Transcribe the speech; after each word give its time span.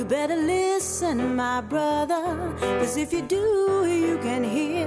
You 0.00 0.06
better 0.06 0.34
listen, 0.34 1.36
my 1.36 1.60
brother, 1.60 2.56
cause 2.58 2.96
if 2.96 3.12
you 3.12 3.20
do, 3.20 3.84
you 3.86 4.16
can 4.22 4.42
hear 4.42 4.86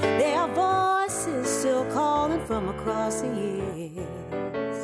there 0.00 0.38
are 0.38 0.48
voices 1.04 1.46
still 1.46 1.84
calling 1.92 2.42
from 2.46 2.70
across 2.70 3.20
the 3.20 3.28
years. 3.28 4.78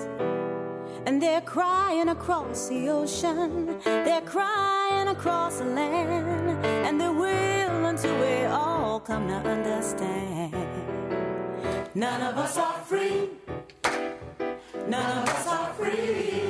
And 1.06 1.22
they're 1.22 1.40
crying 1.40 2.10
across 2.10 2.68
the 2.68 2.90
ocean, 2.90 3.78
they're 3.82 4.20
crying 4.20 5.08
across 5.08 5.56
the 5.56 5.64
land, 5.64 6.66
and 6.66 7.00
they 7.00 7.08
will 7.08 7.86
until 7.86 8.14
we 8.20 8.44
all 8.44 9.00
come 9.00 9.26
to 9.28 9.36
understand. 9.36 10.52
None 11.94 12.20
of 12.20 12.36
us 12.36 12.58
are 12.58 12.80
free. 12.84 13.30
None 14.86 15.18
of 15.18 15.28
us 15.30 15.46
are 15.46 15.72
free. 15.72 16.41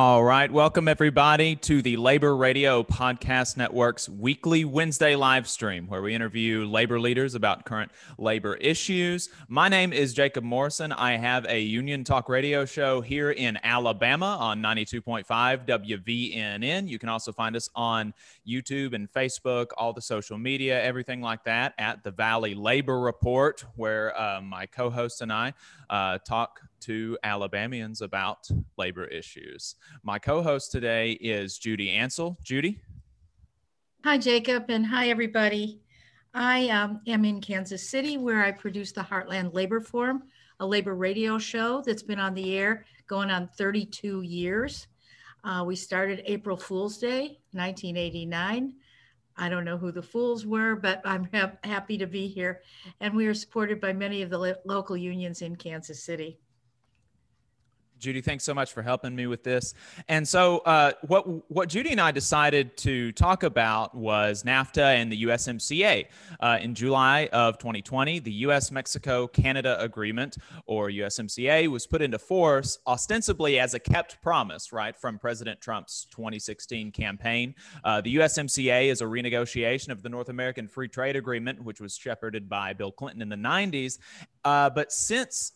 All 0.00 0.22
right. 0.22 0.48
Welcome, 0.48 0.86
everybody, 0.86 1.56
to 1.56 1.82
the 1.82 1.96
Labor 1.96 2.36
Radio 2.36 2.84
Podcast 2.84 3.56
Network's 3.56 4.08
weekly 4.08 4.64
Wednesday 4.64 5.16
live 5.16 5.48
stream, 5.48 5.88
where 5.88 6.00
we 6.00 6.14
interview 6.14 6.66
labor 6.66 7.00
leaders 7.00 7.34
about 7.34 7.64
current 7.64 7.90
labor 8.16 8.54
issues. 8.54 9.28
My 9.48 9.68
name 9.68 9.92
is 9.92 10.14
Jacob 10.14 10.44
Morrison. 10.44 10.92
I 10.92 11.16
have 11.16 11.46
a 11.46 11.60
union 11.60 12.04
talk 12.04 12.28
radio 12.28 12.64
show 12.64 13.00
here 13.00 13.32
in 13.32 13.58
Alabama 13.64 14.36
on 14.38 14.62
92.5 14.62 15.66
WVNN. 15.66 16.88
You 16.88 16.98
can 17.00 17.08
also 17.08 17.32
find 17.32 17.56
us 17.56 17.68
on 17.74 18.14
YouTube 18.46 18.94
and 18.94 19.10
Facebook, 19.10 19.70
all 19.76 19.92
the 19.92 20.00
social 20.00 20.38
media, 20.38 20.80
everything 20.80 21.20
like 21.20 21.42
that 21.42 21.74
at 21.76 22.04
the 22.04 22.12
Valley 22.12 22.54
Labor 22.54 23.00
Report, 23.00 23.64
where 23.74 24.16
uh, 24.16 24.40
my 24.42 24.64
co 24.64 24.90
host 24.90 25.22
and 25.22 25.32
I 25.32 25.54
uh, 25.90 26.18
talk 26.18 26.67
to 26.80 27.18
Alabamians 27.22 28.00
about 28.02 28.48
labor 28.76 29.04
issues. 29.04 29.74
My 30.02 30.18
co 30.18 30.42
host 30.42 30.72
today 30.72 31.12
is 31.12 31.58
Judy 31.58 31.96
Ancel. 31.96 32.36
Judy? 32.42 32.80
Hi, 34.04 34.18
Jacob, 34.18 34.66
and 34.68 34.86
hi, 34.86 35.08
everybody. 35.10 35.80
I 36.34 36.68
um, 36.68 37.00
am 37.06 37.24
in 37.24 37.40
Kansas 37.40 37.88
City 37.88 38.16
where 38.16 38.44
I 38.44 38.52
produce 38.52 38.92
the 38.92 39.00
Heartland 39.00 39.54
Labor 39.54 39.80
Forum, 39.80 40.22
a 40.60 40.66
labor 40.66 40.94
radio 40.94 41.38
show 41.38 41.82
that's 41.84 42.02
been 42.02 42.20
on 42.20 42.34
the 42.34 42.56
air 42.56 42.84
going 43.06 43.30
on 43.30 43.48
32 43.48 44.22
years. 44.22 44.86
Uh, 45.44 45.64
we 45.66 45.74
started 45.74 46.22
April 46.26 46.56
Fool's 46.56 46.98
Day, 46.98 47.38
1989. 47.52 48.74
I 49.36 49.48
don't 49.48 49.64
know 49.64 49.78
who 49.78 49.92
the 49.92 50.02
fools 50.02 50.44
were, 50.46 50.74
but 50.74 51.00
I'm 51.04 51.28
ha- 51.32 51.52
happy 51.62 51.96
to 51.98 52.06
be 52.06 52.26
here. 52.26 52.60
And 53.00 53.14
we 53.14 53.26
are 53.26 53.34
supported 53.34 53.80
by 53.80 53.92
many 53.92 54.22
of 54.22 54.30
the 54.30 54.38
lo- 54.38 54.54
local 54.64 54.96
unions 54.96 55.42
in 55.42 55.56
Kansas 55.56 56.02
City. 56.02 56.38
Judy, 57.98 58.20
thanks 58.20 58.44
so 58.44 58.54
much 58.54 58.72
for 58.72 58.82
helping 58.82 59.14
me 59.14 59.26
with 59.26 59.42
this. 59.42 59.74
And 60.08 60.26
so, 60.26 60.58
uh, 60.58 60.92
what 61.02 61.50
what 61.50 61.68
Judy 61.68 61.90
and 61.90 62.00
I 62.00 62.12
decided 62.12 62.76
to 62.78 63.12
talk 63.12 63.42
about 63.42 63.94
was 63.94 64.44
NAFTA 64.44 64.96
and 64.96 65.10
the 65.10 65.24
USMCA. 65.24 66.06
Uh, 66.40 66.58
in 66.60 66.74
July 66.74 67.28
of 67.32 67.58
2020, 67.58 68.20
the 68.20 68.32
U.S. 68.32 68.70
Mexico 68.70 69.26
Canada 69.26 69.80
Agreement, 69.80 70.36
or 70.66 70.88
USMCA, 70.90 71.68
was 71.68 71.86
put 71.86 72.00
into 72.00 72.18
force 72.18 72.78
ostensibly 72.86 73.58
as 73.58 73.74
a 73.74 73.78
kept 73.78 74.22
promise, 74.22 74.72
right, 74.72 74.96
from 74.96 75.18
President 75.18 75.60
Trump's 75.60 76.06
2016 76.10 76.92
campaign. 76.92 77.54
Uh, 77.82 78.00
the 78.00 78.16
USMCA 78.16 78.88
is 78.88 79.00
a 79.00 79.04
renegotiation 79.04 79.88
of 79.88 80.02
the 80.02 80.08
North 80.08 80.28
American 80.28 80.68
Free 80.68 80.88
Trade 80.88 81.16
Agreement, 81.16 81.62
which 81.62 81.80
was 81.80 81.96
shepherded 81.96 82.48
by 82.48 82.72
Bill 82.72 82.92
Clinton 82.92 83.22
in 83.22 83.28
the 83.28 83.36
90s. 83.36 83.98
Uh, 84.44 84.70
but 84.70 84.92
since 84.92 85.52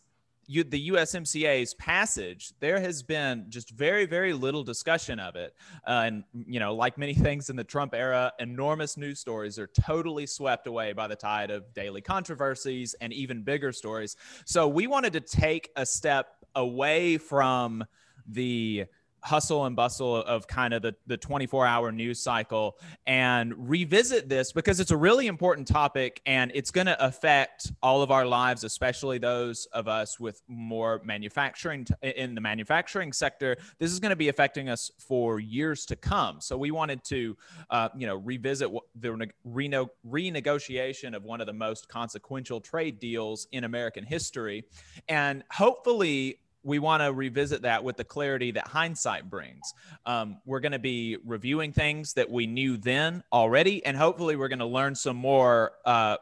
you, 0.47 0.65
the 0.65 0.91
USMCA's 0.91 1.75
passage, 1.75 2.53
there 2.61 2.81
has 2.81 3.03
been 3.03 3.47
just 3.49 3.71
very, 3.71 4.07
very 4.07 4.33
little 4.33 4.65
discussion 4.65 5.19
of 5.19 5.37
it. 5.37 5.55
Uh, 5.87 6.05
and, 6.07 6.25
you 6.47 6.61
know, 6.61 6.75
like 6.75 6.99
many 6.99 7.15
things 7.27 7.51
in 7.51 7.57
the 7.57 7.65
Trump 7.65 7.95
era, 7.95 8.33
enormous 8.39 8.97
news 8.97 9.21
stories 9.21 9.59
are 9.59 9.69
totally 9.69 10.27
swept 10.27 10.67
away 10.67 10.93
by 10.93 11.07
the 11.07 11.17
tide 11.17 11.51
of 11.51 11.73
daily 11.75 12.01
controversies 12.01 12.95
and 13.01 13.13
even 13.13 13.43
bigger 13.43 13.73
stories. 13.73 14.17
So 14.45 14.69
we 14.69 14.87
wanted 14.87 15.13
to 15.15 15.21
take 15.21 15.71
a 15.77 15.87
step 15.87 16.29
away 16.55 17.19
from 17.19 17.85
the 18.27 18.87
hustle 19.23 19.67
and 19.67 19.77
bustle 19.77 20.17
of 20.17 20.47
kind 20.47 20.75
of 20.75 20.83
the, 20.83 20.95
the 21.07 21.17
24 21.17 21.67
hour 21.67 21.93
news 21.93 22.21
cycle 22.21 22.77
and 23.07 23.55
revisit 23.69 24.29
this 24.29 24.53
because 24.53 24.81
it's 24.81 24.91
a 24.91 24.97
really 24.97 25.27
important 25.27 25.67
topic 25.67 26.21
and 26.27 26.51
it's 26.55 26.71
going 26.71 26.87
to 26.87 27.05
affect 27.05 27.73
all 27.83 28.03
of 28.03 28.11
our 28.11 28.27
lives 28.27 28.65
especially 28.65 29.19
those 29.19 29.67
of 29.67 29.87
us 29.87 30.19
with 30.19 30.43
more 30.49 31.01
manufacturing 31.05 31.87
in 32.03 32.35
the 32.35 32.41
manufacturing 32.41 33.13
sector. 33.13 33.57
This 33.79 33.93
is 33.93 34.01
going 34.01 34.11
to 34.11 34.17
be 34.17 34.29
affecting 34.29 34.69
us 34.69 34.91
for 34.99 35.41
years 35.41 35.87
to 35.87 35.97
come. 35.97 36.41
So 36.41 36.57
we 36.57 36.71
wanted 36.71 37.05
to 37.05 37.37
uh, 37.71 37.89
you 37.97 38.07
know 38.07 38.17
revisit 38.17 38.71
the 38.97 39.29
renegotiation 39.47 41.15
of 41.15 41.25
one 41.25 41.41
of 41.41 41.47
the 41.47 41.53
most 41.53 41.89
consequential 41.89 42.61
trade 42.61 42.99
deals 42.99 43.47
in 43.53 43.65
american 43.65 44.05
history. 44.05 44.65
And 45.09 45.45
hopefully 45.51 46.39
we 46.63 46.79
want 46.79 47.03
to 47.03 47.13
revisit 47.13 47.63
that 47.63 47.83
with 47.85 47.97
the 47.97 48.05
clarity 48.05 48.53
that 48.53 48.67
hindsight 48.67 49.29
brings. 49.29 49.75
Um, 50.07 50.39
we're 50.45 50.61
going 50.61 50.73
to 50.73 50.79
be 50.79 51.19
reviewing 51.25 51.73
things 51.73 52.15
that 52.15 52.31
we 52.31 52.47
knew 52.47 52.77
then 52.77 53.23
already, 53.33 53.85
and 53.85 53.97
hopefully, 53.97 54.37
we're 54.37 54.49
going 54.49 54.59
to 54.61 54.67
learn 54.67 54.95
some 54.95 55.17
more 55.17 55.73
uh, 55.85 56.17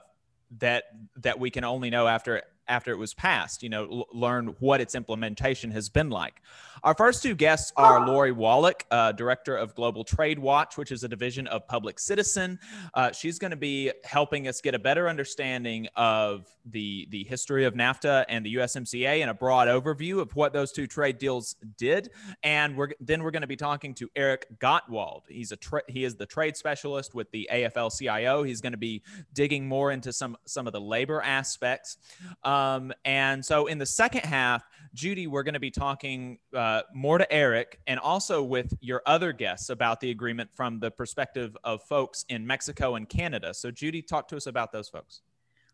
that 0.58 0.84
that 1.16 1.38
we 1.38 1.50
can 1.50 1.64
only 1.64 1.90
know 1.90 2.06
after 2.06 2.42
after 2.70 2.92
it 2.92 2.98
was 2.98 3.12
passed. 3.12 3.62
You 3.62 3.68
know, 3.68 3.88
l- 3.90 4.06
learn 4.12 4.54
what 4.60 4.80
its 4.80 4.94
implementation 4.94 5.70
has 5.72 5.88
been 5.88 6.08
like. 6.08 6.40
Our 6.82 6.94
first 6.94 7.22
two 7.22 7.34
guests 7.34 7.72
are 7.76 8.06
Lori 8.06 8.32
Wallach, 8.32 8.86
uh, 8.90 9.12
director 9.12 9.54
of 9.54 9.74
Global 9.74 10.02
Trade 10.02 10.38
Watch, 10.38 10.78
which 10.78 10.90
is 10.92 11.04
a 11.04 11.08
division 11.08 11.46
of 11.48 11.68
Public 11.68 11.98
Citizen. 11.98 12.58
Uh, 12.94 13.12
she's 13.12 13.38
going 13.38 13.50
to 13.50 13.56
be 13.56 13.92
helping 14.04 14.48
us 14.48 14.62
get 14.62 14.74
a 14.74 14.78
better 14.78 15.06
understanding 15.08 15.88
of 15.96 16.46
the 16.64 17.06
the 17.10 17.24
history 17.24 17.64
of 17.66 17.74
NAFTA 17.74 18.24
and 18.28 18.46
the 18.46 18.54
USMCA 18.54 19.20
and 19.20 19.30
a 19.30 19.34
broad 19.34 19.68
overview 19.68 20.20
of 20.20 20.34
what 20.34 20.52
those 20.52 20.72
two 20.72 20.86
trade 20.86 21.18
deals 21.18 21.56
did. 21.76 22.10
And 22.42 22.76
we're 22.76 22.90
then 23.00 23.22
we're 23.22 23.30
going 23.30 23.42
to 23.42 23.48
be 23.48 23.56
talking 23.56 23.92
to 23.94 24.08
Eric 24.16 24.46
Gottwald. 24.58 25.22
He's 25.28 25.52
a 25.52 25.56
tra- 25.56 25.82
he 25.88 26.04
is 26.04 26.16
the 26.16 26.26
trade 26.26 26.56
specialist 26.56 27.14
with 27.14 27.30
the 27.30 27.48
AFL-CIO. 27.52 28.42
He's 28.42 28.60
going 28.60 28.72
to 28.72 28.78
be 28.78 29.02
digging 29.34 29.68
more 29.68 29.90
into 29.90 30.12
some 30.12 30.36
some 30.46 30.66
of 30.66 30.72
the 30.72 30.80
labor 30.80 31.20
aspects. 31.20 31.98
Um, 32.42 32.59
and 33.04 33.44
so 33.44 33.66
in 33.66 33.78
the 33.78 33.86
second 33.86 34.24
half, 34.24 34.64
Judy, 34.92 35.26
we're 35.26 35.44
going 35.44 35.54
to 35.54 35.60
be 35.60 35.70
talking 35.70 36.38
uh, 36.54 36.82
more 36.92 37.18
to 37.18 37.32
Eric 37.32 37.78
and 37.86 38.00
also 38.00 38.42
with 38.42 38.72
your 38.80 39.02
other 39.06 39.32
guests 39.32 39.70
about 39.70 40.00
the 40.00 40.10
agreement 40.10 40.50
from 40.52 40.80
the 40.80 40.90
perspective 40.90 41.56
of 41.62 41.82
folks 41.84 42.24
in 42.28 42.46
Mexico 42.46 42.96
and 42.96 43.08
Canada. 43.08 43.54
So, 43.54 43.70
Judy, 43.70 44.02
talk 44.02 44.26
to 44.28 44.36
us 44.36 44.46
about 44.46 44.72
those 44.72 44.88
folks. 44.88 45.22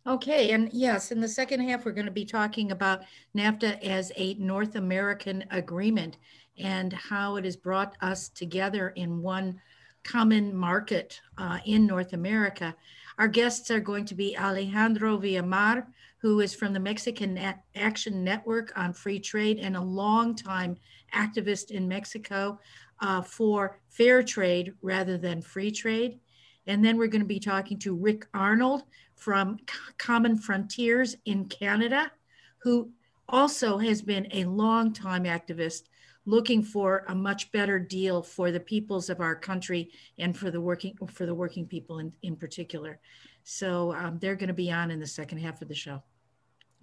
Okay, 0.07 0.53
and 0.53 0.71
yes, 0.73 1.11
in 1.11 1.21
the 1.21 1.27
second 1.27 1.61
half, 1.61 1.85
we're 1.85 1.93
going 1.93 2.07
to 2.07 2.13
be 2.13 2.25
talking 2.25 2.71
about 2.71 3.03
NAFTA 3.37 3.83
as 3.83 4.13
a 4.17 4.35
North 4.35 4.77
American 4.77 5.45
agreement 5.51 6.19
and 6.59 6.93
how 6.93 7.37
it 7.37 7.45
has 7.45 7.57
brought 7.57 7.97
us 8.01 8.29
together 8.29 8.91
in 8.91 9.21
one 9.21 9.61
common 10.05 10.55
market 10.55 11.21
uh, 11.39 11.59
in 11.65 11.87
North 11.87 12.13
America. 12.13 12.77
Our 13.19 13.29
guests 13.29 13.71
are 13.71 13.81
going 13.81 14.05
to 14.05 14.15
be 14.15 14.39
Alejandro 14.39 15.19
Villamar, 15.19 15.87
who 16.27 16.41
is 16.41 16.53
from 16.53 16.73
the 16.73 16.81
Mexican 16.81 17.39
Action 17.77 18.25
Network 18.25 18.73
on 18.75 18.93
Free 18.93 19.21
Trade 19.21 19.61
and 19.61 19.77
a 19.77 19.81
longtime 19.81 20.77
activist 21.15 21.71
in 21.71 21.87
Mexico 21.87 22.59
uh, 23.01 23.23
for 23.23 23.79
fair 23.91 24.25
trade 24.25 24.75
rather 24.83 25.19
than 25.19 25.41
free 25.41 25.71
trade. 25.71 26.19
And 26.67 26.85
then 26.85 26.97
we're 26.97 27.07
going 27.07 27.23
to 27.23 27.29
be 27.29 27.39
talking 27.39 27.79
to 27.79 27.95
Rick 27.95 28.27
Arnold 28.35 28.83
from 29.15 29.59
Common 29.99 30.37
Frontiers 30.37 31.15
in 31.27 31.45
Canada, 31.45 32.11
who 32.59 32.91
also 33.29 33.79
has 33.79 34.03
been 34.03 34.27
a 34.33 34.47
longtime 34.47 35.27
activist 35.27 35.83
looking 36.25 36.61
for 36.61 37.05
a 37.07 37.15
much 37.15 37.53
better 37.53 37.79
deal 37.79 38.21
for 38.21 38.51
the 38.51 38.59
peoples 38.59 39.11
of 39.11 39.21
our 39.21 39.37
country 39.37 39.93
and 40.19 40.37
for 40.37 40.51
the 40.51 40.61
working 40.61 40.99
for 41.07 41.25
the 41.25 41.33
working 41.37 41.67
people 41.67 42.01
in, 42.01 42.13
in 42.25 42.35
particular. 42.35 42.99
So 43.45 43.95
um, 43.95 44.19
they're 44.19 44.35
going 44.35 44.49
to 44.49 44.55
be 44.55 44.73
on 44.73 44.91
in 44.91 44.99
the 44.99 45.07
second 45.07 45.39
half 45.39 45.63
of 45.63 45.69
the 45.69 45.75
show. 45.77 46.03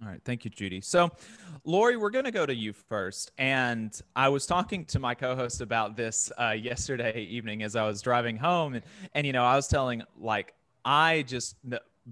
All 0.04 0.10
right. 0.10 0.20
Thank 0.22 0.44
you, 0.44 0.50
Judy. 0.50 0.82
So, 0.82 1.10
Lori, 1.64 1.96
we're 1.96 2.10
going 2.10 2.26
to 2.26 2.30
go 2.30 2.44
to 2.44 2.54
you 2.54 2.74
first. 2.74 3.32
And 3.38 3.98
I 4.14 4.28
was 4.28 4.44
talking 4.44 4.84
to 4.86 4.98
my 4.98 5.14
co 5.14 5.34
host 5.34 5.62
about 5.62 5.96
this 5.96 6.30
uh, 6.38 6.50
yesterday 6.50 7.22
evening 7.22 7.62
as 7.62 7.74
I 7.74 7.86
was 7.86 8.02
driving 8.02 8.36
home. 8.36 8.74
And, 8.74 8.84
and, 9.14 9.26
you 9.26 9.32
know, 9.32 9.44
I 9.44 9.56
was 9.56 9.66
telling, 9.66 10.02
like, 10.18 10.52
I 10.84 11.22
just, 11.22 11.56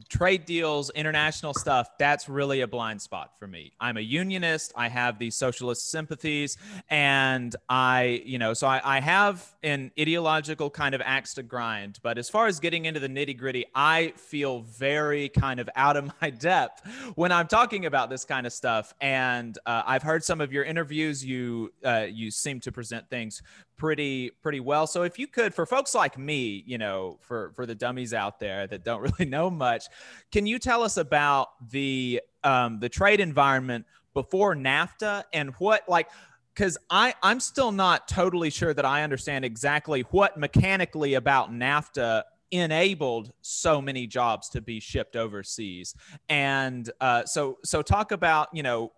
trade 0.09 0.45
deals, 0.47 0.91
international 0.91 1.55
stuff, 1.55 1.89
that's 1.99 2.29
really 2.29 2.63
a 2.63 2.67
blind 2.67 3.03
spot 3.03 3.33
for 3.39 3.47
me. 3.47 3.73
I'm 3.81 3.97
a 3.97 4.01
unionist. 4.01 4.73
I 4.77 4.89
have 4.89 5.19
these 5.19 5.35
socialist 5.35 5.91
sympathies. 5.91 6.57
And 6.89 7.55
I, 7.69 8.23
you 8.25 8.39
know, 8.39 8.55
so 8.55 8.67
I, 8.67 8.81
I 8.97 9.01
have 9.01 9.47
an 9.63 9.91
ideological 9.99 10.71
kind 10.71 10.95
of 10.95 11.03
axe 11.03 11.35
to 11.35 11.43
grind. 11.43 11.99
But 12.03 12.17
as 12.17 12.31
far 12.31 12.47
as 12.47 12.59
getting 12.61 12.87
into 12.87 13.01
the 13.01 13.09
nitty 13.09 13.37
gritty, 13.37 13.67
I 13.75 14.15
feel 14.17 14.61
very 14.61 15.29
kind 15.29 15.61
of 15.61 15.69
out 15.77 15.97
of 15.97 16.11
my 16.23 16.31
depth 16.31 16.87
when 17.15 17.33
I'm 17.33 17.47
talking 17.47 17.87
about 17.87 18.09
this 18.09 18.25
kind 18.25 18.47
of 18.47 18.53
stuff. 18.53 18.95
And 19.01 19.59
uh, 19.67 19.83
I've 19.87 20.03
heard 20.03 20.25
some 20.25 20.41
of 20.41 20.53
your 20.53 20.65
interviews. 20.65 21.25
You, 21.25 21.73
uh, 21.85 22.07
you 22.11 22.31
seem 22.31 22.61
to 22.61 22.73
present 22.73 23.11
things 23.11 23.43
pretty 23.83 24.31
pretty 24.43 24.61
well. 24.61 24.87
So 24.87 25.03
if 25.03 25.19
you 25.19 25.27
could, 25.27 25.53
for 25.53 25.67
folks 25.67 25.93
like 25.93 26.17
me, 26.17 26.63
you 26.69 26.79
know, 26.79 27.19
for 27.21 27.51
for 27.57 27.67
the 27.67 27.75
dummies 27.75 28.15
out 28.15 28.39
there 28.39 28.69
that 28.69 28.85
don't 28.85 29.01
really 29.19 29.29
know 29.29 29.51
much, 29.51 29.87
can 30.31 30.47
you 30.47 30.61
tell 30.61 30.85
us 30.85 30.99
about 30.99 31.49
the 31.73 32.23
um, 32.45 32.79
the 32.79 32.89
trade 32.89 33.19
environment 33.19 33.85
before 34.15 34.55
NAFTA 34.55 35.25
and 35.33 35.51
what 35.59 35.83
like 35.89 36.09
because 36.55 36.79
I 36.91 37.15
I'm 37.25 37.41
still 37.41 37.73
not 37.73 38.07
totally 38.07 38.51
sure 38.51 38.73
that 38.73 38.85
I 38.85 39.03
understand 39.03 39.45
exactly 39.45 40.03
what 40.13 40.37
mechanically 40.37 41.15
about 41.15 41.51
NAFTA 41.51 42.23
enabled 42.53 43.33
so 43.41 43.83
many 43.83 44.07
jobs 44.07 44.49
to 44.51 44.61
be 44.61 44.79
shipped 44.79 45.17
overseas 45.17 45.93
and 46.29 46.89
uh, 47.01 47.25
so 47.25 47.59
so 47.65 47.83
talk 47.83 48.13
about 48.13 48.47
you 48.53 48.63
know 48.63 48.93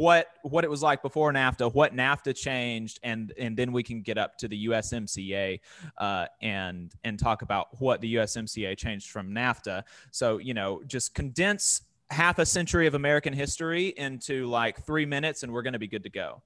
what 0.00 0.28
what 0.42 0.64
it 0.64 0.70
was 0.70 0.82
like 0.82 1.02
before 1.02 1.30
NAFTA, 1.30 1.74
what 1.74 1.94
NAFTA 1.94 2.34
changed, 2.34 2.98
and 3.02 3.34
and 3.38 3.54
then 3.54 3.70
we 3.70 3.82
can 3.82 4.00
get 4.00 4.16
up 4.16 4.38
to 4.38 4.48
the 4.48 4.66
USMCA 4.66 5.60
uh, 5.98 6.26
and 6.40 6.90
and 7.04 7.18
talk 7.18 7.42
about 7.42 7.78
what 7.82 8.00
the 8.00 8.14
USMCA 8.14 8.78
changed 8.78 9.10
from 9.10 9.32
NAFTA. 9.32 9.82
So 10.10 10.38
you 10.38 10.54
know, 10.54 10.82
just 10.86 11.14
condense 11.14 11.82
half 12.08 12.38
a 12.38 12.46
century 12.46 12.86
of 12.86 12.94
American 12.94 13.34
history 13.34 13.88
into 13.88 14.46
like 14.46 14.82
three 14.86 15.04
minutes, 15.04 15.42
and 15.42 15.52
we're 15.52 15.62
going 15.62 15.74
to 15.74 15.78
be 15.78 15.86
good 15.86 16.04
to 16.04 16.10
go. 16.10 16.40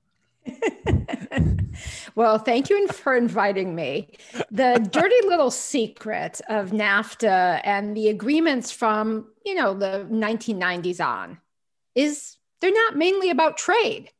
well, 2.17 2.39
thank 2.39 2.69
you 2.71 2.89
for 2.89 3.17
inviting 3.17 3.77
me. 3.77 4.09
The 4.51 4.87
dirty 4.91 5.29
little 5.29 5.53
secret 5.53 6.41
of 6.49 6.73
NAFTA 6.73 7.61
and 7.63 7.97
the 7.97 8.09
agreements 8.09 8.73
from, 8.73 9.29
you 9.47 9.55
know, 9.55 9.75
the 9.75 10.07
1990s 10.11 11.03
on 11.03 11.39
is 11.95 12.37
they're 12.61 12.73
not 12.73 12.97
mainly 12.97 13.31
about 13.31 13.57
trade. 13.57 14.11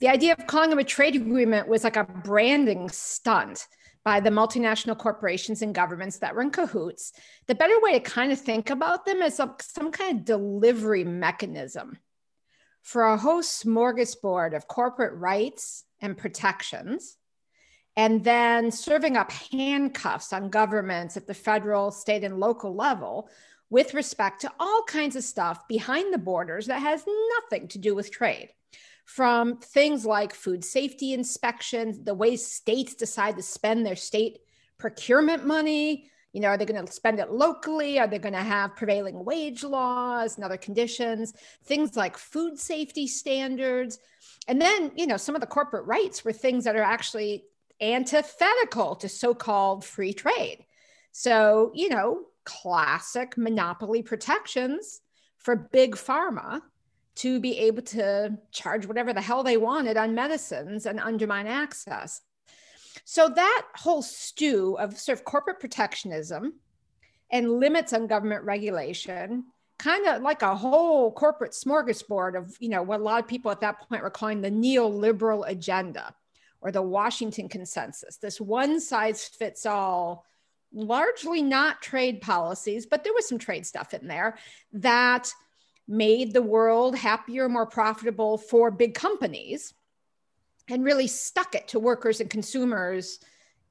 The 0.00 0.08
idea 0.08 0.34
of 0.38 0.46
calling 0.46 0.70
them 0.70 0.78
a 0.78 0.84
trade 0.84 1.14
agreement 1.14 1.68
was 1.68 1.84
like 1.84 1.96
a 1.96 2.04
branding 2.04 2.88
stunt 2.88 3.68
by 4.04 4.18
the 4.18 4.30
multinational 4.30 4.98
corporations 4.98 5.62
and 5.62 5.74
governments 5.74 6.18
that 6.18 6.34
were 6.34 6.42
in 6.42 6.50
cahoots. 6.50 7.12
The 7.46 7.54
better 7.54 7.80
way 7.80 7.92
to 7.92 8.00
kind 8.00 8.32
of 8.32 8.40
think 8.40 8.70
about 8.70 9.06
them 9.06 9.22
is 9.22 9.34
some, 9.34 9.54
some 9.60 9.92
kind 9.92 10.18
of 10.18 10.24
delivery 10.24 11.04
mechanism 11.04 11.98
for 12.82 13.04
a 13.04 13.16
whole 13.16 13.42
smorgasbord 13.42 14.56
of 14.56 14.66
corporate 14.66 15.14
rights 15.14 15.84
and 16.00 16.18
protections, 16.18 17.16
and 17.96 18.24
then 18.24 18.72
serving 18.72 19.16
up 19.16 19.30
handcuffs 19.30 20.32
on 20.32 20.50
governments 20.50 21.16
at 21.16 21.26
the 21.26 21.34
federal, 21.34 21.92
state, 21.92 22.24
and 22.24 22.40
local 22.40 22.74
level 22.74 23.28
with 23.72 23.94
respect 23.94 24.42
to 24.42 24.52
all 24.60 24.82
kinds 24.86 25.16
of 25.16 25.24
stuff 25.24 25.66
behind 25.66 26.12
the 26.12 26.18
borders 26.18 26.66
that 26.66 26.82
has 26.82 27.06
nothing 27.40 27.66
to 27.66 27.78
do 27.78 27.94
with 27.94 28.10
trade. 28.10 28.50
From 29.06 29.56
things 29.56 30.04
like 30.04 30.34
food 30.34 30.62
safety 30.62 31.14
inspections, 31.14 32.04
the 32.04 32.12
way 32.12 32.36
states 32.36 32.94
decide 32.94 33.36
to 33.36 33.42
spend 33.42 33.86
their 33.86 33.96
state 33.96 34.40
procurement 34.76 35.46
money. 35.46 36.10
You 36.34 36.42
know, 36.42 36.48
are 36.48 36.58
they 36.58 36.66
going 36.66 36.84
to 36.84 36.92
spend 36.92 37.18
it 37.18 37.30
locally? 37.30 37.98
Are 37.98 38.06
they 38.06 38.18
going 38.18 38.34
to 38.34 38.40
have 38.40 38.76
prevailing 38.76 39.24
wage 39.24 39.64
laws 39.64 40.36
and 40.36 40.44
other 40.44 40.58
conditions? 40.58 41.32
Things 41.64 41.96
like 41.96 42.18
food 42.18 42.58
safety 42.58 43.06
standards. 43.06 43.98
And 44.48 44.60
then, 44.60 44.92
you 44.96 45.06
know, 45.06 45.16
some 45.16 45.34
of 45.34 45.40
the 45.40 45.46
corporate 45.46 45.86
rights 45.86 46.26
were 46.26 46.34
things 46.34 46.64
that 46.64 46.76
are 46.76 46.82
actually 46.82 47.44
antithetical 47.80 48.96
to 48.96 49.08
so 49.08 49.32
called 49.32 49.82
free 49.82 50.12
trade. 50.12 50.66
So, 51.12 51.72
you 51.74 51.88
know, 51.88 52.26
classic 52.44 53.36
monopoly 53.36 54.02
protections 54.02 55.00
for 55.38 55.56
big 55.56 55.96
pharma 55.96 56.60
to 57.14 57.40
be 57.40 57.58
able 57.58 57.82
to 57.82 58.38
charge 58.52 58.86
whatever 58.86 59.12
the 59.12 59.20
hell 59.20 59.42
they 59.42 59.56
wanted 59.56 59.96
on 59.96 60.14
medicines 60.14 60.86
and 60.86 60.98
undermine 60.98 61.46
access. 61.46 62.22
So 63.04 63.28
that 63.28 63.62
whole 63.74 64.02
stew 64.02 64.76
of 64.78 64.98
sort 64.98 65.18
of 65.18 65.24
corporate 65.24 65.60
protectionism 65.60 66.54
and 67.30 67.60
limits 67.60 67.92
on 67.92 68.06
government 68.06 68.44
regulation, 68.44 69.44
kind 69.78 70.06
of 70.06 70.22
like 70.22 70.42
a 70.42 70.56
whole 70.56 71.12
corporate 71.12 71.52
smorgasbord 71.52 72.36
of, 72.36 72.56
you 72.60 72.68
know, 72.68 72.82
what 72.82 73.00
a 73.00 73.02
lot 73.02 73.20
of 73.20 73.28
people 73.28 73.50
at 73.50 73.60
that 73.60 73.88
point 73.88 74.02
were 74.02 74.10
calling 74.10 74.40
the 74.40 74.50
neoliberal 74.50 75.46
agenda 75.46 76.14
or 76.62 76.70
the 76.70 76.80
Washington 76.80 77.48
consensus, 77.48 78.16
this 78.16 78.40
one 78.40 78.80
size 78.80 79.26
fits 79.26 79.66
all 79.66 80.24
largely 80.72 81.42
not 81.42 81.82
trade 81.82 82.20
policies, 82.20 82.86
but 82.86 83.04
there 83.04 83.12
was 83.12 83.28
some 83.28 83.38
trade 83.38 83.66
stuff 83.66 83.94
in 83.94 84.06
there 84.06 84.38
that 84.72 85.32
made 85.88 86.32
the 86.32 86.42
world 86.42 86.96
happier, 86.96 87.48
more 87.48 87.66
profitable 87.66 88.38
for 88.38 88.70
big 88.70 88.94
companies 88.94 89.74
and 90.68 90.84
really 90.84 91.06
stuck 91.06 91.54
it 91.54 91.68
to 91.68 91.78
workers 91.78 92.20
and 92.20 92.30
consumers 92.30 93.18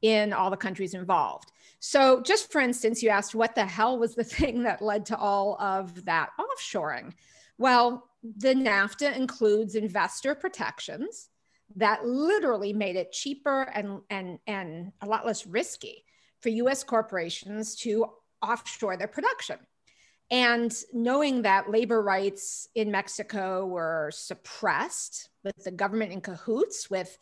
in 0.02 0.34
all 0.34 0.50
the 0.50 0.58
countries 0.58 0.94
involved. 0.94 1.52
So, 1.80 2.22
just 2.22 2.52
for 2.52 2.62
instance, 2.62 3.02
you 3.02 3.10
asked 3.10 3.34
what 3.34 3.56
the 3.56 3.66
hell 3.66 3.98
was 3.98 4.14
the 4.14 4.24
thing 4.38 4.64
that 4.64 4.82
led 4.82 5.06
to 5.08 5.18
all 5.18 5.60
of 5.60 6.06
that 6.06 6.30
offshoring? 6.40 7.14
Well, 7.58 8.08
the 8.24 8.54
NAFTA 8.54 9.16
includes 9.16 9.76
investor 9.76 10.36
protections 10.36 11.30
that 11.78 12.06
literally 12.06 12.74
made 12.74 12.98
it 12.98 13.12
cheaper 13.12 13.64
and, 13.64 14.02
and, 14.10 14.40
and 14.46 14.92
a 15.02 15.08
lot 15.08 15.26
less 15.26 15.48
risky 15.48 16.04
for 16.42 16.50
US 16.50 16.84
corporations 16.84 17.76
to 17.78 18.06
offshore 18.42 18.98
their 18.98 19.08
production. 19.08 19.58
And 20.32 20.74
knowing 20.94 21.42
that 21.42 21.70
labor 21.70 22.02
rights 22.02 22.70
in 22.74 22.90
Mexico 22.90 23.66
were 23.66 24.12
suppressed 24.14 25.30
with 25.44 25.62
the 25.64 25.72
government 25.72 26.14
in 26.14 26.22
cahoots 26.22 26.90
with 26.90 27.18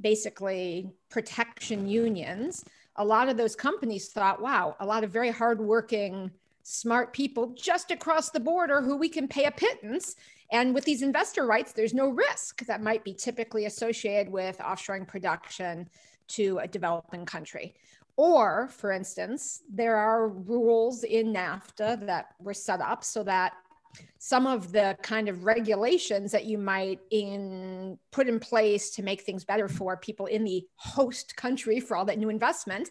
basically 0.00 0.90
protection 1.08 1.88
unions, 1.88 2.64
a 2.96 3.04
lot 3.04 3.28
of 3.28 3.36
those 3.36 3.56
companies 3.56 4.08
thought, 4.08 4.40
wow, 4.40 4.76
a 4.78 4.86
lot 4.86 5.02
of 5.02 5.10
very 5.10 5.30
hardworking, 5.30 6.30
smart 6.62 7.12
people 7.12 7.52
just 7.56 7.90
across 7.90 8.30
the 8.30 8.40
border 8.40 8.80
who 8.80 8.96
we 8.96 9.08
can 9.08 9.26
pay 9.26 9.44
a 9.44 9.50
pittance. 9.50 10.14
And 10.52 10.72
with 10.72 10.84
these 10.84 11.02
investor 11.02 11.46
rights, 11.46 11.72
there's 11.72 11.94
no 11.94 12.08
risk 12.08 12.64
that 12.66 12.80
might 12.80 13.02
be 13.02 13.12
typically 13.12 13.66
associated 13.66 14.32
with 14.32 14.58
offshoring 14.58 15.06
production 15.06 15.88
to 16.28 16.58
a 16.58 16.68
developing 16.68 17.26
country. 17.26 17.74
Or, 18.16 18.68
for 18.68 18.92
instance, 18.92 19.62
there 19.70 19.96
are 19.96 20.28
rules 20.28 21.04
in 21.04 21.34
NAFTA 21.34 22.06
that 22.06 22.28
were 22.40 22.54
set 22.54 22.80
up 22.80 23.04
so 23.04 23.22
that 23.24 23.52
some 24.18 24.46
of 24.46 24.72
the 24.72 24.96
kind 25.02 25.28
of 25.28 25.44
regulations 25.44 26.32
that 26.32 26.44
you 26.44 26.58
might 26.58 27.00
in 27.10 27.98
put 28.10 28.28
in 28.28 28.40
place 28.40 28.90
to 28.90 29.02
make 29.02 29.22
things 29.22 29.44
better 29.44 29.68
for 29.68 29.96
people 29.96 30.26
in 30.26 30.44
the 30.44 30.66
host 30.76 31.36
country 31.36 31.80
for 31.80 31.96
all 31.96 32.04
that 32.04 32.18
new 32.18 32.28
investment 32.28 32.90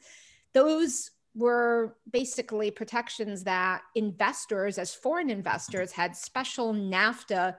those 0.54 1.12
were 1.36 1.98
basically 2.12 2.72
protections 2.72 3.44
that 3.44 3.82
investors 3.96 4.78
as 4.78 4.96
foreign 4.96 5.30
investors 5.30 5.92
had 5.92 6.16
special 6.16 6.74
NAFTA 6.74 7.56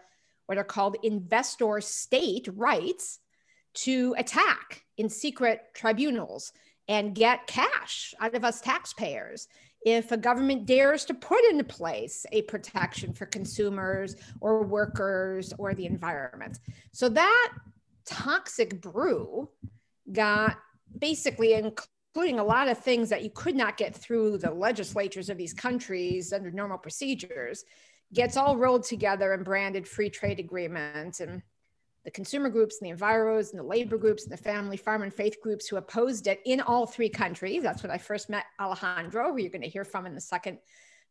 what 0.46 0.58
are 0.58 0.64
called 0.64 0.96
investor 1.02 1.80
state 1.80 2.48
rights 2.54 3.18
to 3.74 4.14
attack 4.16 4.84
in 4.96 5.08
secret 5.08 5.60
tribunals 5.74 6.52
and 6.88 7.14
get 7.14 7.46
cash 7.46 8.14
out 8.20 8.34
of 8.34 8.44
us 8.44 8.60
taxpayers 8.60 9.48
if 9.82 10.10
a 10.10 10.16
government 10.16 10.66
dares 10.66 11.04
to 11.04 11.14
put 11.14 11.44
into 11.50 11.64
place 11.64 12.26
a 12.32 12.42
protection 12.42 13.12
for 13.12 13.26
consumers 13.26 14.16
or 14.40 14.64
workers 14.64 15.52
or 15.58 15.74
the 15.74 15.86
environment. 15.86 16.58
So 16.92 17.08
that 17.10 17.52
toxic 18.04 18.80
brew 18.80 19.48
got 20.12 20.56
basically 20.98 21.54
including 21.54 22.38
a 22.38 22.44
lot 22.44 22.68
of 22.68 22.78
things 22.78 23.08
that 23.10 23.22
you 23.22 23.30
could 23.30 23.54
not 23.54 23.76
get 23.76 23.94
through 23.94 24.38
the 24.38 24.50
legislatures 24.50 25.28
of 25.28 25.36
these 25.36 25.52
countries 25.52 26.32
under 26.32 26.50
normal 26.50 26.78
procedures 26.78 27.64
gets 28.12 28.36
all 28.36 28.56
rolled 28.56 28.84
together 28.84 29.32
and 29.32 29.44
branded 29.44 29.86
free 29.86 30.08
trade 30.08 30.38
agreements 30.38 31.20
and 31.20 31.42
the 32.06 32.10
consumer 32.12 32.48
groups 32.48 32.78
and 32.80 32.88
the 32.88 32.96
enviros 32.96 33.50
and 33.50 33.58
the 33.58 33.64
labor 33.64 33.98
groups 33.98 34.22
and 34.22 34.32
the 34.32 34.36
family, 34.36 34.76
farm, 34.76 35.02
and 35.02 35.12
faith 35.12 35.40
groups 35.42 35.66
who 35.66 35.76
opposed 35.76 36.28
it 36.28 36.40
in 36.46 36.60
all 36.60 36.86
three 36.86 37.08
countries. 37.08 37.64
That's 37.64 37.82
when 37.82 37.90
I 37.90 37.98
first 37.98 38.30
met 38.30 38.44
Alejandro, 38.60 39.32
who 39.32 39.38
you're 39.38 39.50
going 39.50 39.62
to 39.62 39.68
hear 39.68 39.84
from 39.84 40.06
in 40.06 40.14
the 40.14 40.20
second 40.20 40.58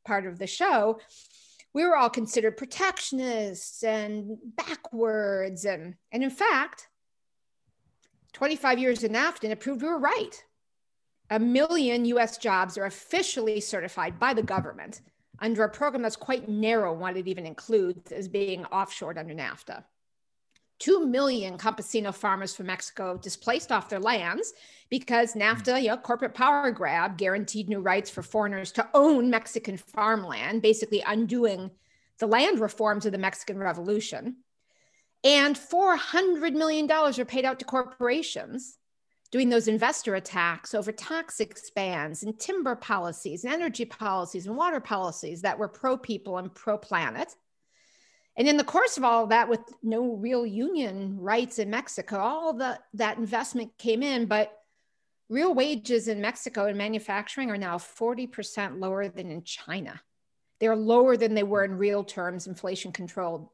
part 0.06 0.26
of 0.26 0.40
the 0.40 0.48
show. 0.48 1.02
We 1.74 1.84
were 1.84 1.98
all 1.98 2.10
considered 2.10 2.56
protectionists 2.56 3.84
and 3.84 4.38
backwards. 4.56 5.66
And, 5.66 5.96
and 6.14 6.24
in 6.24 6.30
fact, 6.30 6.88
25 8.32 8.80
years 8.80 9.04
in 9.04 9.12
NAFTA, 9.12 9.50
it 9.50 9.60
proved 9.60 9.82
we 9.82 9.90
were 9.90 10.00
right. 10.00 10.42
A 11.30 11.40
million 11.40 12.06
US 12.06 12.38
jobs 12.38 12.78
are 12.78 12.86
officially 12.86 13.60
certified 13.60 14.18
by 14.18 14.34
the 14.34 14.44
government 14.44 15.02
under 15.40 15.66
a 15.66 15.70
program 15.70 16.04
that's 16.04 16.16
quite 16.16 16.48
narrow, 16.48 16.94
what 16.94 17.18
it 17.18 17.28
even 17.28 17.46
includes 17.46 18.14
as 18.14 18.30
being 18.30 18.64
offshored 18.72 19.18
under 19.18 19.34
NAFTA. 19.34 19.84
Two 20.80 21.06
million 21.06 21.58
campesino 21.58 22.14
farmers 22.14 22.56
from 22.56 22.66
Mexico 22.68 23.18
displaced 23.18 23.72
off 23.72 23.90
their 23.90 24.00
lands 24.00 24.54
because 24.90 25.34
hmm. 25.34 25.42
NAFTA, 25.42 25.82
you 25.82 25.90
know, 25.90 25.98
corporate 25.98 26.34
power 26.34 26.72
grab, 26.72 27.18
guaranteed 27.18 27.70
new 27.70 27.80
rights 27.80 28.10
for 28.10 28.22
foreigners 28.22 28.72
to 28.74 28.88
own 28.94 29.30
Mexican 29.30 29.78
farmland, 29.78 30.62
basically 30.62 31.02
undoing 31.02 31.72
the 32.20 32.28
land 32.28 32.60
reforms 32.60 33.06
of 33.06 33.12
the 33.12 33.18
Mexican 33.18 33.58
Revolution. 33.58 34.38
And 35.24 35.56
$400 35.56 36.54
million 36.54 36.90
are 36.92 37.26
paid 37.26 37.46
out 37.46 37.60
to 37.60 37.66
corporations 37.66 38.78
doing 39.32 39.50
those 39.50 39.68
investor 39.68 40.16
attacks 40.16 40.74
over 40.74 40.92
tax 40.92 41.40
expands 41.40 42.24
and 42.24 42.40
timber 42.40 42.76
policies 42.76 43.44
and 43.44 43.54
energy 43.54 43.86
policies 43.86 44.46
and 44.46 44.56
water 44.56 44.80
policies 44.80 45.42
that 45.42 45.58
were 45.58 45.68
pro 45.68 45.98
people 45.98 46.38
and 46.38 46.54
pro 46.54 46.78
planet. 46.78 47.36
And 48.38 48.48
in 48.48 48.58
the 48.58 48.64
course 48.64 48.98
of 48.98 49.04
all 49.04 49.28
that, 49.28 49.48
with 49.48 49.62
no 49.82 50.16
real 50.16 50.46
union 50.46 51.18
rights 51.20 51.58
in 51.58 51.70
Mexico, 51.70 52.20
all 52.20 52.54
the, 52.54 52.80
that 52.96 53.18
investment 53.18 53.78
came 53.78 54.04
in, 54.04 54.26
but 54.26 54.52
real 55.30 55.54
wages 55.54 56.08
in 56.08 56.22
Mexico 56.22 56.68
in 56.68 56.76
manufacturing 56.76 57.50
are 57.50 57.58
now 57.58 57.78
40% 57.78 58.80
lower 58.80 59.08
than 59.08 59.32
in 59.32 59.44
China. 59.44 60.02
They're 60.60 60.76
lower 60.76 61.18
than 61.18 61.34
they 61.34 61.44
were 61.44 61.64
in 61.64 61.78
real 61.78 62.04
terms, 62.04 62.48
inflation 62.48 62.92
controlled, 62.92 63.48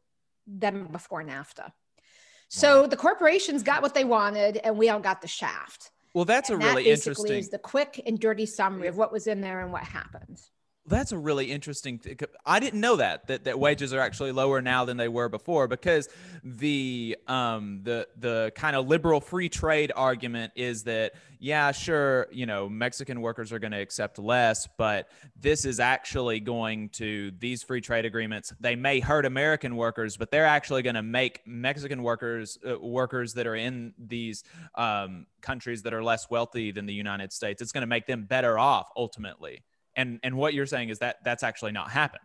than 0.47 0.85
before 0.85 1.23
NAFTA. 1.23 1.71
So 2.49 2.85
the 2.85 2.97
corporations 2.97 3.63
got 3.63 3.81
what 3.81 3.93
they 3.93 4.03
wanted, 4.03 4.57
and 4.57 4.77
we 4.77 4.89
all 4.89 4.99
got 4.99 5.21
the 5.21 5.27
shaft. 5.27 5.91
Well, 6.13 6.25
that's 6.25 6.49
and 6.49 6.61
a 6.61 6.65
really 6.65 6.83
that 6.83 6.89
basically 6.89 7.29
interesting. 7.29 7.37
Is 7.37 7.49
the 7.49 7.57
quick 7.59 8.01
and 8.05 8.19
dirty 8.19 8.45
summary 8.45 8.87
of 8.87 8.97
what 8.97 9.13
was 9.13 9.27
in 9.27 9.39
there 9.39 9.61
and 9.61 9.71
what 9.71 9.83
happened. 9.83 10.41
That's 10.87 11.11
a 11.11 11.17
really 11.17 11.51
interesting. 11.51 11.99
Th- 11.99 12.19
I 12.43 12.59
didn't 12.59 12.81
know 12.81 12.95
that, 12.95 13.27
that 13.27 13.43
that 13.43 13.59
wages 13.59 13.93
are 13.93 13.99
actually 13.99 14.31
lower 14.31 14.61
now 14.61 14.83
than 14.83 14.97
they 14.97 15.07
were 15.07 15.29
before 15.29 15.67
because 15.67 16.09
the 16.43 17.17
um 17.27 17.81
the 17.83 18.07
the 18.17 18.51
kind 18.55 18.75
of 18.75 18.87
liberal 18.87 19.21
free 19.21 19.47
trade 19.47 19.91
argument 19.95 20.53
is 20.55 20.83
that 20.83 21.13
yeah 21.39 21.71
sure 21.71 22.27
you 22.31 22.47
know 22.47 22.67
Mexican 22.67 23.21
workers 23.21 23.51
are 23.51 23.59
going 23.59 23.71
to 23.71 23.79
accept 23.79 24.17
less 24.17 24.67
but 24.77 25.09
this 25.39 25.65
is 25.65 25.79
actually 25.79 26.39
going 26.39 26.89
to 26.89 27.31
these 27.37 27.61
free 27.61 27.81
trade 27.81 28.05
agreements 28.05 28.51
they 28.59 28.75
may 28.75 28.99
hurt 28.99 29.25
American 29.25 29.75
workers 29.75 30.17
but 30.17 30.31
they're 30.31 30.45
actually 30.45 30.81
going 30.81 30.95
to 30.95 31.03
make 31.03 31.41
Mexican 31.45 32.01
workers 32.01 32.57
uh, 32.67 32.79
workers 32.79 33.33
that 33.33 33.45
are 33.45 33.55
in 33.55 33.93
these 33.99 34.43
um, 34.75 35.27
countries 35.41 35.83
that 35.83 35.93
are 35.93 36.03
less 36.03 36.27
wealthy 36.31 36.71
than 36.71 36.87
the 36.87 36.93
United 36.93 37.31
States 37.31 37.61
it's 37.61 37.71
going 37.71 37.81
to 37.81 37.87
make 37.87 38.07
them 38.07 38.23
better 38.23 38.57
off 38.57 38.89
ultimately 38.97 39.61
and 39.95 40.19
and 40.23 40.35
what 40.35 40.53
you're 40.53 40.65
saying 40.65 40.89
is 40.89 40.99
that 40.99 41.17
that's 41.23 41.43
actually 41.43 41.71
not 41.71 41.89
happened. 41.91 42.23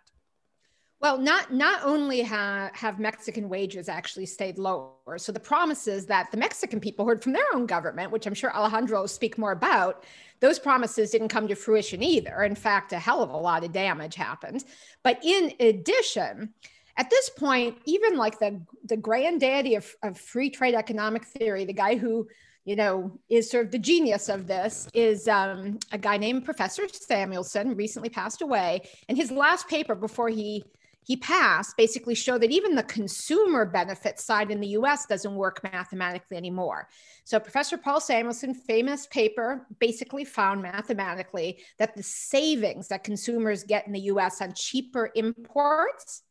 Well 1.00 1.18
not 1.18 1.52
not 1.52 1.80
only 1.84 2.22
have, 2.22 2.74
have 2.74 2.98
mexican 2.98 3.48
wages 3.48 3.88
actually 3.88 4.26
stayed 4.26 4.58
lower. 4.58 5.18
So 5.18 5.32
the 5.32 5.40
promises 5.40 6.06
that 6.06 6.30
the 6.30 6.36
mexican 6.36 6.80
people 6.80 7.06
heard 7.06 7.22
from 7.22 7.32
their 7.32 7.44
own 7.54 7.66
government 7.66 8.10
which 8.10 8.26
i'm 8.26 8.34
sure 8.34 8.54
alejandro 8.54 9.00
will 9.00 9.08
speak 9.08 9.36
more 9.38 9.52
about 9.52 10.04
those 10.40 10.58
promises 10.58 11.10
didn't 11.10 11.28
come 11.28 11.48
to 11.48 11.54
fruition 11.54 12.02
either. 12.02 12.42
In 12.42 12.54
fact 12.54 12.92
a 12.92 12.98
hell 12.98 13.22
of 13.22 13.30
a 13.30 13.36
lot 13.36 13.64
of 13.64 13.72
damage 13.72 14.14
happened. 14.14 14.64
But 15.02 15.20
in 15.24 15.52
addition 15.60 16.54
at 16.96 17.10
this 17.10 17.28
point 17.30 17.76
even 17.84 18.16
like 18.16 18.38
the 18.38 18.60
the 18.84 18.96
granddaddy 18.96 19.74
of, 19.74 19.94
of 20.02 20.18
free 20.18 20.50
trade 20.50 20.74
economic 20.74 21.24
theory 21.24 21.64
the 21.64 21.72
guy 21.72 21.96
who 21.96 22.26
you 22.66 22.74
know, 22.74 23.12
is 23.30 23.48
sort 23.48 23.66
of 23.66 23.70
the 23.70 23.78
genius 23.78 24.28
of 24.28 24.48
this 24.48 24.88
is 24.92 25.28
um, 25.28 25.78
a 25.92 25.98
guy 25.98 26.16
named 26.16 26.44
Professor 26.44 26.86
Samuelson, 26.88 27.76
recently 27.76 28.10
passed 28.10 28.42
away. 28.42 28.82
And 29.08 29.16
his 29.16 29.30
last 29.30 29.68
paper 29.68 29.94
before 29.94 30.28
he 30.28 30.64
he 31.04 31.16
passed 31.16 31.76
basically 31.76 32.16
showed 32.16 32.42
that 32.42 32.50
even 32.50 32.74
the 32.74 32.82
consumer 32.82 33.64
benefit 33.64 34.18
side 34.18 34.50
in 34.50 34.60
the 34.60 34.66
US 34.78 35.06
doesn't 35.06 35.36
work 35.36 35.62
mathematically 35.62 36.36
anymore. 36.36 36.88
So 37.22 37.38
Professor 37.38 37.78
Paul 37.78 38.00
Samuelson, 38.00 38.52
famous 38.52 39.06
paper, 39.06 39.68
basically 39.78 40.24
found 40.24 40.62
mathematically 40.62 41.60
that 41.78 41.94
the 41.94 42.02
savings 42.02 42.88
that 42.88 43.04
consumers 43.04 43.62
get 43.62 43.86
in 43.86 43.92
the 43.92 44.00
US 44.00 44.42
on 44.42 44.52
cheaper 44.52 45.12
imports 45.14 46.22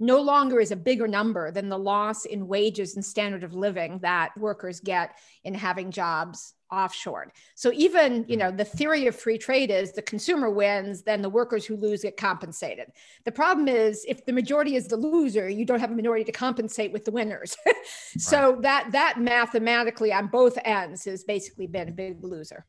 no 0.00 0.20
longer 0.20 0.60
is 0.60 0.70
a 0.70 0.76
bigger 0.76 1.08
number 1.08 1.50
than 1.50 1.68
the 1.68 1.78
loss 1.78 2.24
in 2.24 2.46
wages 2.46 2.94
and 2.94 3.04
standard 3.04 3.42
of 3.42 3.54
living 3.54 3.98
that 4.00 4.36
workers 4.36 4.80
get 4.80 5.18
in 5.44 5.54
having 5.54 5.90
jobs 5.90 6.54
offshore. 6.70 7.32
So 7.54 7.72
even, 7.74 8.24
you 8.28 8.36
hmm. 8.36 8.40
know, 8.40 8.50
the 8.50 8.64
theory 8.64 9.06
of 9.06 9.16
free 9.16 9.38
trade 9.38 9.70
is 9.70 9.92
the 9.92 10.02
consumer 10.02 10.50
wins, 10.50 11.02
then 11.02 11.22
the 11.22 11.30
workers 11.30 11.64
who 11.64 11.76
lose 11.76 12.02
get 12.02 12.16
compensated. 12.16 12.88
The 13.24 13.32
problem 13.32 13.68
is 13.68 14.04
if 14.06 14.24
the 14.24 14.32
majority 14.32 14.76
is 14.76 14.86
the 14.86 14.96
loser, 14.96 15.48
you 15.48 15.64
don't 15.64 15.80
have 15.80 15.90
a 15.90 15.94
minority 15.94 16.24
to 16.24 16.32
compensate 16.32 16.92
with 16.92 17.04
the 17.04 17.10
winners. 17.10 17.56
so 18.18 18.52
right. 18.52 18.62
that 18.62 18.92
that 18.92 19.20
mathematically 19.20 20.12
on 20.12 20.28
both 20.28 20.58
ends 20.64 21.04
has 21.04 21.24
basically 21.24 21.66
been 21.66 21.88
a 21.88 21.92
big 21.92 22.22
loser. 22.22 22.66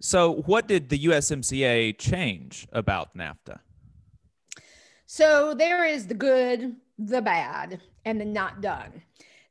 So 0.00 0.42
what 0.46 0.66
did 0.66 0.88
the 0.88 0.98
USMCA 1.06 1.98
change 1.98 2.66
about 2.72 3.14
NAFTA? 3.14 3.58
So 5.12 5.54
there 5.54 5.84
is 5.84 6.06
the 6.06 6.14
good, 6.14 6.76
the 6.96 7.20
bad, 7.20 7.80
and 8.04 8.20
the 8.20 8.24
not 8.24 8.60
done. 8.60 9.02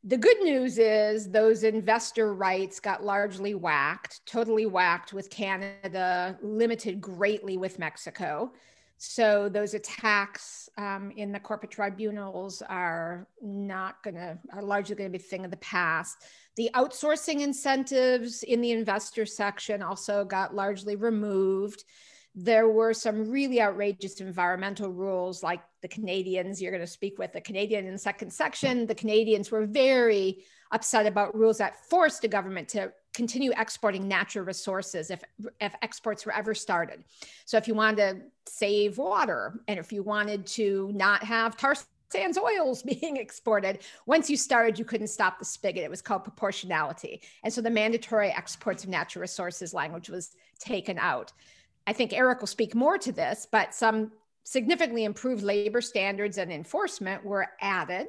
The 0.05 0.15
good 0.15 0.39
news 0.39 0.77
is 0.77 1.29
those 1.29 1.63
investor 1.63 2.33
rights 2.33 2.79
got 2.79 3.03
largely 3.03 3.55
whacked, 3.55 4.25
totally 4.25 4.67
whacked 4.67 5.11
with 5.11 5.29
Canada, 5.29 6.37
limited 6.41 7.01
greatly 7.01 7.57
with 7.57 7.77
Mexico. 7.77 8.53
So 8.99 9.49
those 9.49 9.73
attacks 9.73 10.69
um, 10.77 11.11
in 11.17 11.33
the 11.33 11.41
corporate 11.41 11.71
tribunals 11.71 12.61
are 12.61 13.27
not 13.41 14.01
going 14.01 14.15
to, 14.15 14.39
are 14.53 14.63
largely 14.63 14.95
going 14.95 15.11
to 15.11 15.17
be 15.19 15.21
a 15.21 15.27
thing 15.27 15.43
of 15.43 15.51
the 15.51 15.57
past. 15.57 16.23
The 16.55 16.69
outsourcing 16.73 17.41
incentives 17.41 18.43
in 18.43 18.61
the 18.61 18.71
investor 18.71 19.25
section 19.25 19.81
also 19.81 20.23
got 20.23 20.55
largely 20.55 20.95
removed 20.95 21.83
there 22.43 22.69
were 22.69 22.93
some 22.93 23.29
really 23.29 23.62
outrageous 23.62 24.22
environmental 24.22 24.89
rules 24.89 25.43
like 25.43 25.62
the 25.81 25.88
canadians 25.88 26.62
you're 26.62 26.72
going 26.72 26.81
to 26.81 26.88
speak 26.88 27.19
with 27.19 27.34
the 27.34 27.41
canadian 27.41 27.86
in 27.86 27.91
the 27.91 27.98
second 27.98 28.31
section 28.31 28.86
the 28.86 28.96
canadians 28.96 29.51
were 29.51 29.65
very 29.65 30.43
upset 30.72 31.05
about 31.05 31.36
rules 31.36 31.58
that 31.58 31.75
forced 31.89 32.22
the 32.22 32.27
government 32.27 32.69
to 32.69 32.91
continue 33.13 33.51
exporting 33.58 34.08
natural 34.08 34.46
resources 34.46 35.10
if, 35.10 35.22
if 35.60 35.74
exports 35.81 36.25
were 36.25 36.34
ever 36.34 36.53
started 36.53 37.03
so 37.46 37.58
if 37.58 37.67
you 37.67 37.74
wanted 37.74 37.98
to 37.98 38.22
save 38.51 38.98
water 38.98 39.60
and 39.67 39.77
if 39.77 39.91
you 39.91 40.01
wanted 40.01 40.46
to 40.46 40.91
not 40.93 41.24
have 41.24 41.58
tar 41.58 41.75
sands 42.12 42.39
oils 42.39 42.81
being 43.01 43.17
exported. 43.17 43.79
Once 44.08 44.31
you 44.31 44.38
started, 44.38 44.79
you 44.79 44.86
couldn't 44.86 45.08
stop 45.08 45.38
the 45.38 45.46
spigot. 45.46 45.84
It 45.84 45.91
was 45.91 46.01
called 46.01 46.24
proportionality. 46.24 47.22
And 47.43 47.53
so 47.53 47.62
the 47.62 47.69
mandatory 47.69 48.29
exports 48.29 48.84
of 48.84 48.89
natural 48.89 49.22
resources 49.22 49.75
language 49.75 50.10
was 50.10 50.36
taken 50.60 50.98
out. 50.98 51.31
I 51.89 51.93
think 51.93 52.13
Eric 52.13 52.39
will 52.39 52.48
speak 52.48 52.75
more 52.75 53.00
to 53.00 53.12
this, 53.12 53.48
but 53.51 53.74
some 53.74 54.12
significantly 54.43 55.05
improved 55.05 55.41
labor 55.41 55.81
standards 55.81 56.38
and 56.38 56.51
enforcement 56.51 57.25
were 57.25 57.48
added 57.62 58.05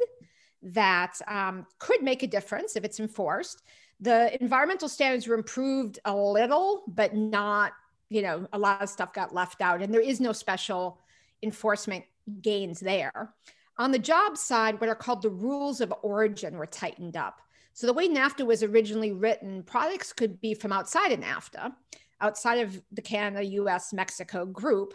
that 0.60 1.14
um, 1.26 1.66
could 1.78 2.02
make 2.02 2.22
a 2.22 2.26
difference 2.26 2.76
if 2.76 2.84
it's 2.84 3.00
enforced. 3.00 3.62
The 3.98 4.38
environmental 4.38 4.86
standards 4.86 5.26
were 5.26 5.34
improved 5.34 5.98
a 6.04 6.14
little, 6.14 6.82
but 6.88 7.14
not, 7.14 7.72
you 8.10 8.20
know, 8.20 8.46
a 8.52 8.58
lot 8.58 8.82
of 8.82 8.90
stuff 8.90 9.14
got 9.14 9.34
left 9.34 9.62
out, 9.62 9.80
and 9.80 9.94
there 9.94 10.02
is 10.02 10.20
no 10.20 10.34
special 10.34 11.00
enforcement 11.42 12.04
gains 12.42 12.80
there. 12.80 13.32
On 13.78 13.92
the 13.92 13.98
job 13.98 14.36
side, 14.36 14.78
what 14.78 14.90
are 14.90 14.94
called 14.94 15.22
the 15.22 15.30
rules 15.30 15.80
of 15.80 15.94
origin 16.02 16.58
were 16.58 16.66
tightened 16.66 17.16
up. 17.16 17.40
So, 17.72 17.86
the 17.86 17.94
way 17.94 18.08
NAFTA 18.08 18.44
was 18.44 18.62
originally 18.62 19.12
written, 19.12 19.62
products 19.62 20.12
could 20.12 20.38
be 20.42 20.52
from 20.52 20.70
outside 20.70 21.12
of 21.12 21.20
NAFTA 21.20 21.72
outside 22.20 22.58
of 22.58 22.80
the 22.92 23.02
Canada, 23.02 23.44
US, 23.44 23.92
Mexico 23.92 24.44
group 24.44 24.94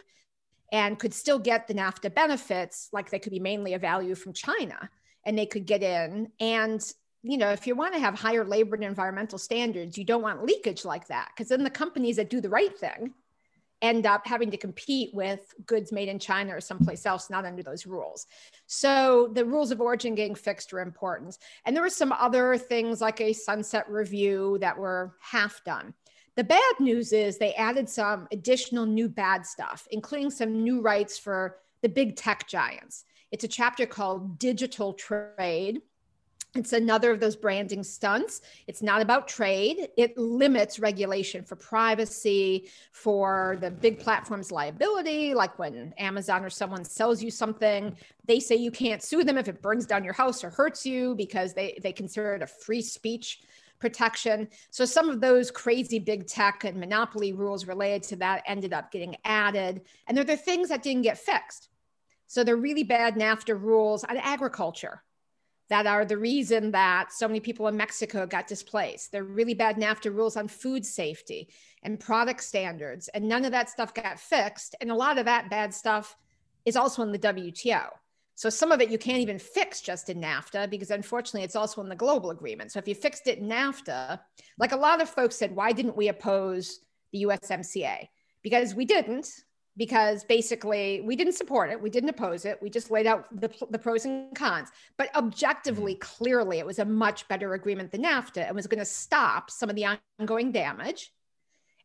and 0.72 0.98
could 0.98 1.14
still 1.14 1.38
get 1.38 1.66
the 1.66 1.74
NAFTA 1.74 2.14
benefits, 2.14 2.88
like 2.92 3.10
they 3.10 3.18
could 3.18 3.32
be 3.32 3.38
mainly 3.38 3.74
a 3.74 3.78
value 3.78 4.14
from 4.14 4.32
China 4.32 4.90
and 5.24 5.38
they 5.38 5.46
could 5.46 5.66
get 5.66 5.82
in. 5.82 6.30
And, 6.40 6.82
you 7.22 7.38
know, 7.38 7.50
if 7.50 7.66
you 7.66 7.74
want 7.74 7.94
to 7.94 8.00
have 8.00 8.14
higher 8.18 8.44
labor 8.44 8.74
and 8.74 8.84
environmental 8.84 9.38
standards, 9.38 9.96
you 9.96 10.04
don't 10.04 10.22
want 10.22 10.44
leakage 10.44 10.84
like 10.84 11.06
that 11.08 11.28
because 11.34 11.48
then 11.48 11.64
the 11.64 11.70
companies 11.70 12.16
that 12.16 12.30
do 12.30 12.40
the 12.40 12.48
right 12.48 12.76
thing 12.76 13.14
end 13.82 14.06
up 14.06 14.26
having 14.26 14.50
to 14.50 14.56
compete 14.56 15.10
with 15.12 15.54
goods 15.66 15.92
made 15.92 16.08
in 16.08 16.18
China 16.18 16.56
or 16.56 16.60
someplace 16.60 17.04
else 17.04 17.28
not 17.28 17.44
under 17.44 17.62
those 17.62 17.86
rules. 17.86 18.26
So 18.66 19.30
the 19.34 19.44
rules 19.44 19.70
of 19.70 19.80
origin 19.80 20.14
getting 20.14 20.34
fixed 20.34 20.72
are 20.72 20.80
important. 20.80 21.36
And 21.64 21.76
there 21.76 21.82
were 21.82 21.90
some 21.90 22.12
other 22.12 22.56
things 22.56 23.00
like 23.00 23.20
a 23.20 23.34
sunset 23.34 23.88
review 23.90 24.56
that 24.60 24.78
were 24.78 25.14
half 25.20 25.62
done. 25.64 25.92
The 26.36 26.44
bad 26.44 26.74
news 26.80 27.14
is 27.14 27.38
they 27.38 27.54
added 27.54 27.88
some 27.88 28.28
additional 28.30 28.84
new 28.84 29.08
bad 29.08 29.46
stuff, 29.46 29.88
including 29.90 30.30
some 30.30 30.62
new 30.62 30.82
rights 30.82 31.18
for 31.18 31.56
the 31.80 31.88
big 31.88 32.14
tech 32.14 32.46
giants. 32.46 33.04
It's 33.32 33.44
a 33.44 33.48
chapter 33.48 33.86
called 33.86 34.38
Digital 34.38 34.92
Trade. 34.92 35.80
It's 36.54 36.74
another 36.74 37.10
of 37.10 37.20
those 37.20 37.36
branding 37.36 37.82
stunts. 37.82 38.42
It's 38.66 38.82
not 38.82 39.00
about 39.00 39.28
trade. 39.28 39.88
It 39.96 40.16
limits 40.16 40.78
regulation 40.78 41.42
for 41.42 41.56
privacy, 41.56 42.70
for 42.92 43.56
the 43.60 43.70
big 43.70 43.98
platforms' 43.98 44.52
liability. 44.52 45.32
Like 45.32 45.58
when 45.58 45.94
Amazon 45.96 46.44
or 46.44 46.50
someone 46.50 46.84
sells 46.84 47.22
you 47.22 47.30
something, 47.30 47.96
they 48.26 48.40
say 48.40 48.56
you 48.56 48.70
can't 48.70 49.02
sue 49.02 49.24
them 49.24 49.38
if 49.38 49.48
it 49.48 49.62
burns 49.62 49.86
down 49.86 50.04
your 50.04 50.14
house 50.14 50.44
or 50.44 50.50
hurts 50.50 50.84
you 50.84 51.14
because 51.14 51.54
they, 51.54 51.78
they 51.82 51.92
consider 51.92 52.34
it 52.34 52.42
a 52.42 52.46
free 52.46 52.82
speech 52.82 53.40
protection. 53.78 54.48
So 54.70 54.84
some 54.84 55.08
of 55.08 55.20
those 55.20 55.50
crazy 55.50 55.98
big 55.98 56.26
tech 56.26 56.64
and 56.64 56.78
monopoly 56.78 57.32
rules 57.32 57.66
related 57.66 58.02
to 58.04 58.16
that 58.16 58.42
ended 58.46 58.72
up 58.72 58.90
getting 58.90 59.16
added. 59.24 59.82
And 60.06 60.16
they're 60.16 60.24
the 60.24 60.36
things 60.36 60.68
that 60.68 60.82
didn't 60.82 61.02
get 61.02 61.18
fixed. 61.18 61.68
So 62.26 62.42
they're 62.42 62.56
really 62.56 62.84
bad 62.84 63.14
NAFTA 63.14 63.60
rules 63.60 64.04
on 64.04 64.16
agriculture 64.16 65.02
that 65.68 65.86
are 65.86 66.04
the 66.04 66.18
reason 66.18 66.70
that 66.72 67.12
so 67.12 67.26
many 67.26 67.40
people 67.40 67.66
in 67.68 67.76
Mexico 67.76 68.26
got 68.26 68.46
displaced. 68.46 69.10
They're 69.10 69.24
really 69.24 69.54
bad 69.54 69.76
NAFTA 69.76 70.14
rules 70.14 70.36
on 70.36 70.48
food 70.48 70.84
safety 70.86 71.48
and 71.82 71.98
product 71.98 72.42
standards, 72.42 73.08
and 73.08 73.28
none 73.28 73.44
of 73.44 73.52
that 73.52 73.70
stuff 73.70 73.92
got 73.92 74.20
fixed. 74.20 74.76
And 74.80 74.90
a 74.90 74.94
lot 74.94 75.18
of 75.18 75.24
that 75.24 75.50
bad 75.50 75.74
stuff 75.74 76.16
is 76.64 76.76
also 76.76 77.02
in 77.02 77.12
the 77.12 77.18
WTO. 77.18 77.88
So 78.36 78.50
some 78.50 78.70
of 78.70 78.82
it 78.82 78.90
you 78.90 78.98
can't 78.98 79.18
even 79.18 79.38
fix 79.38 79.80
just 79.80 80.10
in 80.10 80.20
NAFTA 80.20 80.68
because 80.68 80.90
unfortunately 80.90 81.42
it's 81.42 81.56
also 81.56 81.80
in 81.80 81.88
the 81.88 81.96
global 81.96 82.30
agreement. 82.30 82.70
So 82.70 82.78
if 82.78 82.86
you 82.86 82.94
fixed 82.94 83.26
it 83.26 83.38
in 83.38 83.48
NAFTA, 83.48 84.20
like 84.58 84.72
a 84.72 84.76
lot 84.76 85.00
of 85.00 85.08
folks 85.08 85.36
said, 85.36 85.56
why 85.56 85.72
didn't 85.72 85.96
we 85.96 86.08
oppose 86.08 86.80
the 87.12 87.24
USMCA? 87.24 88.08
Because 88.42 88.74
we 88.74 88.84
didn't, 88.84 89.30
because 89.78 90.22
basically 90.22 91.00
we 91.00 91.16
didn't 91.16 91.32
support 91.32 91.70
it, 91.70 91.80
we 91.80 91.88
didn't 91.88 92.10
oppose 92.10 92.44
it, 92.44 92.58
we 92.60 92.68
just 92.68 92.90
laid 92.90 93.06
out 93.06 93.24
the, 93.40 93.50
the 93.70 93.78
pros 93.78 94.04
and 94.04 94.34
cons. 94.34 94.68
But 94.98 95.16
objectively, 95.16 95.94
mm-hmm. 95.94 96.22
clearly, 96.22 96.58
it 96.58 96.66
was 96.66 96.78
a 96.78 96.84
much 96.84 97.26
better 97.28 97.54
agreement 97.54 97.90
than 97.90 98.02
NAFTA 98.02 98.46
and 98.46 98.54
was 98.54 98.66
going 98.66 98.80
to 98.80 98.84
stop 98.84 99.50
some 99.50 99.70
of 99.70 99.76
the 99.76 99.98
ongoing 100.20 100.52
damage. 100.52 101.10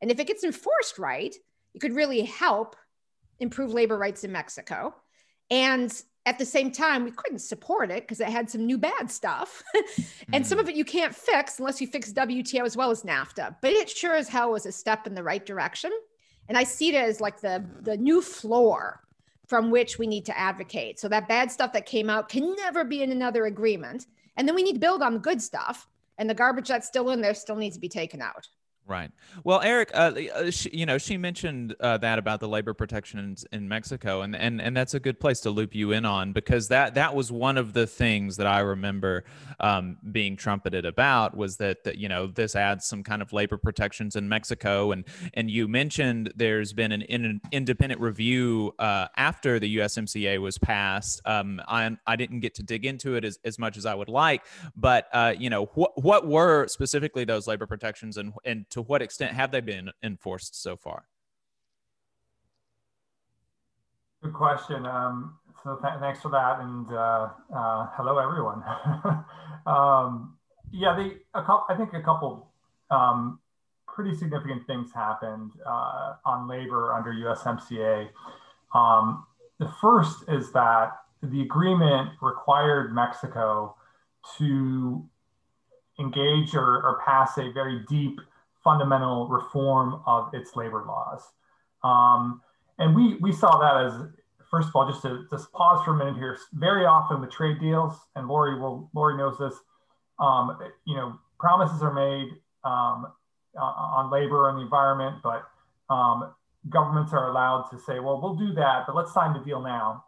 And 0.01 0.11
if 0.11 0.19
it 0.19 0.27
gets 0.27 0.43
enforced 0.43 0.99
right, 0.99 1.33
it 1.73 1.79
could 1.79 1.95
really 1.95 2.23
help 2.23 2.75
improve 3.39 3.73
labor 3.73 3.97
rights 3.97 4.25
in 4.25 4.33
Mexico. 4.33 4.93
And 5.49 5.93
at 6.25 6.37
the 6.37 6.45
same 6.45 6.71
time, 6.71 7.03
we 7.03 7.11
couldn't 7.11 7.39
support 7.39 7.89
it 7.89 8.03
because 8.03 8.19
it 8.19 8.29
had 8.29 8.49
some 8.49 8.65
new 8.65 8.77
bad 8.77 9.09
stuff. 9.09 9.63
and 10.33 10.43
mm. 10.43 10.47
some 10.47 10.59
of 10.59 10.69
it 10.69 10.75
you 10.75 10.85
can't 10.85 11.15
fix 11.15 11.57
unless 11.57 11.81
you 11.81 11.87
fix 11.87 12.13
WTO 12.13 12.63
as 12.63 12.77
well 12.77 12.91
as 12.91 13.01
NAFTA. 13.01 13.55
But 13.61 13.71
it 13.71 13.89
sure 13.89 14.15
as 14.15 14.27
hell 14.27 14.51
was 14.51 14.65
a 14.65 14.71
step 14.71 15.07
in 15.07 15.15
the 15.15 15.23
right 15.23 15.45
direction. 15.45 15.91
And 16.47 16.57
I 16.57 16.63
see 16.63 16.89
it 16.89 16.95
as 16.95 17.21
like 17.21 17.41
the, 17.41 17.65
the 17.81 17.97
new 17.97 18.21
floor 18.21 19.01
from 19.47 19.71
which 19.71 19.97
we 19.97 20.07
need 20.07 20.25
to 20.25 20.37
advocate. 20.37 20.99
So 20.99 21.07
that 21.09 21.27
bad 21.27 21.51
stuff 21.51 21.73
that 21.73 21.85
came 21.85 22.09
out 22.09 22.29
can 22.29 22.55
never 22.55 22.83
be 22.83 23.01
in 23.01 23.11
another 23.11 23.45
agreement. 23.47 24.05
And 24.37 24.47
then 24.47 24.55
we 24.55 24.63
need 24.63 24.73
to 24.73 24.79
build 24.79 25.01
on 25.01 25.13
the 25.13 25.19
good 25.19 25.41
stuff. 25.41 25.87
And 26.17 26.29
the 26.29 26.35
garbage 26.35 26.67
that's 26.67 26.87
still 26.87 27.09
in 27.09 27.21
there 27.21 27.33
still 27.33 27.55
needs 27.55 27.75
to 27.75 27.81
be 27.81 27.89
taken 27.89 28.21
out. 28.21 28.47
Right. 28.87 29.11
Well, 29.45 29.61
Eric, 29.61 29.91
uh, 29.93 30.11
uh, 30.35 30.51
she, 30.51 30.69
you 30.73 30.85
know, 30.85 30.97
she 30.97 31.15
mentioned 31.15 31.75
uh, 31.79 31.97
that 31.99 32.19
about 32.19 32.39
the 32.39 32.47
labor 32.47 32.73
protections 32.73 33.45
in 33.53 33.69
Mexico, 33.69 34.21
and, 34.21 34.35
and 34.35 34.59
and 34.59 34.75
that's 34.75 34.95
a 34.95 34.99
good 34.99 35.19
place 35.19 35.39
to 35.41 35.49
loop 35.49 35.73
you 35.73 35.91
in 35.91 36.03
on 36.03 36.33
because 36.33 36.67
that 36.69 36.95
that 36.95 37.15
was 37.15 37.31
one 37.31 37.57
of 37.57 37.73
the 37.73 37.87
things 37.87 38.35
that 38.37 38.47
I 38.47 38.59
remember 38.59 39.23
um, 39.59 39.97
being 40.11 40.35
trumpeted 40.35 40.85
about 40.85 41.37
was 41.37 41.57
that, 41.57 41.83
that 41.85 41.99
you 41.99 42.09
know 42.09 42.27
this 42.27 42.55
adds 42.55 42.85
some 42.85 43.01
kind 43.01 43.21
of 43.21 43.31
labor 43.31 43.57
protections 43.57 44.15
in 44.15 44.27
Mexico, 44.27 44.91
and 44.91 45.05
and 45.35 45.49
you 45.49 45.67
mentioned 45.67 46.33
there's 46.35 46.73
been 46.73 46.91
an 46.91 47.03
in, 47.03 47.39
independent 47.51 48.01
review 48.01 48.73
uh, 48.79 49.07
after 49.15 49.59
the 49.59 49.77
USMCA 49.77 50.41
was 50.41 50.57
passed. 50.57 51.21
Um, 51.25 51.61
I 51.67 51.95
I 52.07 52.15
didn't 52.17 52.41
get 52.41 52.55
to 52.55 52.63
dig 52.63 52.85
into 52.85 53.15
it 53.15 53.23
as, 53.23 53.39
as 53.45 53.57
much 53.57 53.77
as 53.77 53.85
I 53.85 53.93
would 53.93 54.09
like, 54.09 54.43
but 54.75 55.07
uh, 55.13 55.33
you 55.37 55.49
know 55.49 55.65
what 55.75 56.01
what 56.01 56.27
were 56.27 56.67
specifically 56.67 57.23
those 57.23 57.47
labor 57.47 57.67
protections 57.67 58.17
and 58.17 58.33
and 58.43 58.65
to 58.71 58.80
what 58.83 59.01
extent 59.01 59.33
have 59.33 59.51
they 59.51 59.61
been 59.61 59.91
enforced 60.03 60.61
so 60.61 60.75
far? 60.75 61.05
Good 64.23 64.33
question. 64.33 64.85
Um, 64.85 65.37
so 65.63 65.77
th- 65.81 65.93
thanks 65.99 66.21
for 66.21 66.29
that, 66.29 66.59
and 66.59 66.87
uh, 66.91 67.29
uh, 67.55 67.87
hello 67.95 68.17
everyone. 68.19 68.63
um, 69.65 70.37
yeah, 70.71 70.91
I 71.33 71.75
think 71.75 71.93
a 71.93 72.01
couple 72.01 72.47
um, 72.89 73.39
pretty 73.87 74.15
significant 74.15 74.65
things 74.67 74.91
happened 74.93 75.51
uh, 75.65 76.13
on 76.25 76.47
labor 76.47 76.93
under 76.93 77.11
USMCA. 77.11 78.09
Um, 78.73 79.25
the 79.59 79.71
first 79.81 80.23
is 80.27 80.51
that 80.53 80.91
the 81.23 81.41
agreement 81.41 82.09
required 82.21 82.93
Mexico 82.93 83.75
to 84.37 85.03
engage 85.99 86.55
or, 86.55 86.81
or 86.83 87.01
pass 87.05 87.37
a 87.37 87.51
very 87.51 87.83
deep 87.87 88.19
fundamental 88.63 89.27
reform 89.27 90.01
of 90.05 90.33
its 90.33 90.55
labor 90.55 90.83
laws. 90.87 91.21
Um, 91.83 92.41
and 92.77 92.95
we, 92.95 93.15
we 93.15 93.31
saw 93.31 93.59
that 93.59 93.85
as, 93.85 93.93
first 94.49 94.67
of 94.67 94.75
all, 94.75 94.87
just 94.89 95.01
to 95.03 95.25
just 95.31 95.51
pause 95.51 95.83
for 95.85 95.93
a 95.93 95.97
minute 95.97 96.15
here, 96.15 96.37
very 96.53 96.85
often 96.85 97.21
with 97.21 97.31
trade 97.31 97.59
deals, 97.59 97.93
and 98.15 98.27
Lori 98.27 98.59
will, 98.59 98.89
Lori 98.93 99.17
knows 99.17 99.37
this, 99.39 99.55
um, 100.19 100.57
you 100.85 100.95
know, 100.95 101.19
promises 101.39 101.81
are 101.81 101.93
made 101.93 102.29
um, 102.63 103.07
on 103.59 104.11
labor 104.11 104.49
and 104.49 104.57
the 104.57 104.61
environment, 104.61 105.17
but 105.23 105.43
um, 105.89 106.33
governments 106.69 107.11
are 107.13 107.29
allowed 107.29 107.67
to 107.71 107.79
say, 107.79 107.99
well, 107.99 108.21
we'll 108.21 108.35
do 108.35 108.53
that, 108.53 108.83
but 108.85 108.95
let's 108.95 109.13
sign 109.13 109.33
the 109.33 109.43
deal 109.43 109.61
now. 109.61 110.05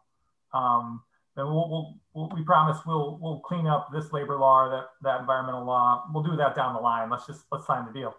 Um, 0.53 1.01
and 1.35 1.47
we'll, 1.47 1.99
we'll, 2.13 2.29
we 2.35 2.43
promise 2.43 2.77
we'll, 2.85 3.17
we'll 3.19 3.39
clean 3.39 3.65
up 3.65 3.89
this 3.91 4.13
labor 4.13 4.37
law, 4.37 4.69
that, 4.69 4.85
that 5.01 5.21
environmental 5.21 5.65
law. 5.65 6.03
We'll 6.13 6.23
do 6.23 6.35
that 6.37 6.55
down 6.55 6.75
the 6.75 6.79
line. 6.79 7.09
Let's 7.09 7.25
just, 7.25 7.45
let's 7.51 7.65
sign 7.65 7.85
the 7.87 7.91
deal. 7.91 8.13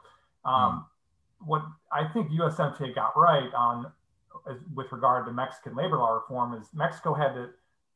Um, 0.44 0.54
mm. 0.54 0.84
What 1.46 1.62
I 1.92 2.08
think 2.12 2.30
USMCA 2.30 2.94
got 2.94 3.16
right 3.16 3.52
on 3.54 3.92
with 4.74 4.90
regard 4.92 5.26
to 5.26 5.32
Mexican 5.32 5.74
labor 5.76 5.98
law 5.98 6.14
reform 6.14 6.54
is 6.54 6.68
Mexico 6.74 7.14
had 7.14 7.34
to 7.34 7.50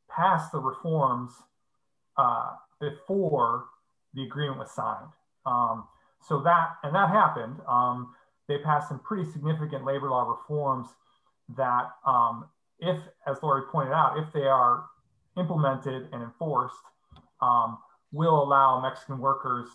pass 0.09 0.51
the 0.51 0.59
reforms 0.59 1.33
uh, 2.17 2.53
before 2.81 3.67
the 4.15 4.23
agreement 4.23 4.59
was 4.59 4.71
signed. 4.71 5.09
Um, 5.47 5.85
so 6.27 6.41
that 6.43 6.77
and 6.83 6.95
that 6.95 7.11
happened. 7.11 7.57
Um, 7.67 8.15
they 8.49 8.59
passed 8.59 8.89
some 8.89 8.99
pretty 9.01 9.31
significant 9.31 9.85
labor 9.85 10.09
law 10.09 10.29
reforms 10.29 10.89
that, 11.57 11.91
um, 12.07 12.47
if, 12.79 12.99
as 13.27 13.43
Lori 13.43 13.63
pointed 13.71 13.93
out, 13.93 14.19
if 14.19 14.33
they 14.33 14.47
are 14.47 14.87
implemented 15.37 16.09
and 16.13 16.23
enforced, 16.23 16.77
um, 17.41 17.79
will 18.11 18.43
allow 18.43 18.81
Mexican 18.81 19.19
workers 19.19 19.69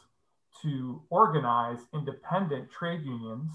to 0.61 1.01
organize 1.09 1.79
independent 1.93 2.69
trade 2.71 3.01
unions 3.03 3.51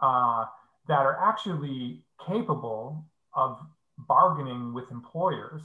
uh, 0.00 0.44
that 0.88 1.06
are 1.06 1.18
actually 1.20 2.02
capable 2.26 3.04
of 3.34 3.58
bargaining 3.98 4.72
with 4.72 4.90
employers. 4.90 5.62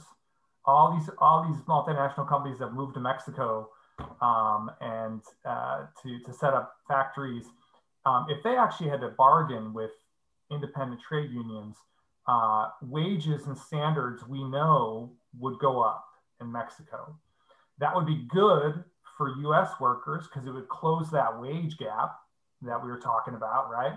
All 0.64 0.96
these 0.96 1.08
all 1.18 1.46
these 1.48 1.60
multinational 1.62 2.28
companies 2.28 2.58
that 2.58 2.72
moved 2.72 2.94
to 2.94 3.00
Mexico 3.00 3.70
um, 4.20 4.70
and 4.80 5.22
uh, 5.44 5.86
to 6.02 6.18
to 6.20 6.32
set 6.32 6.54
up 6.54 6.76
factories, 6.88 7.46
um, 8.04 8.26
if 8.28 8.42
they 8.42 8.56
actually 8.56 8.88
had 8.88 9.00
to 9.00 9.08
bargain 9.08 9.72
with 9.72 9.92
independent 10.50 11.00
trade 11.00 11.30
unions, 11.30 11.76
uh, 12.26 12.70
wages 12.82 13.46
and 13.46 13.56
standards 13.56 14.26
we 14.26 14.42
know 14.42 15.12
would 15.38 15.58
go 15.58 15.80
up 15.82 16.04
in 16.40 16.50
Mexico. 16.50 17.16
That 17.78 17.94
would 17.94 18.06
be 18.06 18.26
good 18.28 18.84
for 19.16 19.36
US 19.38 19.70
workers 19.80 20.28
because 20.28 20.46
it 20.46 20.52
would 20.52 20.68
close 20.68 21.10
that 21.10 21.40
wage 21.40 21.78
gap 21.78 22.16
that 22.62 22.82
we 22.82 22.90
were 22.90 23.00
talking 23.00 23.34
about, 23.34 23.70
right? 23.70 23.94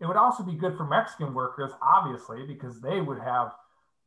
It 0.00 0.06
would 0.06 0.16
also 0.16 0.42
be 0.42 0.52
good 0.52 0.76
for 0.76 0.84
Mexican 0.84 1.34
workers, 1.34 1.72
obviously, 1.82 2.44
because 2.46 2.80
they 2.80 3.00
would 3.00 3.18
have 3.18 3.52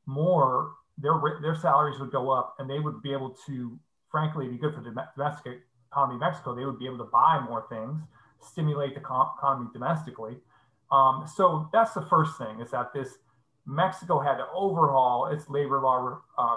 more, 0.06 0.74
their, 0.98 1.14
their 1.42 1.56
salaries 1.56 2.00
would 2.00 2.12
go 2.12 2.30
up 2.30 2.56
and 2.60 2.70
they 2.70 2.80
would 2.80 3.02
be 3.02 3.12
able 3.12 3.36
to, 3.48 3.78
frankly, 4.10 4.48
be 4.48 4.58
good 4.58 4.74
for 4.74 4.82
the 4.82 4.94
domestic 5.16 5.60
economy 5.92 6.16
of 6.16 6.22
Mexico. 6.22 6.56
They 6.56 6.66
would 6.66 6.80
be 6.80 6.86
able 6.86 7.00
to 7.00 7.10
buy 7.12 7.44
more 7.46 7.66
things, 7.70 8.02
stimulate 8.40 8.94
the 8.96 9.02
economy 9.02 9.70
domestically. 9.74 10.38
Um, 10.92 11.26
so 11.34 11.70
that's 11.72 11.94
the 11.94 12.06
first 12.10 12.38
thing 12.38 12.60
is 12.60 12.72
that 12.72 12.94
this 12.94 13.18
Mexico 13.66 14.20
had 14.20 14.38
to 14.38 14.46
overhaul 14.54 15.28
its 15.28 15.50
labor 15.50 15.80
law, 15.80 16.22
uh, 16.38 16.56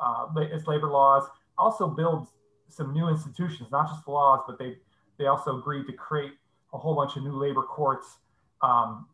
uh, 0.00 0.26
its 0.40 0.66
labor 0.66 0.88
laws, 0.88 1.24
also 1.56 1.88
build 1.88 2.28
some 2.68 2.92
new 2.92 3.08
institutions, 3.08 3.68
not 3.70 3.88
just 3.88 4.06
laws, 4.08 4.40
but 4.46 4.58
they 4.58 4.76
they 5.18 5.26
also 5.26 5.58
agreed 5.58 5.86
to 5.86 5.92
create 5.92 6.32
a 6.72 6.78
whole 6.78 6.94
bunch 6.94 7.16
of 7.16 7.22
new 7.22 7.36
labor 7.36 7.62
courts 7.62 8.18
um, 8.62 9.06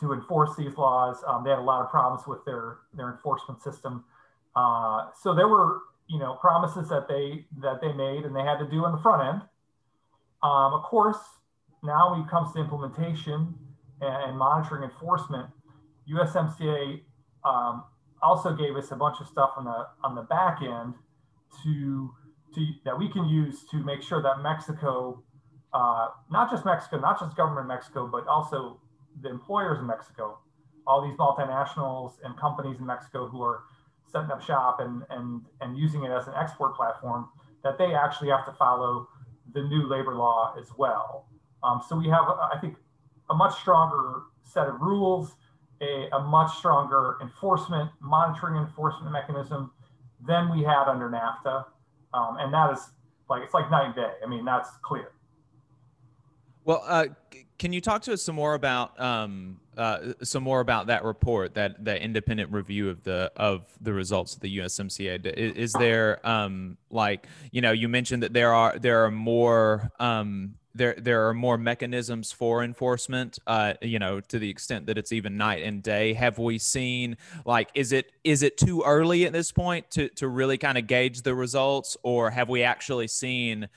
to 0.00 0.12
enforce 0.12 0.54
these 0.56 0.76
laws. 0.76 1.22
Um, 1.26 1.42
they 1.44 1.50
had 1.50 1.58
a 1.58 1.62
lot 1.62 1.82
of 1.82 1.90
problems 1.90 2.26
with 2.26 2.44
their 2.44 2.78
their 2.94 3.10
enforcement 3.10 3.62
system. 3.62 4.04
Uh, 4.54 5.08
so 5.20 5.34
there 5.34 5.48
were 5.48 5.80
you 6.08 6.18
know 6.18 6.34
promises 6.40 6.88
that 6.88 7.08
they 7.08 7.46
that 7.60 7.80
they 7.80 7.92
made 7.92 8.24
and 8.24 8.34
they 8.34 8.42
had 8.42 8.58
to 8.58 8.68
do 8.68 8.84
on 8.84 8.92
the 8.92 8.98
front 8.98 9.34
end. 9.34 9.42
Um, 10.42 10.74
of 10.74 10.82
course, 10.84 11.18
now 11.82 12.12
when 12.12 12.22
it 12.22 12.30
comes 12.30 12.52
to 12.52 12.60
implementation 12.60 13.54
and, 14.00 14.30
and 14.30 14.38
monitoring 14.38 14.84
enforcement, 14.84 15.50
USMCA 16.10 17.00
um, 17.44 17.84
also 18.22 18.54
gave 18.54 18.76
us 18.76 18.90
a 18.92 18.96
bunch 18.96 19.20
of 19.20 19.26
stuff 19.26 19.50
on 19.56 19.64
the 19.64 19.86
on 20.04 20.14
the 20.14 20.22
back 20.22 20.62
end 20.62 20.94
to 21.62 22.12
to, 22.56 22.66
that 22.84 22.98
we 22.98 23.08
can 23.08 23.28
use 23.28 23.64
to 23.70 23.76
make 23.76 24.02
sure 24.02 24.20
that 24.20 24.42
Mexico, 24.42 25.22
uh, 25.72 26.08
not 26.30 26.50
just 26.50 26.64
Mexico, 26.64 26.98
not 26.98 27.20
just 27.20 27.36
government 27.36 27.68
Mexico, 27.68 28.08
but 28.10 28.26
also 28.26 28.80
the 29.22 29.30
employers 29.30 29.78
in 29.78 29.86
Mexico, 29.86 30.38
all 30.86 31.06
these 31.06 31.16
multinationals 31.16 32.14
and 32.24 32.36
companies 32.36 32.78
in 32.80 32.86
Mexico 32.86 33.28
who 33.28 33.42
are 33.42 33.62
setting 34.10 34.30
up 34.30 34.42
shop 34.42 34.80
and, 34.80 35.02
and, 35.10 35.42
and 35.60 35.76
using 35.78 36.04
it 36.04 36.10
as 36.10 36.26
an 36.26 36.34
export 36.36 36.74
platform, 36.74 37.28
that 37.62 37.78
they 37.78 37.94
actually 37.94 38.28
have 38.28 38.44
to 38.46 38.52
follow 38.52 39.08
the 39.54 39.62
new 39.62 39.86
labor 39.88 40.14
law 40.14 40.54
as 40.60 40.68
well. 40.76 41.26
Um, 41.62 41.80
so 41.88 41.96
we 41.96 42.08
have, 42.08 42.24
I 42.24 42.58
think, 42.60 42.76
a 43.30 43.34
much 43.34 43.58
stronger 43.60 44.22
set 44.44 44.68
of 44.68 44.80
rules, 44.80 45.34
a, 45.80 46.08
a 46.12 46.20
much 46.20 46.56
stronger 46.56 47.18
enforcement, 47.20 47.90
monitoring 48.00 48.56
enforcement 48.56 49.12
mechanism 49.12 49.72
than 50.26 50.50
we 50.50 50.62
had 50.62 50.88
under 50.88 51.10
NAFTA. 51.10 51.64
Um, 52.16 52.38
and 52.38 52.52
that 52.52 52.72
is 52.72 52.80
like, 53.28 53.42
it's 53.42 53.54
like 53.54 53.70
night 53.70 53.86
and 53.86 53.94
day. 53.94 54.12
I 54.22 54.26
mean, 54.26 54.44
that's 54.44 54.70
clear. 54.82 55.12
Well, 56.64 56.82
uh, 56.84 57.06
can 57.58 57.72
you 57.72 57.80
talk 57.80 58.02
to 58.02 58.12
us 58.12 58.22
some 58.22 58.34
more 58.34 58.54
about 58.54 58.98
um, 59.00 59.60
uh, 59.76 60.14
some 60.22 60.42
more 60.42 60.60
about 60.60 60.88
that 60.88 61.04
report, 61.04 61.54
that 61.54 61.84
that 61.84 62.02
independent 62.02 62.52
review 62.52 62.90
of 62.90 63.04
the 63.04 63.30
of 63.36 63.62
the 63.80 63.92
results 63.92 64.34
of 64.34 64.40
the 64.40 64.58
USMCA? 64.58 65.24
Is, 65.26 65.52
is 65.52 65.72
there 65.74 66.26
um, 66.26 66.76
like 66.90 67.26
you 67.52 67.60
know 67.60 67.70
you 67.70 67.88
mentioned 67.88 68.24
that 68.24 68.32
there 68.32 68.52
are 68.52 68.76
there 68.78 69.04
are 69.04 69.12
more 69.12 69.92
um, 70.00 70.56
there 70.76 70.94
there 70.98 71.28
are 71.28 71.34
more 71.34 71.56
mechanisms 71.56 72.32
for 72.32 72.62
enforcement 72.62 73.38
uh, 73.46 73.74
you 73.80 73.98
know 73.98 74.20
to 74.20 74.38
the 74.38 74.48
extent 74.48 74.86
that 74.86 74.98
it's 74.98 75.12
even 75.12 75.36
night 75.36 75.62
and 75.62 75.82
day 75.82 76.12
have 76.12 76.38
we 76.38 76.58
seen 76.58 77.16
like 77.44 77.68
is 77.74 77.92
it 77.92 78.12
is 78.24 78.42
it 78.42 78.56
too 78.56 78.82
early 78.84 79.24
at 79.24 79.32
this 79.32 79.52
point 79.52 79.90
to 79.90 80.08
to 80.10 80.28
really 80.28 80.58
kind 80.58 80.78
of 80.78 80.86
gauge 80.86 81.22
the 81.22 81.34
results 81.34 81.96
or 82.02 82.30
have 82.30 82.48
we 82.48 82.62
actually 82.62 83.08
seen 83.08 83.68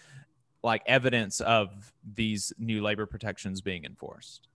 like 0.63 0.81
evidence 0.85 1.39
of 1.41 1.91
these 2.13 2.53
new 2.57 2.81
labor 2.81 3.05
protections 3.05 3.62
being 3.62 3.85
enforced? 3.85 4.47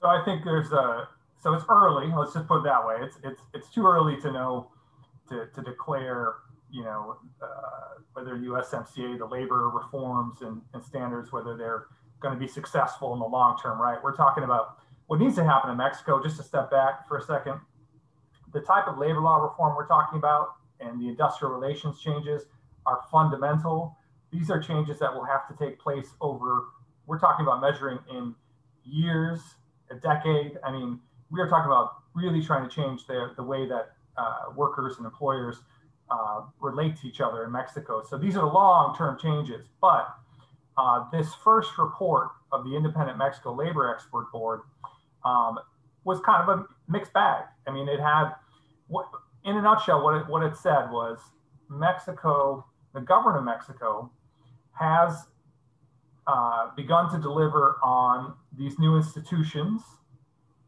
So 0.00 0.08
I 0.08 0.24
think 0.24 0.44
there's 0.44 0.72
a 0.72 1.08
so 1.42 1.54
it's 1.54 1.64
early. 1.68 2.12
Let's 2.14 2.34
just 2.34 2.46
put 2.46 2.58
it 2.58 2.64
that 2.64 2.86
way. 2.86 2.96
It's 3.00 3.16
it's 3.22 3.40
it's 3.54 3.70
too 3.70 3.86
early 3.86 4.20
to 4.20 4.32
know 4.32 4.70
to 5.28 5.46
to 5.54 5.62
declare 5.62 6.34
you 6.70 6.82
know 6.82 7.18
uh, 7.42 8.00
whether 8.12 8.36
USMCA 8.36 9.18
the 9.18 9.26
labor 9.26 9.68
reforms 9.68 10.42
and, 10.42 10.60
and 10.74 10.82
standards 10.82 11.32
whether 11.32 11.56
they're 11.56 11.86
going 12.20 12.34
to 12.34 12.40
be 12.40 12.48
successful 12.48 13.12
in 13.14 13.18
the 13.18 13.26
long 13.26 13.58
term. 13.62 13.80
Right? 13.80 13.98
We're 14.02 14.16
talking 14.16 14.44
about 14.44 14.78
what 15.06 15.20
needs 15.20 15.36
to 15.36 15.44
happen 15.44 15.70
in 15.70 15.76
Mexico. 15.76 16.22
Just 16.22 16.36
to 16.36 16.42
step 16.42 16.70
back 16.70 17.08
for 17.08 17.18
a 17.18 17.22
second, 17.22 17.60
the 18.52 18.60
type 18.60 18.86
of 18.86 18.98
labor 18.98 19.20
law 19.20 19.36
reform 19.36 19.76
we're 19.76 19.88
talking 19.88 20.18
about 20.18 20.54
and 20.80 21.00
the 21.00 21.08
industrial 21.08 21.52
relations 21.52 22.00
changes 22.00 22.44
are 22.86 23.00
fundamental 23.10 23.96
these 24.32 24.50
are 24.50 24.60
changes 24.60 24.98
that 25.00 25.12
will 25.12 25.24
have 25.24 25.48
to 25.48 25.64
take 25.64 25.78
place 25.78 26.14
over, 26.20 26.68
we're 27.06 27.18
talking 27.18 27.44
about 27.44 27.60
measuring 27.60 27.98
in 28.10 28.34
years, 28.84 29.40
a 29.90 29.96
decade. 29.96 30.58
I 30.64 30.70
mean, 30.70 31.00
we 31.30 31.40
are 31.40 31.48
talking 31.48 31.66
about 31.66 32.02
really 32.14 32.42
trying 32.42 32.68
to 32.68 32.74
change 32.74 33.06
the, 33.06 33.32
the 33.36 33.42
way 33.42 33.66
that 33.66 33.92
uh, 34.16 34.52
workers 34.54 34.96
and 34.98 35.06
employers 35.06 35.62
uh, 36.10 36.42
relate 36.60 36.96
to 37.00 37.06
each 37.06 37.20
other 37.20 37.44
in 37.44 37.52
Mexico. 37.52 38.02
So 38.08 38.18
these 38.18 38.36
are 38.36 38.46
long 38.46 38.96
term 38.96 39.18
changes. 39.18 39.66
But 39.80 40.08
uh, 40.76 41.04
this 41.12 41.28
first 41.44 41.78
report 41.78 42.28
of 42.52 42.64
the 42.64 42.74
Independent 42.74 43.18
Mexico 43.18 43.54
Labor 43.54 43.92
Expert 43.94 44.30
Board 44.32 44.60
um, 45.24 45.58
was 46.04 46.20
kind 46.20 46.48
of 46.48 46.58
a 46.58 46.66
mixed 46.88 47.12
bag. 47.12 47.44
I 47.66 47.70
mean, 47.70 47.88
it 47.88 48.00
had, 48.00 48.32
what, 48.88 49.06
in 49.44 49.56
a 49.56 49.62
nutshell, 49.62 50.02
what 50.02 50.14
it, 50.20 50.26
what 50.28 50.42
it 50.42 50.56
said 50.56 50.90
was 50.90 51.18
Mexico, 51.68 52.64
the 52.94 53.00
government 53.00 53.38
of 53.38 53.44
Mexico, 53.44 54.10
has 54.72 55.26
uh, 56.26 56.74
begun 56.74 57.10
to 57.12 57.18
deliver 57.18 57.76
on 57.82 58.34
these 58.56 58.78
new 58.78 58.96
institutions 58.96 59.82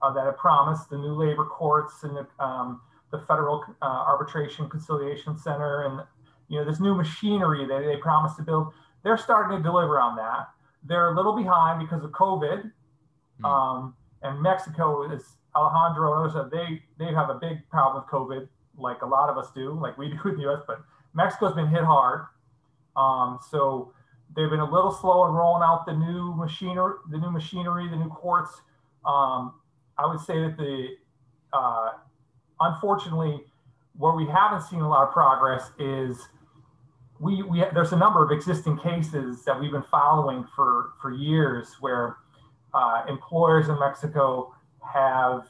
uh, 0.02 0.12
that 0.12 0.24
have 0.24 0.36
promised 0.36 0.90
the 0.90 0.98
new 0.98 1.14
labor 1.14 1.46
courts 1.46 2.02
and 2.02 2.16
the, 2.16 2.44
um, 2.44 2.80
the 3.12 3.20
federal 3.28 3.64
uh, 3.82 3.84
arbitration 3.84 4.68
conciliation 4.68 5.38
center 5.38 5.84
and 5.84 6.00
you 6.48 6.58
know 6.58 6.64
this 6.64 6.80
new 6.80 6.94
machinery 6.94 7.66
that 7.66 7.82
they 7.84 7.96
promised 7.96 8.36
to 8.36 8.42
build 8.42 8.72
they're 9.04 9.18
starting 9.18 9.56
to 9.56 9.62
deliver 9.62 10.00
on 10.00 10.16
that 10.16 10.48
they're 10.84 11.12
a 11.12 11.16
little 11.16 11.36
behind 11.36 11.78
because 11.78 12.02
of 12.02 12.10
covid 12.10 12.70
mm. 13.40 13.44
um, 13.44 13.94
and 14.22 14.40
mexico 14.42 15.10
is 15.12 15.36
alejandro 15.54 16.22
knows 16.22 16.34
that 16.34 16.50
they 16.50 16.82
they 16.98 17.12
have 17.12 17.30
a 17.30 17.34
big 17.34 17.58
problem 17.70 18.02
with 18.02 18.10
covid 18.10 18.48
like 18.76 19.02
a 19.02 19.06
lot 19.06 19.28
of 19.28 19.38
us 19.38 19.50
do 19.54 19.78
like 19.80 19.96
we 19.96 20.08
do 20.24 20.28
in 20.30 20.36
the 20.36 20.50
us 20.50 20.62
but 20.66 20.82
mexico's 21.14 21.54
been 21.54 21.68
hit 21.68 21.84
hard 21.84 22.26
um, 22.96 23.38
so 23.50 23.92
they've 24.34 24.50
been 24.50 24.60
a 24.60 24.70
little 24.70 24.92
slow 24.92 25.26
in 25.26 25.32
rolling 25.32 25.62
out 25.62 25.86
the 25.86 25.92
new 25.92 26.34
machinery, 26.34 26.94
the 27.10 27.18
new 27.18 27.30
machinery, 27.30 27.88
the 27.88 27.96
new 27.96 28.08
courts. 28.08 28.50
Um, 29.04 29.54
I 29.98 30.06
would 30.06 30.20
say 30.20 30.40
that 30.40 30.56
the 30.56 30.88
uh, 31.52 31.90
unfortunately, 32.62 33.44
where 33.96 34.14
we 34.14 34.26
haven't 34.26 34.62
seen 34.62 34.80
a 34.80 34.88
lot 34.88 35.06
of 35.06 35.12
progress 35.12 35.70
is 35.78 36.28
we, 37.20 37.42
we 37.42 37.64
there's 37.74 37.92
a 37.92 37.96
number 37.96 38.24
of 38.24 38.32
existing 38.32 38.78
cases 38.78 39.44
that 39.44 39.58
we've 39.58 39.72
been 39.72 39.84
following 39.90 40.46
for 40.56 40.92
for 41.00 41.12
years 41.12 41.76
where 41.80 42.16
uh, 42.74 43.02
employers 43.08 43.68
in 43.68 43.78
Mexico 43.78 44.54
have 44.92 45.46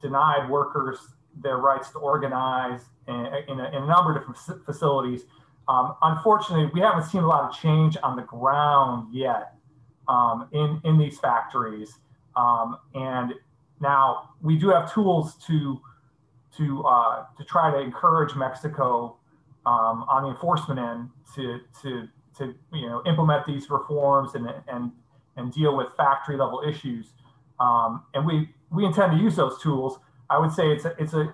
denied 0.00 0.48
workers 0.50 0.98
their 1.42 1.58
rights 1.58 1.90
to 1.90 1.98
organize 1.98 2.80
in, 3.08 3.14
in, 3.48 3.60
a, 3.60 3.68
in 3.68 3.82
a 3.82 3.86
number 3.86 4.12
of 4.12 4.18
different 4.18 4.64
facilities 4.64 5.24
um, 5.68 5.94
unfortunately, 6.02 6.70
we 6.74 6.80
haven't 6.80 7.04
seen 7.04 7.22
a 7.22 7.26
lot 7.26 7.48
of 7.48 7.56
change 7.56 7.96
on 8.02 8.16
the 8.16 8.22
ground 8.22 9.14
yet 9.14 9.54
um, 10.08 10.48
in, 10.52 10.80
in 10.84 10.98
these 10.98 11.18
factories. 11.18 11.98
Um, 12.36 12.78
and 12.94 13.34
now 13.80 14.30
we 14.40 14.56
do 14.56 14.70
have 14.70 14.92
tools 14.92 15.36
to, 15.46 15.80
to, 16.56 16.82
uh, 16.84 17.24
to 17.38 17.44
try 17.44 17.70
to 17.70 17.78
encourage 17.78 18.34
Mexico 18.34 19.16
um, 19.64 20.04
on 20.08 20.24
the 20.24 20.30
enforcement 20.30 20.80
end 20.80 21.10
to, 21.34 21.60
to, 21.82 22.08
to 22.38 22.54
you 22.72 22.88
know, 22.88 23.02
implement 23.06 23.46
these 23.46 23.70
reforms 23.70 24.34
and, 24.34 24.52
and, 24.68 24.92
and 25.36 25.52
deal 25.52 25.76
with 25.76 25.88
factory 25.96 26.36
level 26.36 26.62
issues. 26.66 27.12
Um, 27.60 28.02
and 28.14 28.26
we, 28.26 28.48
we 28.70 28.84
intend 28.84 29.12
to 29.12 29.18
use 29.18 29.36
those 29.36 29.60
tools. 29.62 29.98
I 30.28 30.38
would 30.38 30.52
say 30.52 30.70
it's 30.72 30.84
a, 30.84 30.94
it's 30.98 31.14
a, 31.14 31.32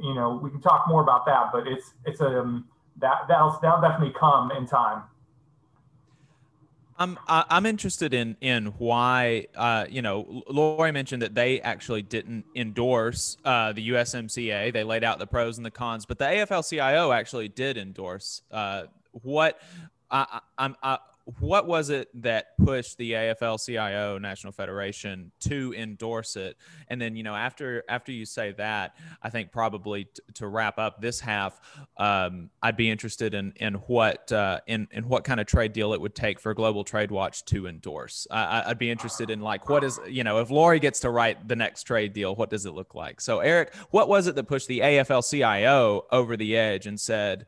you 0.00 0.14
know, 0.14 0.40
we 0.42 0.50
can 0.50 0.60
talk 0.60 0.86
more 0.88 1.02
about 1.02 1.26
that, 1.26 1.50
but 1.52 1.66
it's, 1.66 1.94
it's 2.04 2.20
a, 2.20 2.40
um, 2.40 2.66
that 3.00 3.28
that'll 3.28 3.58
that'll 3.62 3.80
definitely 3.80 4.14
come 4.18 4.50
in 4.50 4.66
time. 4.66 5.02
I'm 6.98 7.18
I'm 7.28 7.64
interested 7.64 8.12
in 8.12 8.36
in 8.40 8.66
why 8.78 9.46
uh, 9.54 9.86
you 9.88 10.02
know 10.02 10.42
Lori 10.48 10.90
mentioned 10.90 11.22
that 11.22 11.34
they 11.34 11.60
actually 11.60 12.02
didn't 12.02 12.44
endorse 12.56 13.36
uh, 13.44 13.72
the 13.72 13.90
USMCA. 13.90 14.72
They 14.72 14.84
laid 14.84 15.04
out 15.04 15.18
the 15.18 15.26
pros 15.26 15.58
and 15.58 15.64
the 15.64 15.70
cons, 15.70 16.06
but 16.06 16.18
the 16.18 16.24
AFL-CIO 16.24 17.12
actually 17.12 17.48
did 17.48 17.76
endorse. 17.76 18.42
Uh, 18.50 18.84
what 19.12 19.60
I, 20.10 20.40
I'm 20.56 20.76
I, 20.82 20.98
what 21.40 21.66
was 21.66 21.90
it 21.90 22.08
that 22.22 22.56
pushed 22.56 22.96
the 22.96 23.12
AFL-CIO 23.12 24.18
National 24.18 24.52
Federation 24.52 25.30
to 25.40 25.74
endorse 25.76 26.36
it? 26.36 26.56
And 26.88 27.00
then, 27.00 27.16
you 27.16 27.22
know, 27.22 27.34
after 27.34 27.84
after 27.88 28.12
you 28.12 28.24
say 28.24 28.52
that, 28.52 28.96
I 29.22 29.28
think 29.28 29.52
probably 29.52 30.04
t- 30.04 30.22
to 30.34 30.46
wrap 30.46 30.78
up 30.78 31.02
this 31.02 31.20
half, 31.20 31.60
um, 31.98 32.48
I'd 32.62 32.76
be 32.76 32.90
interested 32.90 33.34
in 33.34 33.52
in 33.56 33.74
what 33.74 34.30
uh, 34.32 34.60
in 34.66 34.88
in 34.90 35.06
what 35.06 35.24
kind 35.24 35.38
of 35.38 35.46
trade 35.46 35.74
deal 35.74 35.92
it 35.92 36.00
would 36.00 36.14
take 36.14 36.40
for 36.40 36.54
Global 36.54 36.82
Trade 36.82 37.10
Watch 37.10 37.44
to 37.46 37.66
endorse. 37.66 38.26
I, 38.30 38.64
I'd 38.66 38.78
be 38.78 38.90
interested 38.90 39.28
in 39.28 39.40
like 39.40 39.68
what 39.68 39.84
is 39.84 40.00
you 40.08 40.24
know 40.24 40.38
if 40.38 40.50
Lori 40.50 40.80
gets 40.80 41.00
to 41.00 41.10
write 41.10 41.46
the 41.46 41.56
next 41.56 41.82
trade 41.82 42.14
deal, 42.14 42.34
what 42.34 42.48
does 42.48 42.64
it 42.64 42.72
look 42.72 42.94
like? 42.94 43.20
So, 43.20 43.40
Eric, 43.40 43.74
what 43.90 44.08
was 44.08 44.28
it 44.28 44.34
that 44.36 44.44
pushed 44.44 44.68
the 44.68 44.80
AFL-CIO 44.80 46.06
over 46.10 46.36
the 46.38 46.56
edge 46.56 46.86
and 46.86 46.98
said, 46.98 47.44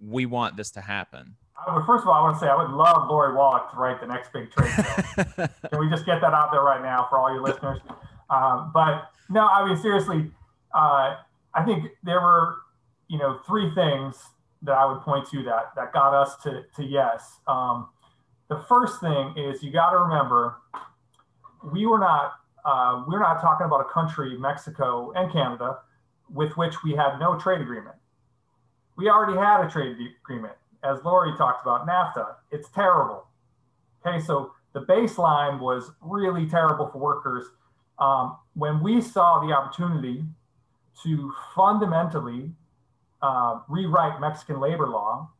"We 0.00 0.26
want 0.26 0.56
this 0.56 0.72
to 0.72 0.80
happen"? 0.80 1.36
First 1.86 2.02
of 2.02 2.08
all, 2.08 2.14
I 2.14 2.22
want 2.22 2.36
to 2.36 2.40
say 2.40 2.48
I 2.48 2.56
would 2.56 2.70
love 2.70 3.08
Lori 3.08 3.34
Wallach 3.34 3.70
to 3.70 3.76
write 3.76 4.00
the 4.00 4.06
next 4.06 4.32
big 4.32 4.50
trade 4.50 4.72
bill. 4.76 5.48
Can 5.70 5.80
we 5.80 5.88
just 5.88 6.06
get 6.06 6.20
that 6.20 6.32
out 6.32 6.50
there 6.50 6.62
right 6.62 6.82
now 6.82 7.06
for 7.08 7.18
all 7.18 7.32
your 7.32 7.42
listeners? 7.42 7.78
Um, 8.30 8.70
but 8.72 9.10
no, 9.28 9.46
I 9.46 9.66
mean 9.66 9.76
seriously, 9.76 10.30
uh, 10.74 11.16
I 11.54 11.64
think 11.64 11.90
there 12.02 12.20
were 12.20 12.56
you 13.08 13.18
know 13.18 13.40
three 13.46 13.72
things 13.74 14.16
that 14.62 14.76
I 14.76 14.86
would 14.86 15.02
point 15.02 15.28
to 15.30 15.42
that 15.44 15.72
that 15.76 15.92
got 15.92 16.14
us 16.14 16.36
to 16.44 16.64
to 16.76 16.84
yes. 16.84 17.38
Um, 17.46 17.88
the 18.48 18.64
first 18.68 19.00
thing 19.00 19.34
is 19.36 19.62
you 19.62 19.70
got 19.70 19.90
to 19.90 19.98
remember 19.98 20.56
we 21.72 21.86
were 21.86 21.98
not 21.98 22.32
uh, 22.64 23.04
we're 23.06 23.20
not 23.20 23.40
talking 23.40 23.66
about 23.66 23.80
a 23.80 23.92
country, 23.92 24.36
Mexico 24.38 25.12
and 25.14 25.32
Canada, 25.32 25.78
with 26.32 26.56
which 26.56 26.82
we 26.82 26.92
had 26.92 27.18
no 27.18 27.38
trade 27.38 27.60
agreement. 27.60 27.96
We 28.96 29.08
already 29.08 29.38
had 29.38 29.64
a 29.64 29.70
trade 29.70 29.96
agreement 30.22 30.54
as 30.82 30.98
Lori 31.04 31.36
talked 31.36 31.62
about, 31.62 31.86
NAFTA, 31.86 32.34
it's 32.50 32.68
terrible. 32.70 33.26
Okay, 34.04 34.20
so 34.20 34.52
the 34.72 34.80
baseline 34.80 35.60
was 35.60 35.92
really 36.00 36.46
terrible 36.46 36.88
for 36.88 36.98
workers. 36.98 37.46
Um, 37.98 38.36
when 38.54 38.82
we 38.82 39.00
saw 39.00 39.44
the 39.46 39.52
opportunity 39.52 40.24
to 41.04 41.32
fundamentally 41.54 42.50
uh, 43.22 43.60
rewrite 43.68 44.20
Mexican 44.20 44.60
labor 44.60 44.88
law, 44.88 45.30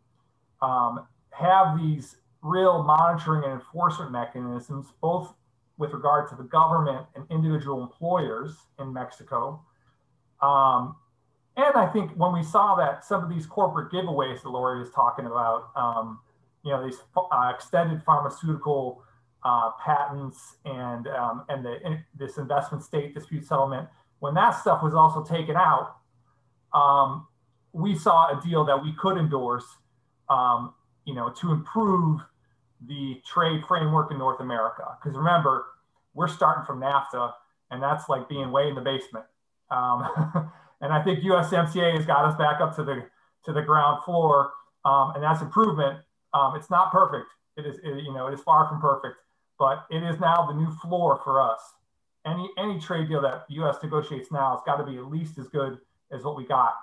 um, 0.60 1.06
have 1.30 1.76
these 1.78 2.16
real 2.42 2.82
monitoring 2.82 3.44
and 3.44 3.52
enforcement 3.54 4.12
mechanisms, 4.12 4.86
both 5.00 5.34
with 5.78 5.92
regard 5.92 6.28
to 6.28 6.36
the 6.36 6.44
government 6.44 7.06
and 7.16 7.24
individual 7.30 7.82
employers 7.82 8.56
in 8.78 8.92
Mexico. 8.92 9.60
Um, 10.40 10.96
and 11.56 11.74
I 11.76 11.86
think 11.86 12.12
when 12.12 12.32
we 12.32 12.42
saw 12.42 12.74
that 12.76 13.04
some 13.04 13.22
of 13.22 13.28
these 13.28 13.46
corporate 13.46 13.92
giveaways 13.92 14.42
that 14.42 14.48
Lori 14.48 14.80
was 14.80 14.90
talking 14.90 15.26
about, 15.26 15.70
um, 15.76 16.20
you 16.64 16.70
know, 16.70 16.84
these 16.84 16.98
uh, 17.16 17.52
extended 17.54 18.02
pharmaceutical 18.04 19.02
uh, 19.44 19.72
patents 19.84 20.56
and 20.64 21.08
um, 21.08 21.44
and 21.48 21.64
the, 21.64 21.84
in, 21.84 22.02
this 22.18 22.38
investment 22.38 22.82
state 22.82 23.12
dispute 23.12 23.44
settlement, 23.44 23.88
when 24.20 24.32
that 24.34 24.52
stuff 24.52 24.82
was 24.82 24.94
also 24.94 25.22
taken 25.22 25.56
out, 25.56 25.96
um, 26.72 27.26
we 27.72 27.96
saw 27.96 28.38
a 28.38 28.40
deal 28.40 28.64
that 28.64 28.82
we 28.82 28.92
could 28.94 29.18
endorse, 29.18 29.66
um, 30.30 30.72
you 31.04 31.14
know, 31.14 31.30
to 31.30 31.52
improve 31.52 32.20
the 32.86 33.20
trade 33.26 33.62
framework 33.68 34.10
in 34.10 34.18
North 34.18 34.40
America. 34.40 34.96
Because 35.02 35.18
remember, 35.18 35.66
we're 36.14 36.28
starting 36.28 36.64
from 36.64 36.80
NAFTA, 36.80 37.32
and 37.70 37.82
that's 37.82 38.08
like 38.08 38.26
being 38.28 38.50
way 38.52 38.68
in 38.68 38.74
the 38.74 38.80
basement. 38.80 39.26
And 40.82 40.92
I 40.92 41.02
think 41.02 41.20
USMCA 41.20 41.96
has 41.96 42.04
got 42.04 42.24
us 42.24 42.36
back 42.36 42.60
up 42.60 42.74
to 42.76 42.84
the 42.84 43.04
to 43.44 43.52
the 43.52 43.62
ground 43.62 44.04
floor, 44.04 44.52
um, 44.84 45.12
and 45.14 45.22
that's 45.22 45.40
improvement. 45.40 45.98
Um, 46.34 46.54
it's 46.56 46.70
not 46.70 46.92
perfect. 46.92 47.26
It 47.56 47.66
is, 47.66 47.78
it, 47.78 48.04
you 48.04 48.12
know, 48.12 48.28
it 48.28 48.34
is 48.34 48.40
far 48.40 48.68
from 48.68 48.80
perfect, 48.80 49.16
but 49.58 49.86
it 49.90 50.02
is 50.02 50.18
now 50.20 50.46
the 50.46 50.54
new 50.54 50.70
floor 50.70 51.20
for 51.24 51.40
us. 51.40 51.60
Any 52.26 52.48
any 52.58 52.80
trade 52.80 53.08
deal 53.08 53.20
that 53.22 53.46
the 53.48 53.54
U.S. 53.56 53.76
negotiates 53.82 54.30
now 54.30 54.56
has 54.56 54.60
got 54.66 54.76
to 54.76 54.90
be 54.90 54.98
at 54.98 55.06
least 55.06 55.38
as 55.38 55.48
good 55.48 55.78
as 56.12 56.24
what 56.24 56.36
we 56.36 56.44
got 56.44 56.74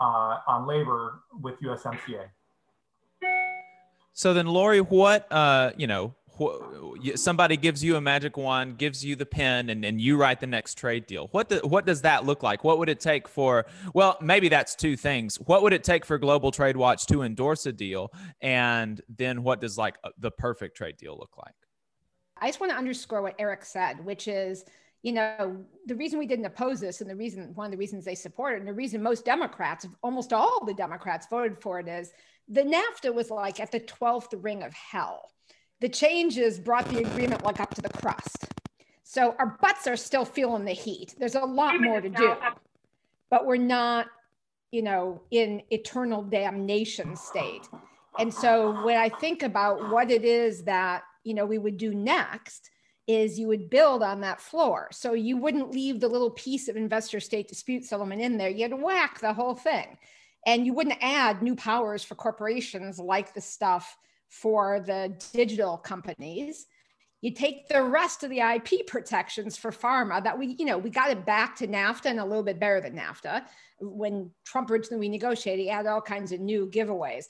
uh, 0.00 0.38
on 0.46 0.66
labor 0.66 1.20
with 1.40 1.60
USMCA. 1.60 2.28
So 4.12 4.34
then, 4.34 4.46
Lori, 4.46 4.80
what 4.80 5.30
uh, 5.30 5.72
you 5.76 5.86
know, 5.86 6.14
somebody 7.14 7.56
gives 7.56 7.82
you 7.82 7.96
a 7.96 8.00
magic 8.00 8.36
wand, 8.36 8.78
gives 8.78 9.04
you 9.04 9.16
the 9.16 9.26
pen, 9.26 9.70
and, 9.70 9.84
and 9.84 10.00
you 10.00 10.16
write 10.16 10.40
the 10.40 10.46
next 10.46 10.76
trade 10.76 11.06
deal. 11.06 11.28
What 11.32 11.52
what 11.68 11.86
does 11.86 12.02
that 12.02 12.24
look 12.24 12.42
like? 12.42 12.64
What 12.64 12.78
would 12.78 12.88
it 12.88 13.00
take 13.00 13.28
for? 13.28 13.66
Well, 13.94 14.16
maybe 14.20 14.48
that's 14.48 14.74
two 14.74 14.96
things. 14.96 15.36
What 15.36 15.62
would 15.62 15.72
it 15.72 15.84
take 15.84 16.04
for 16.04 16.18
Global 16.18 16.50
Trade 16.50 16.76
Watch 16.76 17.06
to 17.06 17.22
endorse 17.22 17.66
a 17.66 17.72
deal, 17.72 18.12
and 18.40 19.00
then 19.08 19.42
what 19.42 19.60
does 19.60 19.78
like 19.78 19.96
uh, 20.04 20.10
the 20.18 20.30
perfect 20.30 20.76
trade 20.76 20.96
deal 20.96 21.16
look 21.18 21.36
like? 21.38 21.54
I 22.40 22.48
just 22.48 22.60
want 22.60 22.72
to 22.72 22.78
underscore 22.78 23.22
what 23.22 23.34
Eric 23.38 23.64
said, 23.64 24.04
which 24.04 24.28
is 24.28 24.64
you 25.02 25.12
know, 25.12 25.64
the 25.86 25.94
reason 25.94 26.18
we 26.18 26.26
didn't 26.26 26.44
oppose 26.44 26.80
this 26.80 27.00
and 27.00 27.08
the 27.08 27.14
reason, 27.14 27.52
one 27.54 27.66
of 27.66 27.70
the 27.70 27.78
reasons 27.78 28.04
they 28.04 28.16
support 28.16 28.54
it, 28.54 28.58
and 28.58 28.68
the 28.68 28.72
reason 28.72 29.02
most 29.02 29.24
Democrats, 29.24 29.86
almost 30.02 30.32
all 30.32 30.64
the 30.64 30.74
Democrats 30.74 31.26
voted 31.30 31.60
for 31.60 31.78
it 31.78 31.86
is 31.88 32.12
the 32.48 32.62
NAFTA 32.62 33.14
was 33.14 33.30
like 33.30 33.60
at 33.60 33.70
the 33.70 33.80
12th 33.80 34.42
ring 34.42 34.62
of 34.62 34.72
hell. 34.72 35.30
The 35.80 35.88
changes 35.88 36.58
brought 36.58 36.88
the 36.88 37.00
agreement 37.00 37.44
like 37.44 37.60
up 37.60 37.74
to 37.74 37.82
the 37.82 37.88
crust. 37.88 38.46
So 39.04 39.34
our 39.38 39.56
butts 39.60 39.86
are 39.86 39.96
still 39.96 40.24
feeling 40.24 40.64
the 40.64 40.72
heat. 40.72 41.14
There's 41.18 41.34
a 41.34 41.40
lot 41.40 41.80
more 41.80 42.00
to 42.00 42.08
do, 42.08 42.34
but 43.30 43.46
we're 43.46 43.56
not, 43.56 44.06
you 44.70 44.82
know, 44.82 45.22
in 45.30 45.62
eternal 45.70 46.22
damnation 46.22 47.16
state. 47.16 47.68
And 48.18 48.32
so 48.34 48.84
when 48.84 48.96
I 48.96 49.08
think 49.08 49.42
about 49.42 49.90
what 49.90 50.10
it 50.10 50.24
is 50.24 50.64
that, 50.64 51.04
you 51.24 51.34
know, 51.34 51.46
we 51.46 51.58
would 51.58 51.78
do 51.78 51.94
next, 51.94 52.70
is 53.06 53.38
you 53.38 53.46
would 53.46 53.70
build 53.70 54.02
on 54.02 54.20
that 54.20 54.40
floor. 54.40 54.88
So 54.92 55.14
you 55.14 55.38
wouldn't 55.38 55.72
leave 55.72 56.00
the 56.00 56.08
little 56.08 56.32
piece 56.32 56.68
of 56.68 56.76
investor 56.76 57.20
state 57.20 57.48
dispute 57.48 57.84
settlement 57.84 58.20
in 58.20 58.36
there. 58.36 58.50
You'd 58.50 58.74
whack 58.74 59.20
the 59.20 59.32
whole 59.32 59.54
thing. 59.54 59.96
And 60.46 60.66
you 60.66 60.74
wouldn't 60.74 60.98
add 61.00 61.42
new 61.42 61.56
powers 61.56 62.04
for 62.04 62.14
corporations 62.14 62.98
like 62.98 63.32
the 63.32 63.40
stuff 63.40 63.96
for 64.28 64.80
the 64.80 65.14
digital 65.32 65.76
companies. 65.76 66.66
You 67.20 67.32
take 67.34 67.68
the 67.68 67.82
rest 67.82 68.22
of 68.22 68.30
the 68.30 68.40
IP 68.40 68.86
protections 68.86 69.56
for 69.56 69.72
pharma 69.72 70.22
that 70.22 70.38
we, 70.38 70.54
you 70.58 70.64
know, 70.64 70.78
we 70.78 70.90
got 70.90 71.10
it 71.10 71.26
back 71.26 71.56
to 71.56 71.66
NAFTA 71.66 72.06
and 72.06 72.20
a 72.20 72.24
little 72.24 72.44
bit 72.44 72.60
better 72.60 72.80
than 72.80 72.96
NAFTA. 72.96 73.44
When 73.80 74.30
Trump 74.44 74.70
originally 74.70 75.08
negotiated, 75.08 75.64
he 75.64 75.68
had 75.68 75.86
all 75.86 76.00
kinds 76.00 76.30
of 76.30 76.40
new 76.40 76.70
giveaways. 76.70 77.24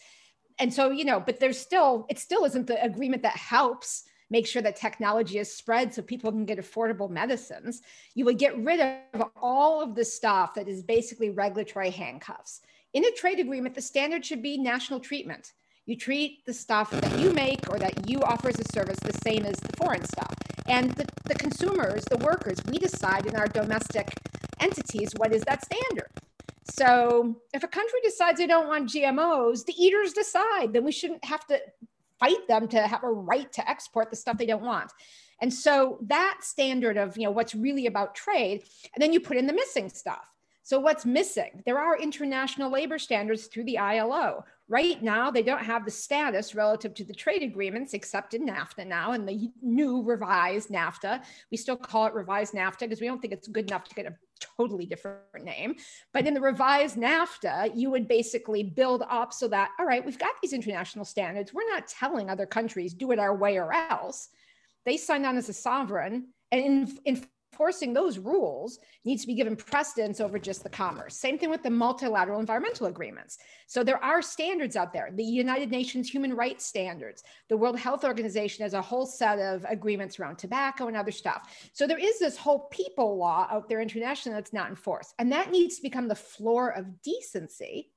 And 0.58 0.72
so, 0.72 0.90
you 0.90 1.04
know, 1.04 1.20
but 1.20 1.40
there's 1.40 1.58
still, 1.58 2.06
it 2.10 2.18
still 2.18 2.44
isn't 2.44 2.66
the 2.66 2.82
agreement 2.82 3.22
that 3.22 3.36
helps 3.36 4.04
make 4.30 4.46
sure 4.46 4.60
that 4.60 4.76
technology 4.76 5.38
is 5.38 5.54
spread 5.54 5.94
so 5.94 6.02
people 6.02 6.30
can 6.30 6.44
get 6.44 6.58
affordable 6.58 7.08
medicines. 7.08 7.80
You 8.14 8.26
would 8.26 8.38
get 8.38 8.58
rid 8.58 8.80
of 9.14 9.30
all 9.40 9.80
of 9.80 9.94
the 9.94 10.04
stuff 10.04 10.54
that 10.54 10.68
is 10.68 10.82
basically 10.82 11.30
regulatory 11.30 11.90
handcuffs. 11.90 12.60
In 12.92 13.04
a 13.04 13.10
trade 13.12 13.38
agreement, 13.38 13.74
the 13.74 13.80
standard 13.80 14.24
should 14.24 14.42
be 14.42 14.58
national 14.58 15.00
treatment. 15.00 15.52
You 15.88 15.96
treat 15.96 16.44
the 16.44 16.52
stuff 16.52 16.90
that 16.90 17.18
you 17.18 17.32
make 17.32 17.70
or 17.70 17.78
that 17.78 18.06
you 18.06 18.20
offer 18.20 18.50
as 18.50 18.60
a 18.60 18.72
service 18.74 18.98
the 19.02 19.18
same 19.24 19.46
as 19.46 19.56
the 19.56 19.74
foreign 19.78 20.04
stuff. 20.04 20.34
And 20.66 20.90
the, 20.90 21.06
the 21.24 21.34
consumers, 21.34 22.04
the 22.04 22.18
workers, 22.18 22.58
we 22.70 22.76
decide 22.76 23.24
in 23.24 23.34
our 23.36 23.46
domestic 23.46 24.12
entities 24.60 25.14
what 25.16 25.32
is 25.32 25.40
that 25.44 25.64
standard. 25.64 26.10
So 26.70 27.40
if 27.54 27.62
a 27.62 27.68
country 27.68 28.00
decides 28.04 28.38
they 28.38 28.46
don't 28.46 28.68
want 28.68 28.90
GMOs, 28.90 29.64
the 29.64 29.72
eaters 29.82 30.12
decide. 30.12 30.74
Then 30.74 30.84
we 30.84 30.92
shouldn't 30.92 31.24
have 31.24 31.46
to 31.46 31.58
fight 32.20 32.46
them 32.48 32.68
to 32.68 32.86
have 32.86 33.02
a 33.02 33.10
right 33.10 33.50
to 33.54 33.66
export 33.66 34.10
the 34.10 34.16
stuff 34.16 34.36
they 34.36 34.44
don't 34.44 34.62
want. 34.62 34.92
And 35.40 35.54
so 35.54 36.00
that 36.02 36.40
standard 36.42 36.98
of, 36.98 37.16
you 37.16 37.22
know, 37.22 37.30
what's 37.30 37.54
really 37.54 37.86
about 37.86 38.14
trade, 38.14 38.62
and 38.94 39.00
then 39.00 39.14
you 39.14 39.20
put 39.20 39.38
in 39.38 39.46
the 39.46 39.54
missing 39.54 39.88
stuff. 39.88 40.28
So 40.64 40.78
what's 40.78 41.06
missing? 41.06 41.62
There 41.64 41.78
are 41.78 41.98
international 41.98 42.70
labor 42.70 42.98
standards 42.98 43.46
through 43.46 43.64
the 43.64 43.78
ILO. 43.78 44.44
Right 44.70 45.02
now, 45.02 45.30
they 45.30 45.42
don't 45.42 45.64
have 45.64 45.86
the 45.86 45.90
status 45.90 46.54
relative 46.54 46.92
to 46.94 47.04
the 47.04 47.14
trade 47.14 47.42
agreements, 47.42 47.94
except 47.94 48.34
in 48.34 48.46
NAFTA 48.46 48.86
now, 48.86 49.12
and 49.12 49.26
the 49.26 49.50
new 49.62 50.02
revised 50.02 50.68
NAFTA. 50.68 51.22
We 51.50 51.56
still 51.56 51.76
call 51.76 52.06
it 52.06 52.12
revised 52.12 52.52
NAFTA 52.52 52.80
because 52.80 53.00
we 53.00 53.06
don't 53.06 53.20
think 53.20 53.32
it's 53.32 53.48
good 53.48 53.70
enough 53.70 53.84
to 53.84 53.94
get 53.94 54.04
a 54.04 54.14
totally 54.58 54.84
different 54.84 55.42
name. 55.42 55.76
But 56.12 56.26
in 56.26 56.34
the 56.34 56.40
revised 56.42 56.96
NAFTA, 56.96 57.76
you 57.76 57.90
would 57.90 58.08
basically 58.08 58.62
build 58.62 59.04
up 59.08 59.32
so 59.32 59.48
that, 59.48 59.70
all 59.78 59.86
right, 59.86 60.04
we've 60.04 60.18
got 60.18 60.34
these 60.42 60.52
international 60.52 61.06
standards. 61.06 61.54
We're 61.54 61.68
not 61.70 61.88
telling 61.88 62.28
other 62.28 62.46
countries, 62.46 62.92
do 62.92 63.10
it 63.12 63.18
our 63.18 63.34
way 63.34 63.56
or 63.56 63.72
else. 63.72 64.28
They 64.84 64.98
signed 64.98 65.24
on 65.24 65.38
as 65.38 65.48
a 65.48 65.54
sovereign. 65.54 66.28
And 66.52 66.62
in, 66.62 66.98
in 67.06 67.26
enforcing 67.52 67.92
those 67.92 68.18
rules 68.18 68.78
needs 69.04 69.22
to 69.22 69.26
be 69.26 69.34
given 69.34 69.56
precedence 69.56 70.20
over 70.20 70.38
just 70.38 70.62
the 70.62 70.68
commerce. 70.68 71.16
Same 71.16 71.38
thing 71.38 71.50
with 71.50 71.62
the 71.62 71.70
multilateral 71.70 72.40
environmental 72.40 72.86
agreements. 72.86 73.38
So 73.66 73.82
there 73.82 74.02
are 74.04 74.22
standards 74.22 74.76
out 74.76 74.92
there, 74.92 75.10
the 75.14 75.24
United 75.24 75.70
Nations 75.70 76.08
human 76.08 76.34
rights 76.34 76.66
standards, 76.66 77.24
the 77.48 77.56
World 77.56 77.78
Health 77.78 78.04
Organization 78.04 78.62
has 78.62 78.74
a 78.74 78.82
whole 78.82 79.06
set 79.06 79.38
of 79.38 79.64
agreements 79.68 80.18
around 80.18 80.36
tobacco 80.36 80.88
and 80.88 80.96
other 80.96 81.10
stuff. 81.10 81.70
So 81.72 81.86
there 81.86 81.98
is 81.98 82.18
this 82.18 82.36
whole 82.36 82.68
people 82.70 83.16
law 83.16 83.48
out 83.50 83.68
there 83.68 83.80
internationally 83.80 84.36
that's 84.36 84.52
not 84.52 84.70
enforced. 84.70 85.14
And 85.18 85.32
that 85.32 85.50
needs 85.50 85.76
to 85.76 85.82
become 85.82 86.08
the 86.08 86.14
floor 86.14 86.70
of 86.70 87.02
decency. 87.02 87.90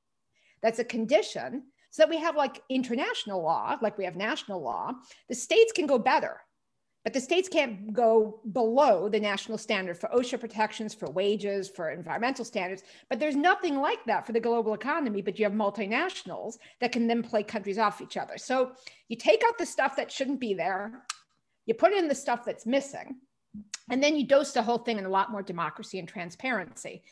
That's 0.64 0.80
a 0.80 0.86
condition 0.86 1.64
so 1.92 2.04
that 2.04 2.10
we 2.10 2.18
have 2.18 2.36
like 2.36 2.64
international 2.70 3.44
law, 3.44 3.78
like 3.82 3.98
we 3.98 4.06
have 4.06 4.16
national 4.16 4.62
law. 4.62 4.94
The 5.28 5.36
states 5.36 5.74
can 5.74 5.88
go 5.88 6.00
better 6.00 6.42
but 7.04 7.14
the 7.14 7.20
states 7.20 7.50
can't 7.50 7.94
go 7.94 8.40
below 8.52 9.10
the 9.10 9.20
national 9.20 9.58
standard 9.58 9.98
for 9.98 10.08
OSHA 10.10 10.40
protections, 10.40 10.94
for 10.94 11.10
wages, 11.10 11.68
for 11.68 11.90
environmental 11.90 12.46
standards. 12.46 12.84
But 13.10 13.20
there's 13.20 13.36
nothing 13.36 13.78
like 13.78 14.04
that 14.06 14.26
for 14.26 14.34
the 14.34 14.40
global 14.40 14.74
economy. 14.74 15.22
But 15.22 15.40
you 15.40 15.46
have 15.46 15.54
multinationals 15.54 16.58
that 16.80 16.92
can 16.92 17.08
then 17.08 17.24
play 17.24 17.42
countries 17.42 17.80
off 17.80 18.02
each 18.02 18.18
other. 18.18 18.38
So 18.38 18.74
you 19.08 19.16
take 19.16 19.42
out 19.48 19.58
the 19.58 19.66
stuff 19.66 19.96
that 19.96 20.12
shouldn't 20.12 20.40
be 20.40 20.54
there, 20.54 21.04
you 21.66 21.74
put 21.74 21.94
in 21.94 22.08
the 22.08 22.16
stuff 22.16 22.46
that's 22.46 22.66
missing, 22.66 23.16
and 23.90 24.02
then 24.04 24.16
you 24.16 24.28
dose 24.28 24.52
the 24.52 24.62
whole 24.62 24.78
thing 24.78 24.98
in 25.00 25.06
a 25.06 25.10
lot 25.10 25.32
more 25.32 25.42
democracy 25.42 25.98
and 25.98 26.08
transparency. 26.08 27.04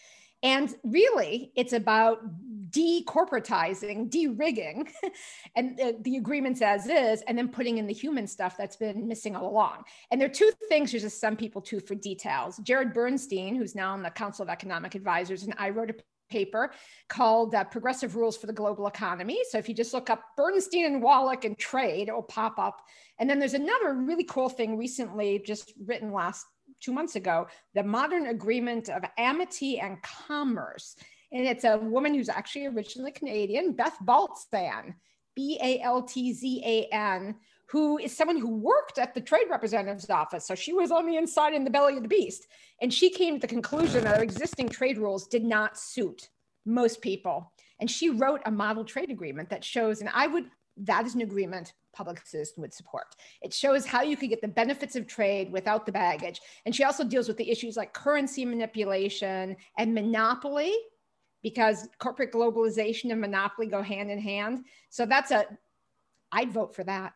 And 0.42 0.74
really, 0.84 1.52
it's 1.56 1.74
about 1.74 2.22
decorporatizing, 2.70 4.10
de-rigging, 4.10 4.90
and 5.56 5.78
the, 5.78 5.98
the, 6.02 6.18
agreements 6.18 6.62
as 6.62 6.88
is, 6.88 7.22
and 7.28 7.38
then 7.38 7.48
putting 7.48 7.78
in 7.78 7.88
the 7.88 7.94
human 7.94 8.28
stuff 8.28 8.58
that's 8.58 8.76
been 8.76 9.08
missing 9.08 9.36
all 9.36 9.48
along. 9.48 9.84
And 10.12 10.20
there 10.20 10.30
are 10.30 10.34
two 10.34 10.52
things, 10.68 10.92
there's 10.92 11.04
just 11.04 11.22
some 11.22 11.36
people 11.36 11.62
too 11.62 11.80
for 11.80 11.96
details. 11.96 12.58
Jared 12.58 12.94
Bernstein, 12.94 13.56
who's 13.56 13.76
now 13.76 13.94
on 13.94 14.04
the 14.04 14.10
Council 14.10 14.44
of 14.44 14.50
Economic 14.50 14.96
Advisors, 14.96 15.44
and 15.44 15.54
I 15.58 15.70
wrote 15.70 15.90
a 15.90 15.96
paper 16.30 16.72
called 17.08 17.56
uh, 17.56 17.64
Progressive 17.64 18.16
Rules 18.16 18.38
for 18.38 18.48
the 18.48 18.54
Global 18.54 18.88
Economy. 18.88 19.40
So 19.50 19.58
if 19.58 19.68
you 19.68 19.76
just 19.76 19.94
look 19.94 20.10
up 20.10 20.22
Bernstein 20.38 20.86
and 20.86 21.02
Wallach 21.02 21.46
and 21.46 21.58
trade, 21.58 22.08
it'll 22.08 22.22
pop 22.22 22.60
up. 22.60 22.82
And 23.20 23.30
then 23.30 23.40
there's 23.40 23.56
another 23.56 23.94
really 23.94 24.24
cool 24.24 24.50
thing 24.50 24.78
recently, 24.78 25.42
just 25.46 25.74
written 25.86 26.14
last 26.14 26.46
two 26.80 26.94
months 26.94 27.16
ago, 27.16 27.48
the 27.74 27.84
Modern 27.84 28.28
Agreement 28.28 28.90
of 28.90 29.04
Amity 29.18 29.80
and 29.80 30.02
Commerce. 30.02 30.96
And 31.32 31.46
it's 31.46 31.64
a 31.64 31.78
woman 31.78 32.14
who's 32.14 32.30
actually 32.30 32.66
originally 32.68 33.12
Canadian, 33.12 33.74
Beth 33.74 33.98
Baltzan, 34.04 34.96
B 35.36 35.60
A 35.62 35.80
L 35.82 36.04
T 36.04 36.34
Z 36.34 36.64
A 36.66 36.94
N, 36.94 37.36
who 37.70 37.98
is 38.00 38.16
someone 38.16 38.38
who 38.38 38.56
worked 38.58 38.98
at 38.98 39.14
the 39.14 39.22
trade 39.22 39.46
representative's 39.50 40.10
office. 40.10 40.46
So 40.46 40.56
she 40.56 40.74
was 40.74 40.92
on 40.92 41.06
the 41.06 41.18
inside 41.18 41.54
in 41.54 41.64
the 41.64 41.70
belly 41.70 41.98
of 41.98 42.04
the 42.04 42.10
beast. 42.10 42.48
And 42.82 42.94
she 42.94 43.10
came 43.10 43.36
to 43.36 43.42
the 43.42 43.48
conclusion 43.48 44.04
that 44.04 44.18
our 44.18 44.24
existing 44.24 44.70
trade 44.70 44.98
rules 44.98 45.28
did 45.28 45.44
not 45.44 45.78
suit 45.78 46.30
most 46.66 47.02
people. 47.02 47.54
And 47.80 47.90
she 47.90 48.10
wrote 48.10 48.42
a 48.46 48.52
model 48.52 48.84
trade 48.84 49.12
agreement 49.12 49.50
that 49.50 49.64
shows, 49.64 50.02
and 50.02 50.10
I 50.14 50.28
would 50.28 50.46
that 50.84 51.06
is 51.06 51.16
an 51.16 51.22
agreement 51.22 51.74
public 51.94 52.26
citizen 52.26 52.62
would 52.62 52.74
support. 52.74 53.16
It 53.42 53.54
shows 53.54 53.86
how 53.86 54.02
you 54.02 54.16
could 54.16 54.30
get 54.30 54.42
the 54.42 54.48
benefits 54.48 54.96
of 54.96 55.08
trade 55.08 55.52
without 55.52 55.86
the 55.86 55.92
baggage. 55.92 56.40
And 56.66 56.74
she 56.74 56.84
also 56.84 57.04
deals 57.04 57.28
with 57.28 57.38
the 57.38 57.50
issues 57.50 57.76
like 57.76 57.94
currency 57.94 58.46
manipulation 58.46 59.58
and 59.78 59.94
monopoly, 59.94 60.74
because 61.42 61.88
corporate 62.00 62.32
globalization 62.32 63.12
and 63.12 63.22
monopoly 63.22 63.68
go 63.68 63.82
hand 63.82 64.12
in 64.12 64.20
hand. 64.20 64.66
So 64.90 65.06
that's 65.06 65.32
a, 65.32 65.46
I'd 66.32 66.52
vote 66.52 66.76
for 66.76 66.84
that. 66.84 67.14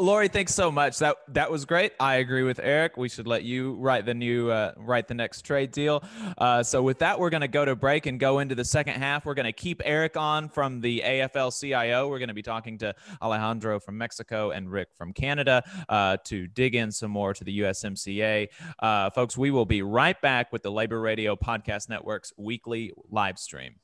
Lori, 0.00 0.28
thanks 0.28 0.54
so 0.54 0.72
much. 0.72 0.98
That 0.98 1.16
that 1.28 1.50
was 1.50 1.66
great. 1.66 1.92
I 2.00 2.16
agree 2.16 2.42
with 2.42 2.58
Eric. 2.58 2.96
We 2.96 3.10
should 3.10 3.26
let 3.26 3.42
you 3.42 3.74
write 3.74 4.06
the 4.06 4.14
new 4.14 4.50
uh, 4.50 4.72
write 4.78 5.08
the 5.08 5.14
next 5.14 5.42
trade 5.42 5.72
deal. 5.72 6.02
Uh, 6.38 6.62
so 6.62 6.82
with 6.82 7.00
that, 7.00 7.20
we're 7.20 7.28
going 7.28 7.42
to 7.42 7.48
go 7.48 7.66
to 7.66 7.76
break 7.76 8.06
and 8.06 8.18
go 8.18 8.38
into 8.38 8.54
the 8.54 8.64
second 8.64 8.94
half. 8.94 9.26
We're 9.26 9.34
going 9.34 9.44
to 9.44 9.52
keep 9.52 9.82
Eric 9.84 10.16
on 10.16 10.48
from 10.48 10.80
the 10.80 11.02
AFL-CIO. 11.04 12.08
We're 12.08 12.18
going 12.18 12.28
to 12.28 12.34
be 12.34 12.42
talking 12.42 12.78
to 12.78 12.94
Alejandro 13.20 13.78
from 13.78 13.98
Mexico 13.98 14.52
and 14.52 14.70
Rick 14.70 14.88
from 14.94 15.12
Canada 15.12 15.62
uh, 15.90 16.16
to 16.24 16.46
dig 16.46 16.74
in 16.74 16.90
some 16.90 17.10
more 17.10 17.34
to 17.34 17.44
the 17.44 17.60
USMCA. 17.60 18.48
Uh, 18.78 19.10
folks, 19.10 19.36
we 19.36 19.50
will 19.50 19.66
be 19.66 19.82
right 19.82 20.18
back 20.22 20.50
with 20.50 20.62
the 20.62 20.72
Labor 20.72 21.00
Radio 21.00 21.36
Podcast 21.36 21.90
Network's 21.90 22.32
weekly 22.38 22.92
live 23.10 23.38
stream. 23.38 23.74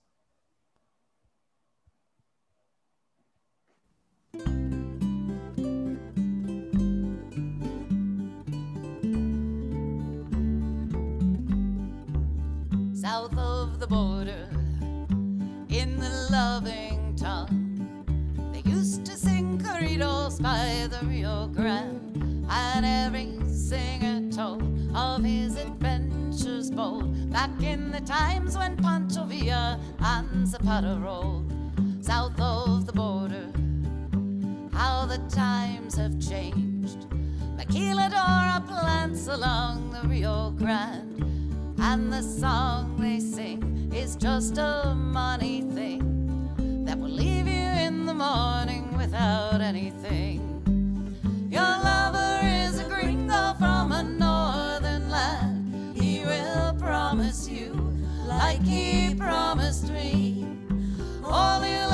South 13.07 13.38
of 13.38 13.79
the 13.79 13.87
border 13.87 14.49
in 15.69 15.97
the 15.97 16.29
loving 16.29 17.14
tongue. 17.14 17.79
They 18.53 18.69
used 18.69 19.07
to 19.07 19.12
sing 19.12 19.59
corridos 19.59 20.42
by 20.42 20.88
the 20.90 21.07
Rio 21.07 21.47
Grande, 21.47 22.45
and 22.51 22.85
every 22.85 23.38
singer 23.49 24.29
told 24.33 24.64
of 24.92 25.23
his 25.23 25.55
adventures 25.55 26.69
bold 26.69 27.31
back 27.31 27.62
in 27.62 27.92
the 27.92 28.01
times 28.01 28.59
when 28.59 28.77
Pancho 28.77 29.25
Villa 29.25 29.79
and 30.01 30.49
Zapata 30.49 30.99
rolled 31.01 31.53
south 32.01 32.40
of 32.40 32.87
the 32.87 32.92
border. 32.92 33.53
How 34.73 35.07
the 35.07 35.19
times 35.29 35.95
have 35.95 36.19
changed. 36.19 37.07
Maquiladora 37.57 38.66
plants 38.66 39.29
along 39.29 39.92
the 39.92 40.09
Rio 40.09 40.51
Grande 40.59 41.36
and 41.78 42.12
the 42.12 42.22
song 42.22 42.96
they 42.98 43.20
sing 43.20 43.90
is 43.94 44.16
just 44.16 44.58
a 44.58 44.94
money 44.94 45.62
thing 45.62 46.84
that 46.84 46.98
will 46.98 47.08
leave 47.08 47.46
you 47.46 47.66
in 47.86 48.06
the 48.06 48.14
morning 48.14 48.96
without 48.96 49.60
anything. 49.60 50.40
Your 51.50 51.62
lover 51.62 52.40
is 52.44 52.78
a 52.78 52.84
gringo 52.84 53.54
from 53.58 53.92
a 53.92 54.02
northern 54.02 55.08
land. 55.10 55.96
He 55.96 56.20
will 56.24 56.74
promise 56.74 57.48
you 57.48 57.72
like 58.26 58.62
he 58.62 59.14
promised 59.14 59.90
me. 59.92 60.46
All 61.24 61.60
he'll 61.60 61.86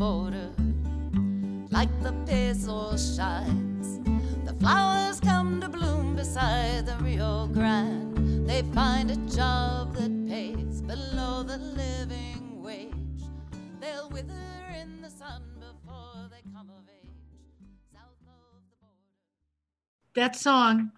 border, 0.00 0.50
like 1.70 1.92
the 2.02 2.14
peso 2.24 2.96
shines. 2.96 3.98
The 4.46 4.54
flowers 4.58 5.20
come 5.20 5.60
to 5.60 5.68
bloom 5.68 6.16
beside 6.16 6.86
the 6.86 6.96
Rio 7.04 7.48
Grande. 7.48 8.48
They 8.48 8.62
find 8.72 9.10
a 9.10 9.16
job 9.30 9.94
that 9.96 10.26
pays 10.26 10.80
below 10.80 11.42
the 11.42 11.58
living 11.58 12.62
wage. 12.62 12.94
They'll 13.78 14.08
wither 14.08 14.64
in 14.80 15.02
the 15.02 15.10
sun 15.10 15.42
before 15.58 16.30
they 16.30 16.50
come 16.50 16.70
of 16.70 16.88
age. 16.88 17.10
South 17.92 18.22
of 18.22 18.62
the 18.70 18.76
border. 18.80 20.14
That 20.14 20.34
song, 20.34 20.92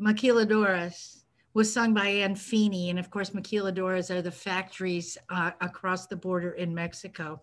Maquiladoras, 0.00 1.22
was 1.54 1.72
sung 1.72 1.94
by 1.94 2.08
Ann 2.08 2.34
Feeney. 2.34 2.90
And 2.90 2.98
of 2.98 3.10
course, 3.10 3.30
maquiladoras 3.30 4.10
are 4.10 4.22
the 4.22 4.32
factories 4.32 5.16
uh, 5.30 5.52
across 5.60 6.08
the 6.08 6.16
border 6.16 6.50
in 6.50 6.74
Mexico. 6.74 7.40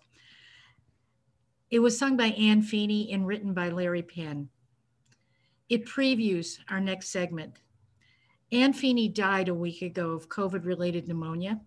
It 1.71 1.80
was 1.80 1.97
sung 1.97 2.15
by 2.15 2.28
Ann 2.28 2.62
Feeney 2.62 3.12
and 3.12 3.25
written 3.25 3.54
by 3.54 3.69
Larry 3.69 4.04
Penn. 4.04 4.49
It 5.67 5.86
previews 5.86 6.60
our 6.69 6.80
next 6.80 7.10
segment. 7.10 7.60
Ann 8.51 8.71
Feeney 8.71 9.10
died 9.10 9.49
a 9.49 9.54
week 9.54 9.82
ago 9.82 10.12
of 10.12 10.30
COVID 10.30 10.65
related 10.65 11.08
pneumonia. 11.08 11.60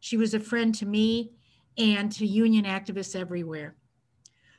She 0.00 0.16
was 0.16 0.34
a 0.34 0.40
friend 0.40 0.74
to 0.76 0.86
me 0.86 1.32
and 1.76 2.10
to 2.12 2.26
union 2.26 2.64
activists 2.64 3.14
everywhere. 3.14 3.76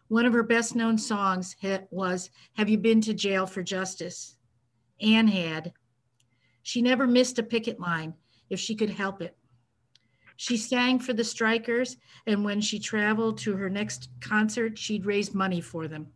One 0.07 0.25
of 0.25 0.33
her 0.33 0.43
best 0.43 0.75
known 0.75 0.97
songs 0.97 1.55
was 1.91 2.29
Have 2.53 2.69
You 2.69 2.77
Been 2.77 3.01
to 3.01 3.13
Jail 3.13 3.45
for 3.45 3.61
Justice? 3.61 4.37
Ann 5.01 5.27
had, 5.27 5.73
she 6.63 6.81
never 6.81 7.05
missed 7.05 7.39
a 7.39 7.43
picket 7.43 7.79
line 7.79 8.13
if 8.49 8.59
she 8.59 8.75
could 8.75 8.89
help 8.89 9.21
it. 9.21 9.37
She 10.41 10.55
sang 10.55 10.99
for 10.99 11.11
the 11.11 11.25
strikers, 11.25 11.97
and 12.25 12.45
when 12.45 12.61
she 12.61 12.79
traveled 12.79 13.39
to 13.39 13.57
her 13.57 13.69
next 13.69 14.07
concert, 14.21 14.77
she'd 14.77 15.05
raise 15.05 15.33
money 15.33 15.59
for 15.59 15.89
them. 15.89 16.07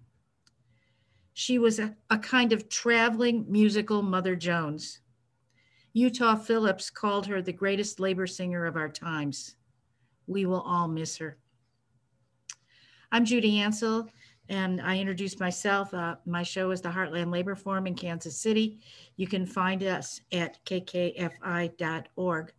She 1.34 1.60
was 1.60 1.78
a, 1.78 1.94
a 2.10 2.18
kind 2.18 2.54
of 2.54 2.70
traveling 2.70 3.46
musical 3.50 4.02
Mother 4.02 4.38
Jones. 4.38 5.02
Utah 5.92 6.38
Phillips 6.38 6.90
called 6.90 7.26
her 7.26 7.42
the 7.42 7.52
greatest 7.52 8.00
labor 8.00 8.26
singer 8.26 8.66
of 8.66 8.78
our 8.78 8.88
times. 8.88 9.58
We 10.26 10.46
will 10.46 10.62
all 10.62 10.88
miss 10.88 11.18
her. 11.18 11.38
I'm 13.12 13.26
Judy 13.26 13.58
Ancel, 13.58 14.08
and 14.48 14.80
I 14.80 15.00
introduced 15.00 15.42
myself. 15.42 15.94
Uh, 15.94 16.16
my 16.26 16.44
show 16.44 16.72
is 16.72 16.80
the 16.80 16.88
Heartland 16.88 17.30
Labor 17.30 17.56
Forum 17.56 17.88
in 17.88 17.96
Kansas 17.96 18.38
City. 18.38 18.80
You 19.18 19.28
can 19.28 19.46
find 19.46 19.84
us 19.84 20.22
at 20.32 20.64
kkfi.org. 20.64 22.54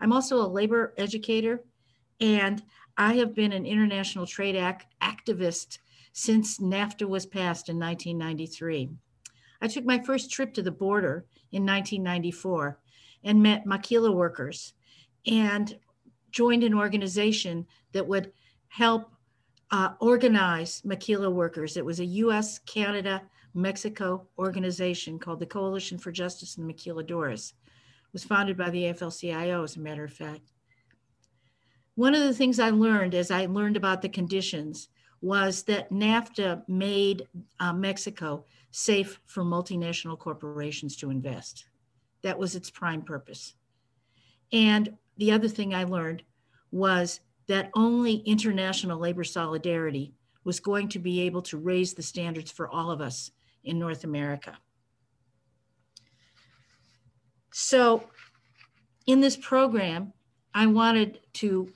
I'm 0.00 0.12
also 0.12 0.36
a 0.36 0.46
labor 0.46 0.94
educator, 0.96 1.64
and 2.20 2.62
I 2.96 3.14
have 3.14 3.34
been 3.34 3.52
an 3.52 3.66
international 3.66 4.26
trade 4.26 4.56
act 4.56 4.86
activist 5.02 5.78
since 6.12 6.58
NAFTA 6.58 7.08
was 7.08 7.26
passed 7.26 7.68
in 7.68 7.78
1993. 7.78 8.90
I 9.60 9.68
took 9.68 9.84
my 9.84 9.98
first 9.98 10.30
trip 10.30 10.54
to 10.54 10.62
the 10.62 10.70
border 10.70 11.26
in 11.52 11.64
1994 11.64 12.78
and 13.24 13.42
met 13.42 13.66
maquila 13.66 14.12
workers 14.12 14.74
and 15.26 15.76
joined 16.30 16.64
an 16.64 16.74
organization 16.74 17.66
that 17.92 18.06
would 18.06 18.32
help 18.68 19.10
uh, 19.70 19.90
organize 20.00 20.82
maquila 20.84 21.30
workers. 21.30 21.76
It 21.76 21.84
was 21.84 22.00
a 22.00 22.04
US, 22.04 22.58
Canada, 22.60 23.22
Mexico 23.54 24.26
organization 24.38 25.18
called 25.18 25.40
the 25.40 25.46
Coalition 25.46 25.98
for 25.98 26.12
Justice 26.12 26.56
in 26.56 26.66
the 26.66 26.72
Maquiladoras. 26.72 27.54
Was 28.12 28.24
founded 28.24 28.56
by 28.56 28.70
the 28.70 28.84
AFL-CIO, 28.84 29.62
as 29.62 29.76
a 29.76 29.80
matter 29.80 30.04
of 30.04 30.12
fact. 30.12 30.52
One 31.94 32.14
of 32.14 32.22
the 32.22 32.34
things 32.34 32.58
I 32.58 32.70
learned 32.70 33.14
as 33.14 33.30
I 33.30 33.46
learned 33.46 33.76
about 33.76 34.02
the 34.02 34.08
conditions 34.08 34.88
was 35.20 35.64
that 35.64 35.90
NAFTA 35.90 36.62
made 36.68 37.26
uh, 37.58 37.72
Mexico 37.72 38.44
safe 38.70 39.20
for 39.26 39.42
multinational 39.42 40.18
corporations 40.18 40.96
to 40.96 41.10
invest. 41.10 41.66
That 42.22 42.38
was 42.38 42.54
its 42.54 42.70
prime 42.70 43.02
purpose. 43.02 43.54
And 44.52 44.96
the 45.16 45.32
other 45.32 45.48
thing 45.48 45.74
I 45.74 45.84
learned 45.84 46.22
was 46.70 47.20
that 47.48 47.70
only 47.74 48.16
international 48.16 48.98
labor 48.98 49.24
solidarity 49.24 50.14
was 50.44 50.60
going 50.60 50.88
to 50.90 50.98
be 50.98 51.22
able 51.22 51.42
to 51.42 51.58
raise 51.58 51.94
the 51.94 52.02
standards 52.02 52.50
for 52.50 52.68
all 52.68 52.90
of 52.90 53.00
us 53.00 53.32
in 53.64 53.78
North 53.78 54.04
America. 54.04 54.56
So 57.60 58.04
in 59.08 59.20
this 59.20 59.36
program, 59.36 60.12
I 60.54 60.66
wanted 60.66 61.18
to 61.34 61.68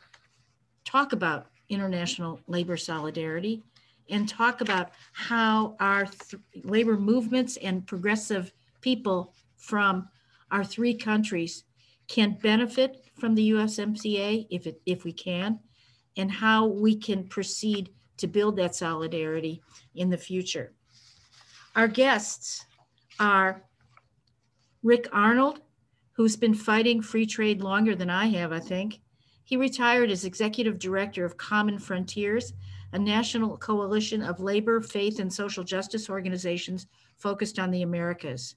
talk 0.85 1.13
about 1.13 1.49
international 1.69 2.39
labor 2.47 2.77
solidarity 2.77 3.65
and 4.09 4.29
talk 4.29 4.61
about 4.61 4.93
how 5.13 5.75
our 5.81 6.07
labor 6.63 6.97
movements 6.97 7.57
and 7.57 7.85
progressive 7.85 8.53
people 8.81 9.35
from 9.57 10.09
our 10.53 10.63
three 10.63 10.95
countries 10.95 11.65
can 12.07 12.39
benefit 12.41 13.05
from 13.19 13.35
the 13.35 13.51
USMCA 13.51 14.47
if, 14.51 14.69
it, 14.69 14.81
if 14.87 15.03
we 15.03 15.13
can, 15.13 15.59
and 16.17 16.31
how 16.31 16.65
we 16.65 16.95
can 16.95 17.27
proceed 17.27 17.91
to 18.19 18.29
build 18.29 18.55
that 18.55 18.77
solidarity 18.77 19.61
in 19.97 20.11
the 20.11 20.17
future. 20.17 20.75
Our 21.75 21.89
guests 21.89 22.67
are 23.19 23.65
Rick 24.85 25.09
Arnold, 25.13 25.61
who's 26.23 26.37
been 26.37 26.55
fighting 26.55 27.03
free 27.03 27.27
trade 27.27 27.63
longer 27.63 27.97
than 27.97 28.09
I 28.09 28.27
have, 28.27 28.53
I 28.53 28.61
think. 28.61 29.01
He 29.43 29.57
retired 29.57 30.09
as 30.09 30.25
executive 30.25 30.79
director 30.79 31.25
of 31.25 31.37
Common 31.37 31.81
Frontiers, 31.81 32.53
a 32.93 32.99
national 33.01 33.57
coalition 33.57 34.23
of 34.23 34.39
labor, 34.39 34.81
faith, 34.81 35.19
and 35.19 35.33
social 35.33 35.65
justice 35.65 36.09
organizations 36.09 36.87
focused 37.19 37.59
on 37.59 37.73
the 37.73 37.83
Americas. 37.83 38.55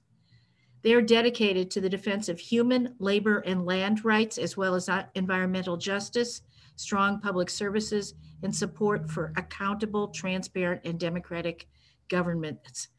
They 0.82 0.92
are 0.92 1.02
dedicated 1.02 1.68
to 1.72 1.80
the 1.80 1.88
defense 1.88 2.28
of 2.28 2.38
human, 2.38 2.94
labor, 3.00 3.40
and 3.40 3.66
land 3.66 4.04
rights, 4.04 4.38
as 4.38 4.56
well 4.56 4.76
as 4.76 4.88
environmental 5.16 5.76
justice, 5.76 6.42
strong 6.76 7.20
public 7.20 7.50
services, 7.50 8.14
and 8.44 8.54
support 8.54 9.10
for 9.10 9.32
accountable, 9.36 10.06
transparent, 10.06 10.82
and 10.84 11.00
democratic 11.00 11.66
governments, 12.08 12.90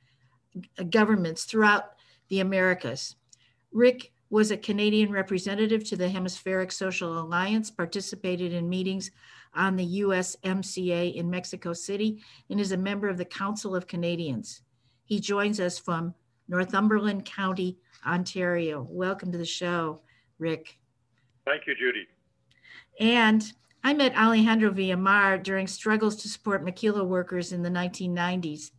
governments 0.90 1.46
throughout 1.46 1.92
the 2.28 2.42
Americas. 2.42 3.16
Rick 3.72 4.12
was 4.30 4.52
a 4.52 4.58
Canadian 4.58 5.12
representative 5.12 5.84
to 5.86 5.96
the 5.96 6.10
Hemispheric 6.10 6.72
Social 6.72 7.20
Alliance, 7.20 7.72
participated 7.72 8.54
in 8.54 8.68
meetings 8.68 9.12
on 9.56 9.76
the 9.76 10.02
USMCA 10.02 11.16
in 11.16 11.30
Mexico 11.30 11.74
City, 11.74 12.22
and 12.50 12.60
is 12.60 12.72
a 12.74 12.78
member 12.78 13.08
of 13.08 13.18
the 13.18 13.26
Council 13.26 13.76
of 13.76 13.88
Canadians. 13.88 14.62
He 15.06 15.20
joins 15.20 15.60
us 15.60 15.80
from 15.80 16.14
Northumberland 16.50 17.26
County, 17.26 17.78
Ontario. 18.06 18.86
Welcome 18.90 19.32
to 19.32 19.38
the 19.38 19.46
show, 19.46 20.02
Rick. 20.40 20.78
Thank 21.46 21.66
you, 21.66 21.76
Judy. 21.76 22.08
And 23.00 23.54
I 23.84 23.94
met 23.94 24.18
Alejandro 24.18 24.72
Villamar 24.72 25.42
during 25.42 25.68
struggles 25.68 26.18
to 26.18 26.28
support 26.28 26.64
maquila 26.64 27.04
workers 27.04 27.54
in 27.54 27.62
the 27.62 27.70
1990s. 27.70 28.72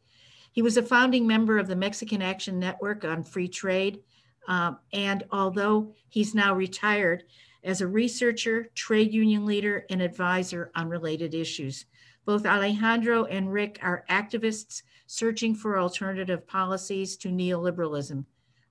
He 0.52 0.60
was 0.60 0.76
a 0.76 0.82
founding 0.82 1.26
member 1.26 1.58
of 1.58 1.68
the 1.68 1.76
Mexican 1.76 2.20
Action 2.20 2.58
Network 2.58 3.04
on 3.04 3.24
Free 3.24 3.48
Trade 3.48 4.00
um, 4.48 4.78
and 4.92 5.24
although 5.30 5.94
he's 6.08 6.34
now 6.34 6.54
retired, 6.54 7.22
as 7.64 7.80
a 7.80 7.86
researcher, 7.86 8.70
trade 8.74 9.12
union 9.12 9.44
leader, 9.44 9.84
and 9.90 10.00
advisor 10.00 10.70
on 10.74 10.88
related 10.88 11.34
issues. 11.34 11.84
Both 12.24 12.46
Alejandro 12.46 13.24
and 13.24 13.52
Rick 13.52 13.78
are 13.82 14.04
activists 14.08 14.82
searching 15.06 15.54
for 15.54 15.78
alternative 15.78 16.46
policies 16.46 17.16
to 17.18 17.28
neoliberalism. 17.28 18.24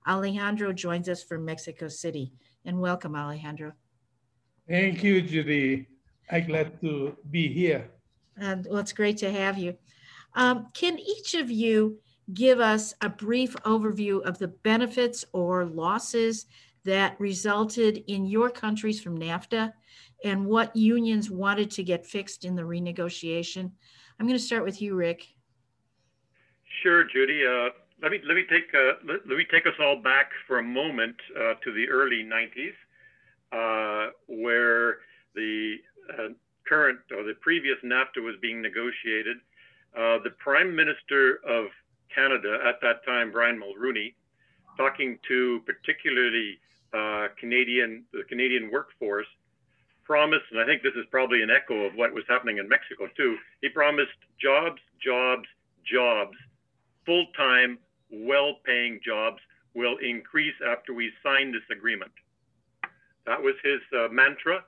Alejandro 0.06 0.72
joins 0.72 1.08
us 1.08 1.22
from 1.22 1.44
Mexico 1.44 1.88
City. 1.88 2.32
And 2.64 2.80
welcome, 2.80 3.14
Alejandro. 3.14 3.72
Thank 4.68 5.02
you, 5.02 5.22
Judy. 5.22 5.86
I'm 6.30 6.46
glad 6.46 6.80
to 6.80 7.16
be 7.30 7.52
here. 7.52 7.90
And 8.36 8.66
well, 8.68 8.78
it's 8.78 8.92
great 8.92 9.16
to 9.18 9.30
have 9.30 9.58
you. 9.58 9.76
Um, 10.34 10.68
can 10.74 10.98
each 10.98 11.34
of 11.34 11.50
you 11.50 11.98
give 12.34 12.60
us 12.60 12.94
a 13.00 13.08
brief 13.08 13.54
overview 13.64 14.22
of 14.22 14.38
the 14.38 14.48
benefits 14.48 15.24
or 15.32 15.64
losses 15.64 16.46
that 16.84 17.18
resulted 17.18 18.04
in 18.06 18.26
your 18.26 18.50
countries 18.50 19.00
from 19.00 19.18
NAFTA 19.18 19.72
and 20.24 20.46
what 20.46 20.74
unions 20.74 21.30
wanted 21.30 21.70
to 21.72 21.82
get 21.82 22.06
fixed 22.06 22.44
in 22.44 22.54
the 22.54 22.62
renegotiation. 22.62 23.70
I'm 24.18 24.26
going 24.26 24.38
to 24.38 24.44
start 24.44 24.64
with 24.64 24.82
you, 24.82 24.94
Rick. 24.94 25.26
Sure, 26.82 27.04
Judy. 27.04 27.44
Uh, 27.46 27.70
let 28.02 28.12
me 28.12 28.20
let 28.26 28.34
me 28.34 28.44
take 28.48 28.72
uh, 28.74 28.94
let, 29.06 29.26
let, 29.28 29.36
me 29.38 29.46
take 29.50 29.66
us 29.66 29.74
all 29.80 29.96
back 29.96 30.30
for 30.46 30.58
a 30.58 30.62
moment 30.62 31.16
uh, 31.36 31.54
to 31.64 31.72
the 31.72 31.88
early 31.88 32.24
90s, 32.24 32.74
uh, 33.52 34.10
where 34.26 34.98
the 35.34 35.76
uh, 36.12 36.28
current 36.68 37.00
or 37.16 37.24
the 37.24 37.34
previous 37.40 37.76
NAFTA 37.84 38.22
was 38.22 38.36
being 38.40 38.62
negotiated. 38.62 39.38
Uh, 39.96 40.18
the 40.22 40.30
Prime 40.38 40.76
Minister 40.76 41.40
of 41.48 41.66
Canada 42.14 42.58
at 42.66 42.80
that 42.82 43.04
time, 43.04 43.32
Brian 43.32 43.60
Mulroney, 43.60 44.14
talking 44.76 45.18
to 45.28 45.60
particularly 45.66 46.58
uh, 46.94 47.28
Canadian 47.38 48.04
the 48.12 48.24
Canadian 48.28 48.70
workforce, 48.70 49.26
promised, 50.04 50.44
and 50.50 50.60
I 50.60 50.64
think 50.64 50.82
this 50.82 50.94
is 50.94 51.04
probably 51.10 51.42
an 51.42 51.50
echo 51.50 51.84
of 51.84 51.94
what 51.94 52.14
was 52.14 52.24
happening 52.28 52.58
in 52.58 52.68
Mexico 52.68 53.08
too. 53.16 53.36
He 53.60 53.68
promised 53.68 54.16
jobs, 54.40 54.80
jobs, 55.04 55.46
jobs, 55.84 56.36
full 57.04 57.26
time, 57.36 57.78
well 58.10 58.54
paying 58.64 59.00
jobs 59.04 59.38
will 59.74 59.96
increase 59.98 60.54
after 60.66 60.94
we 60.94 61.12
sign 61.22 61.52
this 61.52 61.62
agreement. 61.70 62.12
That 63.26 63.42
was 63.42 63.54
his 63.62 63.80
uh, 63.92 64.08
mantra. 64.10 64.64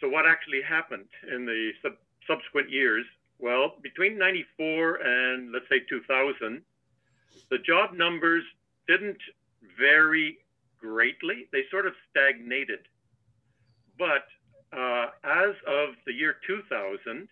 So, 0.00 0.08
what 0.08 0.24
actually 0.26 0.62
happened 0.62 1.08
in 1.30 1.44
the 1.44 1.72
sub- 1.82 2.00
subsequent 2.26 2.70
years 2.70 3.04
well, 3.38 3.74
between 3.82 4.18
94 4.18 4.96
and 4.96 5.52
let's 5.52 5.68
say 5.68 5.80
2000, 5.88 6.62
the 7.50 7.58
job 7.58 7.94
numbers 7.94 8.44
didn't 8.88 9.18
vary 9.78 10.38
greatly. 10.80 11.48
They 11.52 11.62
sort 11.70 11.86
of 11.86 11.94
stagnated. 12.10 12.80
But 13.98 14.26
uh, 14.72 15.06
as 15.24 15.54
of 15.66 15.94
the 16.06 16.12
year 16.12 16.36
2000, 16.46 17.28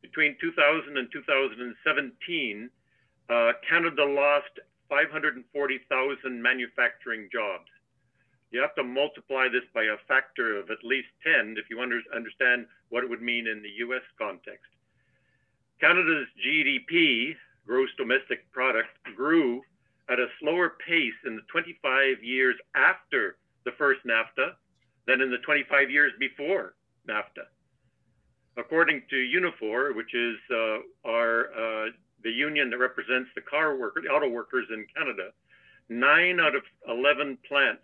between 0.00 0.36
2000 0.40 0.98
and 0.98 1.08
2017, 1.12 2.70
uh, 3.30 3.52
Canada 3.68 4.04
lost 4.04 4.58
540,000 4.88 6.42
manufacturing 6.42 7.28
jobs. 7.32 7.70
You 8.50 8.60
have 8.60 8.74
to 8.74 8.84
multiply 8.84 9.48
this 9.48 9.64
by 9.72 9.84
a 9.84 9.96
factor 10.06 10.58
of 10.58 10.70
at 10.70 10.84
least 10.84 11.08
10 11.24 11.56
if 11.56 11.70
you 11.70 11.80
under, 11.80 12.00
understand 12.14 12.66
what 12.90 13.02
it 13.02 13.08
would 13.08 13.22
mean 13.22 13.46
in 13.46 13.62
the 13.62 13.72
US 13.86 14.04
context. 14.18 14.71
Canada's 15.82 16.28
GDP, 16.38 17.34
gross 17.66 17.88
domestic 17.98 18.48
product, 18.52 18.88
grew 19.16 19.60
at 20.08 20.20
a 20.20 20.26
slower 20.38 20.74
pace 20.86 21.18
in 21.26 21.34
the 21.34 21.42
25 21.50 22.22
years 22.22 22.54
after 22.76 23.36
the 23.64 23.72
first 23.76 23.98
NAFTA 24.06 24.52
than 25.08 25.20
in 25.20 25.30
the 25.32 25.38
25 25.38 25.90
years 25.90 26.12
before 26.20 26.74
NAFTA. 27.08 27.50
According 28.56 29.02
to 29.10 29.16
Unifor, 29.16 29.96
which 29.96 30.14
is 30.14 30.36
uh, 30.54 30.78
our 31.04 31.46
uh, 31.50 31.90
the 32.22 32.30
union 32.30 32.70
that 32.70 32.78
represents 32.78 33.30
the 33.34 33.40
car 33.40 33.76
workers, 33.76 34.04
auto 34.08 34.28
workers 34.28 34.66
in 34.70 34.86
Canada, 34.96 35.30
nine 35.88 36.38
out 36.38 36.54
of 36.54 36.62
11 36.88 37.38
plants 37.48 37.82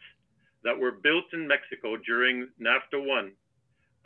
that 0.62 0.78
were 0.78 0.92
built 0.92 1.24
in 1.32 1.48
Mexico 1.48 1.96
during 1.96 2.48
NAFTA 2.60 3.04
one 3.04 3.32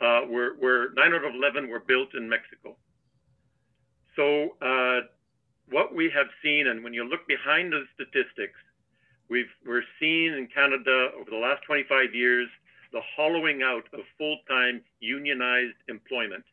uh, 0.01 0.21
were, 0.27 0.55
were 0.59 0.93
nine 0.95 1.13
out 1.13 1.25
of 1.25 1.35
11 1.35 1.69
were 1.69 1.79
built 1.79 2.15
in 2.15 2.27
Mexico. 2.27 2.72
So 4.15 4.55
uh, 4.61 5.01
what 5.69 5.95
we 5.95 6.09
have 6.11 6.27
seen, 6.43 6.67
and 6.67 6.83
when 6.83 6.93
you 6.93 7.03
look 7.03 7.27
behind 7.27 7.73
the 7.73 7.83
statistics, 7.95 8.59
we've 9.29 9.51
we're 9.65 9.83
seeing 9.99 10.33
in 10.33 10.47
Canada 10.53 11.09
over 11.19 11.29
the 11.29 11.37
last 11.37 11.63
25 11.63 12.13
years 12.13 12.47
the 12.91 13.01
hollowing 13.15 13.63
out 13.63 13.85
of 13.93 14.01
full-time 14.19 14.81
unionized 14.99 15.75
employment, 15.89 16.43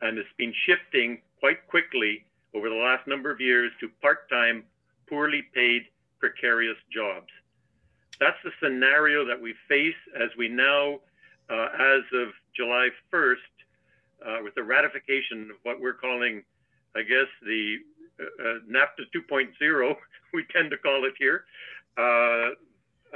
and 0.00 0.16
it's 0.16 0.28
been 0.38 0.54
shifting 0.64 1.20
quite 1.38 1.66
quickly 1.68 2.24
over 2.54 2.70
the 2.70 2.74
last 2.74 3.06
number 3.06 3.30
of 3.30 3.40
years 3.40 3.70
to 3.80 3.90
part-time, 4.00 4.64
poorly 5.06 5.42
paid, 5.52 5.82
precarious 6.18 6.78
jobs. 6.90 7.28
That's 8.18 8.38
the 8.42 8.52
scenario 8.62 9.26
that 9.26 9.38
we 9.38 9.54
face 9.68 10.00
as 10.18 10.30
we 10.38 10.48
now, 10.48 11.00
uh, 11.50 11.68
as 11.78 12.02
of 12.14 12.28
July 12.56 12.88
1st, 13.12 13.36
uh, 14.24 14.38
with 14.42 14.54
the 14.54 14.62
ratification 14.62 15.50
of 15.50 15.56
what 15.62 15.78
we're 15.78 15.92
calling 15.92 16.42
I 16.96 17.02
guess 17.02 17.28
the 17.42 17.76
uh, 18.18 18.24
uh 18.24 18.58
NAFTA 18.70 19.04
2.0, 19.14 19.94
we 20.34 20.44
tend 20.52 20.70
to 20.70 20.78
call 20.78 21.04
it 21.04 21.14
here. 21.18 21.44
Uh, 21.98 22.50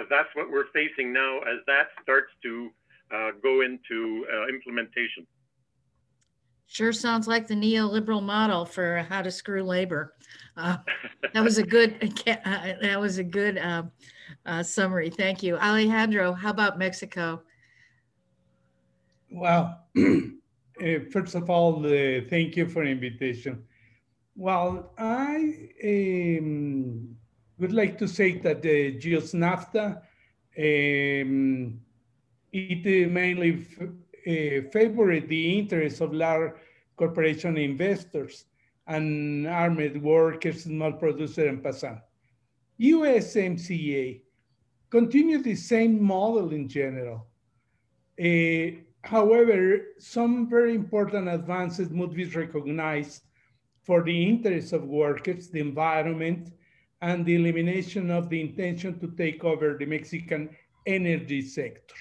that's 0.09 0.28
what 0.35 0.51
we're 0.51 0.70
facing 0.72 1.12
now 1.12 1.39
as 1.41 1.59
that 1.66 1.89
starts 2.03 2.31
to 2.43 2.70
uh, 3.14 3.31
go 3.43 3.62
into 3.62 4.26
uh, 4.33 4.49
implementation. 4.49 5.26
Sure 6.66 6.93
sounds 6.93 7.26
like 7.26 7.49
the 7.49 7.55
neoliberal 7.55 8.22
model 8.22 8.64
for 8.64 9.05
how 9.09 9.20
to 9.20 9.31
screw 9.31 9.64
labor. 9.64 10.14
Uh, 10.57 10.76
that 11.35 11.43
was 11.43 11.59
a 11.59 11.64
good. 11.64 12.14
that 12.26 13.01
was 13.01 13.18
a 13.18 13.24
good 13.24 13.61
summary. 14.62 15.11
Thank 15.11 15.43
you, 15.43 15.57
Alejandro. 15.57 16.33
How 16.33 16.51
about 16.51 16.78
Mexico? 16.78 17.43
Well, 19.33 19.85
first 21.12 21.35
of 21.35 21.51
all, 21.51 21.83
thank 21.83 22.57
you 22.57 22.68
for 22.68 22.85
the 22.85 22.91
invitation. 22.91 23.64
Well, 24.41 24.95
I 24.97 25.68
um, 25.84 27.14
would 27.59 27.74
like 27.74 27.99
to 27.99 28.09
say 28.09 28.38
that 28.38 28.62
the 28.62 28.93
GILS 28.93 29.34
NAFTA, 29.34 30.01
um, 30.57 31.78
it 32.51 33.11
mainly 33.11 33.66
uh, 33.82 34.70
favored 34.72 35.28
the 35.28 35.59
interests 35.59 36.01
of 36.01 36.14
large 36.14 36.55
corporation 36.97 37.59
investors 37.59 38.47
and 38.86 39.47
armed 39.47 39.99
workers, 39.99 40.64
small 40.64 40.93
producers, 40.93 41.47
and 41.47 41.62
peasants. 41.62 42.01
USMCA 42.80 44.22
continued 44.88 45.45
the 45.45 45.55
same 45.55 46.03
model 46.03 46.51
in 46.53 46.66
general. 46.66 47.26
Uh, 48.18 48.80
however, 49.03 49.88
some 49.99 50.49
very 50.49 50.74
important 50.74 51.28
advances 51.28 51.91
must 51.91 52.14
be 52.14 52.24
recognized 52.24 53.24
for 53.83 54.03
the 54.03 54.28
interests 54.28 54.72
of 54.72 54.85
workers, 54.85 55.49
the 55.49 55.61
environment, 55.61 56.53
and 57.03 57.24
the 57.24 57.35
elimination 57.35 58.11
of 58.11 58.28
the 58.28 58.41
intention 58.41 58.99
to 59.01 59.09
take 59.16 59.43
over 59.45 59.76
the 59.78 59.87
Mexican 59.87 60.51
energy 60.87 61.43
sector. 61.43 61.95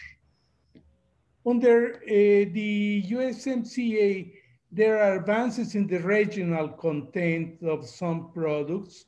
Under 1.45 1.95
uh, 1.95 2.51
the 2.53 3.03
USMCA, 3.09 4.34
there 4.71 5.01
are 5.01 5.19
advances 5.19 5.73
in 5.75 5.88
the 5.88 5.99
regional 5.99 6.67
content 6.67 7.63
of 7.63 7.88
some 7.88 8.32
products 8.34 9.05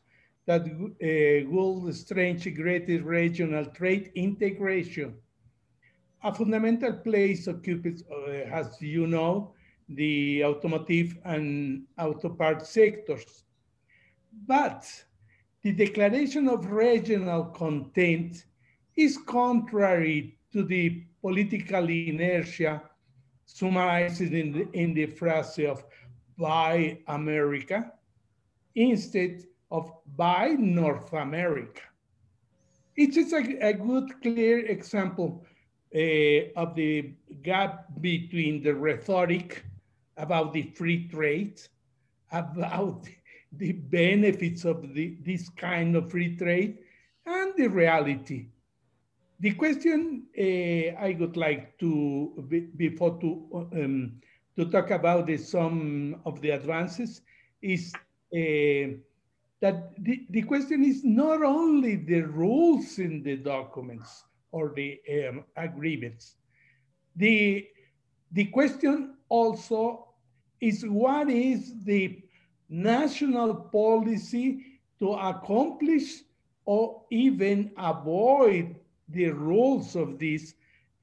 that 0.48 0.62
uh, 0.62 1.50
will 1.50 1.92
strengthen 1.94 2.54
greater 2.56 3.04
regional 3.04 3.66
trade 3.66 4.12
integration. 4.16 5.14
A 6.24 6.34
fundamental 6.34 6.94
place 6.94 7.48
occupies, 7.48 8.04
uh, 8.12 8.32
as 8.32 8.82
you 8.82 9.08
know, 9.08 9.54
the 9.96 10.44
automotive 10.46 11.18
and 11.26 11.84
auto 11.98 12.30
parts 12.30 12.70
sectors. 12.70 13.44
But 14.48 14.86
the 15.62 15.74
declaration 15.74 16.48
of 16.48 16.72
regional 16.72 17.46
content 17.46 18.46
is 18.96 19.18
contrary 19.18 20.38
to 20.54 20.64
the 20.64 21.04
political 21.22 21.88
inertia 21.88 22.82
summarized 23.46 24.22
in 24.22 24.52
the, 24.52 24.70
in 24.74 24.94
the 24.94 25.06
phrase 25.06 25.60
of 25.60 25.84
buy 26.38 26.98
America 27.08 27.92
instead 28.76 29.44
of 29.70 29.92
buy 30.16 30.56
North 30.58 31.14
America. 31.14 31.82
It 32.96 33.18
is 33.18 33.34
a, 33.34 33.68
a 33.68 33.74
good, 33.74 34.22
clear 34.22 34.66
example 34.66 35.46
uh, 35.96 36.00
of 36.56 36.76
the 36.76 37.14
gap 37.44 37.86
between 38.02 38.64
the 38.64 38.74
rhetoric 38.74 39.64
about 40.18 40.54
the 40.54 40.64
free 40.76 41.08
trade, 41.08 41.62
about 42.32 43.08
the 43.54 43.72
benefits 43.74 44.66
of 44.66 44.94
the, 44.94 45.18
this 45.24 45.50
kind 45.50 45.96
of 45.96 46.10
free 46.10 46.36
trade, 46.38 46.78
and 47.26 47.54
the 47.58 47.68
reality. 47.68 48.48
The 49.40 49.52
question 49.52 50.28
uh, 50.38 51.02
I 51.02 51.18
would 51.20 51.36
like 51.36 51.78
to, 51.80 52.48
before 52.78 53.20
to, 53.20 53.68
um, 53.74 54.22
to 54.56 54.66
talk 54.66 54.92
about 54.92 55.28
the, 55.28 55.38
some 55.38 56.22
of 56.26 56.42
the 56.42 56.52
advances 56.52 57.22
is 57.62 57.92
uh, 58.34 58.96
that 59.62 59.94
the, 59.98 60.26
the 60.30 60.42
question 60.44 60.84
is 60.84 61.04
not 61.04 61.44
only 61.44 61.96
the 61.96 62.22
rules 62.22 63.00
in 63.00 63.24
the 63.24 63.38
documents 63.38 64.24
or 64.52 64.74
the 64.76 65.00
um, 65.28 65.44
agreements. 65.56 66.36
The, 67.16 67.68
the 68.32 68.46
question 68.46 69.16
also 69.32 70.08
is 70.60 70.84
what 70.86 71.30
is 71.30 71.74
the 71.86 72.22
national 72.70 73.56
policy 73.56 74.80
to 75.00 75.14
accomplish 75.14 76.22
or 76.66 77.04
even 77.10 77.72
avoid 77.78 78.76
the 79.10 79.30
rules 79.30 79.96
of 79.96 80.20
this 80.20 80.54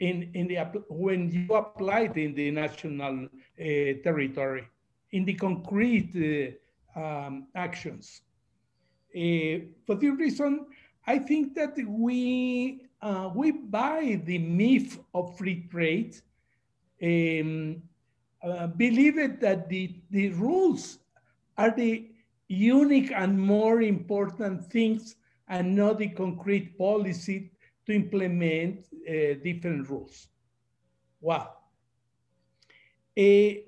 in, 0.01 0.31
in 0.35 0.47
the, 0.47 0.57
when 0.89 1.31
you 1.31 1.55
apply 1.55 2.01
it 2.03 2.17
in 2.17 2.35
the 2.35 2.51
national 2.51 3.25
uh, 3.25 3.65
territory, 4.05 4.69
in 5.13 5.25
the 5.25 5.35
concrete 5.35 6.57
uh, 6.97 7.01
um, 7.01 7.49
actions. 7.55 8.23
Uh, 9.15 9.65
for 9.87 9.95
this 9.97 10.15
reason, 10.17 10.67
I 11.07 11.19
think 11.19 11.55
that 11.55 11.75
we, 11.87 12.83
uh, 13.03 13.31
we 13.35 13.53
buy 13.53 14.21
the 14.25 14.39
myth 14.39 14.99
of 15.15 15.37
free 15.37 15.67
trade, 15.71 16.15
um, 17.03 17.83
uh, 18.43 18.67
believe 18.67 19.19
it 19.19 19.41
that 19.41 19.69
the, 19.69 19.97
the 20.11 20.31
rules 20.31 20.99
are 21.57 21.71
the 21.71 22.09
unique 22.49 23.13
and 23.15 23.39
more 23.39 23.83
important 23.83 24.65
things 24.67 25.17
and 25.49 25.75
not 25.75 25.99
the 25.99 26.09
concrete 26.09 26.77
policy 26.79 27.51
to 27.87 27.95
implement 27.95 28.87
uh, 29.09 29.35
different 29.43 29.89
rules. 29.89 30.29
Wow. 31.21 31.55
A, 33.19 33.65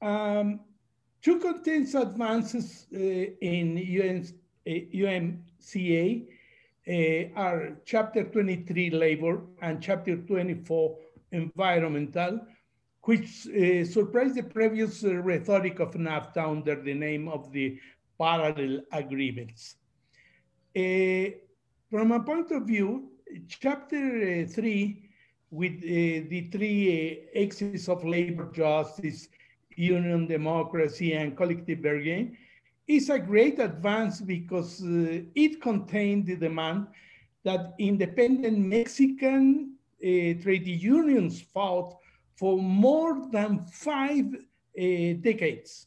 um, 0.00 0.60
two 1.20 1.38
contains 1.38 1.94
advances 1.94 2.86
uh, 2.94 2.98
in 2.98 3.76
UN, 3.76 4.26
uh, 4.66 4.70
UMCA 4.70 6.26
uh, 6.88 7.38
are 7.38 7.76
chapter 7.84 8.24
23 8.24 8.90
labor 8.90 9.42
and 9.60 9.82
chapter 9.82 10.16
24 10.16 10.96
environmental 11.32 12.40
which 13.04 13.46
uh, 13.48 13.84
surprised 13.84 14.34
the 14.34 14.42
previous 14.42 15.04
uh, 15.04 15.14
rhetoric 15.16 15.78
of 15.78 15.92
NAFTA 15.92 16.42
under 16.48 16.80
the 16.80 16.94
name 16.94 17.28
of 17.28 17.52
the 17.52 17.78
parallel 18.18 18.80
agreements. 18.92 19.76
Uh, 20.76 21.30
from 21.90 22.12
a 22.12 22.20
point 22.20 22.50
of 22.50 22.66
view, 22.66 23.10
chapter 23.48 23.96
uh, 23.96 24.46
three, 24.48 25.10
with 25.50 25.76
uh, 25.76 26.26
the 26.30 26.48
three 26.50 27.28
uh, 27.36 27.42
axes 27.42 27.88
of 27.88 28.04
labor 28.04 28.50
justice, 28.52 29.28
union 29.76 30.26
democracy, 30.26 31.12
and 31.12 31.36
collective 31.36 31.82
bargaining, 31.82 32.36
is 32.86 33.10
a 33.10 33.18
great 33.18 33.58
advance 33.58 34.20
because 34.20 34.82
it 35.34 35.60
contained 35.60 36.26
the 36.26 36.36
demand 36.36 36.86
that 37.42 37.74
independent 37.78 38.58
Mexican 38.58 39.74
trade 40.00 40.66
unions 40.66 41.40
fought 41.40 41.96
for 42.36 42.60
more 42.60 43.28
than 43.30 43.64
five 43.66 44.26
uh, 44.34 45.12
decades. 45.20 45.86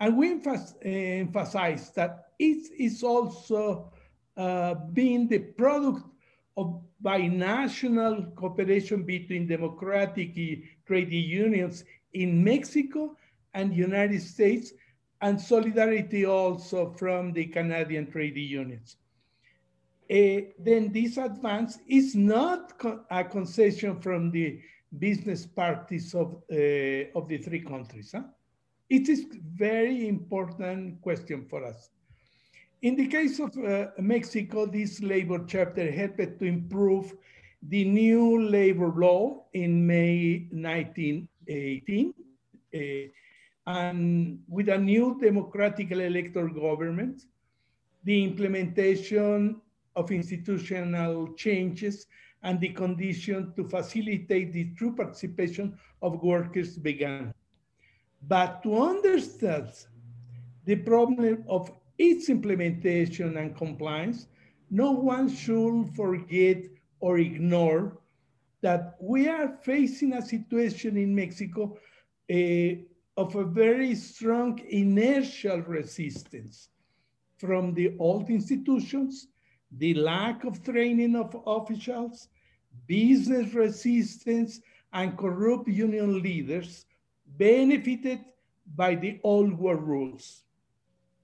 And 0.00 0.16
we 0.16 0.30
emphasize, 0.30 1.90
that 1.90 2.26
it 2.38 2.70
is 2.78 3.02
also 3.02 3.92
uh, 4.36 4.74
being 4.92 5.26
the 5.26 5.40
product 5.40 6.06
of 6.56 6.80
binational 7.02 8.34
cooperation 8.36 9.02
between 9.02 9.48
democratic 9.48 10.34
trade 10.86 11.12
unions 11.12 11.84
in 12.12 12.42
Mexico 12.42 13.16
and 13.54 13.74
United 13.74 14.22
States, 14.22 14.72
and 15.20 15.40
solidarity 15.40 16.24
also 16.26 16.90
from 16.92 17.32
the 17.32 17.46
Canadian 17.46 18.08
trade 18.10 18.36
unions. 18.36 18.96
Uh, 20.10 20.46
then 20.58 20.92
this 20.92 21.16
advance 21.16 21.78
is 21.88 22.14
not 22.14 22.78
co 22.78 23.00
a 23.10 23.24
concession 23.24 24.00
from 24.00 24.30
the 24.30 24.60
business 24.96 25.46
parties 25.46 26.14
of, 26.14 26.42
uh, 26.50 27.10
of 27.14 27.28
the 27.28 27.38
three 27.38 27.60
countries. 27.60 28.12
Huh? 28.14 28.22
It 28.88 29.08
is 29.08 29.26
very 29.54 30.08
important 30.08 31.00
question 31.02 31.44
for 31.48 31.64
us. 31.64 31.90
In 32.80 32.96
the 32.96 33.06
case 33.06 33.40
of 33.40 33.56
uh, 33.58 33.88
Mexico, 33.98 34.64
this 34.64 35.02
labor 35.02 35.44
chapter 35.46 35.90
helped 35.90 36.38
to 36.38 36.44
improve 36.44 37.14
the 37.62 37.84
new 37.84 38.40
labor 38.48 38.92
law 38.96 39.44
in 39.52 39.84
May 39.84 40.46
1918, 40.52 42.14
uh, 42.74 42.78
and 43.66 44.38
with 44.48 44.68
a 44.68 44.78
new 44.78 45.18
democratically 45.20 46.06
elected 46.06 46.54
government, 46.54 47.24
the 48.04 48.24
implementation 48.24 49.60
of 49.96 50.12
institutional 50.12 51.34
changes 51.34 52.06
and 52.42 52.60
the 52.60 52.68
condition 52.68 53.52
to 53.56 53.64
facilitate 53.64 54.52
the 54.52 54.70
true 54.76 54.94
participation 54.94 55.76
of 56.02 56.22
workers 56.22 56.76
began. 56.78 57.34
But 58.26 58.62
to 58.62 58.78
understand 58.78 59.68
the 60.64 60.76
problem 60.76 61.44
of 61.48 61.72
its 61.98 62.28
implementation 62.28 63.36
and 63.36 63.56
compliance, 63.56 64.28
no 64.70 64.92
one 64.92 65.28
should 65.28 65.90
forget 65.96 66.64
or 67.00 67.18
ignore 67.18 67.98
that 68.60 68.96
we 69.00 69.28
are 69.28 69.56
facing 69.62 70.12
a 70.14 70.22
situation 70.22 70.96
in 70.96 71.14
Mexico 71.14 71.78
uh, 72.30 72.74
of 73.16 73.34
a 73.34 73.44
very 73.44 73.94
strong 73.94 74.60
inertial 74.68 75.60
resistance 75.62 76.68
from 77.38 77.74
the 77.74 77.94
old 77.98 78.28
institutions 78.30 79.28
the 79.76 79.94
lack 79.94 80.44
of 80.44 80.62
training 80.64 81.16
of 81.16 81.36
officials, 81.46 82.28
business 82.86 83.52
resistance, 83.54 84.60
and 84.92 85.16
corrupt 85.18 85.68
union 85.68 86.22
leaders 86.22 86.86
benefited 87.36 88.20
by 88.74 88.94
the 88.94 89.20
old 89.22 89.58
world 89.58 89.82
rules, 89.82 90.44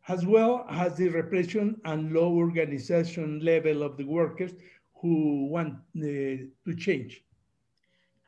as 0.08 0.26
well 0.26 0.66
as 0.68 0.96
the 0.96 1.08
repression 1.08 1.80
and 1.84 2.12
low 2.12 2.34
organization 2.34 3.40
level 3.40 3.82
of 3.82 3.96
the 3.96 4.04
workers 4.04 4.52
who 4.96 5.46
want 5.46 5.74
uh, 5.96 6.02
to 6.02 6.74
change. 6.76 7.22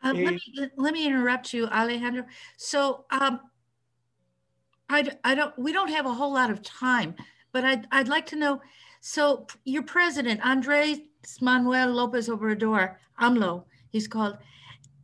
Uh, 0.02 0.12
let, 0.12 0.34
me, 0.34 0.70
let 0.76 0.92
me 0.92 1.06
interrupt 1.06 1.52
you, 1.52 1.66
Alejandro. 1.66 2.24
So 2.56 3.06
um, 3.10 3.40
I, 4.88 5.10
I 5.24 5.34
don't, 5.34 5.58
we 5.58 5.72
don't 5.72 5.90
have 5.90 6.06
a 6.06 6.12
whole 6.12 6.32
lot 6.34 6.50
of 6.50 6.62
time, 6.62 7.14
but 7.52 7.64
I'd, 7.64 7.86
I'd 7.90 8.08
like 8.08 8.26
to 8.26 8.36
know, 8.36 8.60
so 9.00 9.46
your 9.64 9.82
president, 9.82 10.44
Andres 10.44 10.98
Manuel 11.40 11.92
Lopez 11.92 12.28
Obrador, 12.28 12.96
AMLO, 13.20 13.64
he's 13.90 14.08
called, 14.08 14.38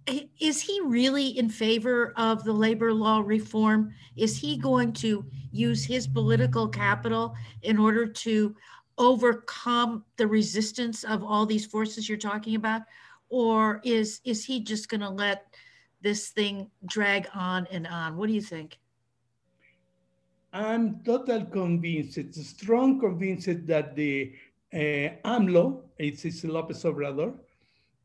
is 0.07 0.61
he 0.61 0.80
really 0.80 1.38
in 1.38 1.49
favor 1.49 2.12
of 2.16 2.43
the 2.45 2.53
labor 2.53 2.93
law 2.93 3.22
reform? 3.24 3.95
Is 4.16 4.36
he 4.36 4.57
going 4.57 4.93
to 4.95 5.24
use 5.53 5.84
his 5.84 6.07
political 6.07 6.68
capital 6.68 7.34
in 7.62 7.78
order 7.78 8.07
to 8.07 8.57
overcome 8.99 10.05
the 10.16 10.26
resistance 10.26 11.05
of 11.05 11.22
all 11.22 11.47
these 11.47 11.66
forces 11.66 12.09
you're 12.09 12.18
talking 12.18 12.57
about? 12.57 12.82
Or 13.28 13.80
is, 13.84 14.20
is 14.24 14.45
he 14.45 14.61
just 14.61 14.88
going 14.88 15.01
to 15.01 15.09
let 15.09 15.55
this 16.01 16.30
thing 16.30 16.70
drag 16.86 17.28
on 17.34 17.66
and 17.70 17.86
on? 17.86 18.16
What 18.16 18.26
do 18.26 18.32
you 18.32 18.43
think? 18.43 18.78
I'm 20.53 21.03
total 21.03 21.46
convinced, 21.46 22.34
strong 22.34 23.00
convinced 23.00 23.66
that 23.66 23.96
the 23.96 24.34
uh, 24.72 25.09
AMLO, 25.24 25.84
it's, 25.98 26.26
it's 26.26 26.44
Lopez 26.44 26.84
Obrador, 26.84 27.38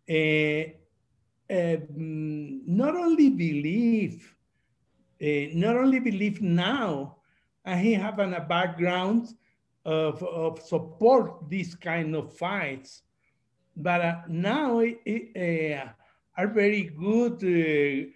uh, 0.10 0.64
um, 1.50 2.62
not 2.66 2.96
only 2.96 3.30
believe, 3.30 4.34
uh, 5.22 5.52
not 5.54 5.76
only 5.76 6.00
believe 6.00 6.42
now, 6.42 7.18
and 7.66 7.82
he 7.82 7.94
have 7.94 8.20
an, 8.20 8.34
a 8.34 8.42
background 8.42 9.28
of, 9.84 10.24
of 10.24 10.62
support 10.62 11.50
these 11.50 11.76
kind 11.76 12.16
of 12.16 12.34
fights, 12.38 13.02
but 13.76 14.02
uh, 14.02 14.16
now 14.30 14.80
it, 14.80 15.00
it, 15.06 15.78
uh, 15.84 15.90
are 16.38 16.48
very 16.48 16.84
good 16.84 17.44
uh, 17.44 18.10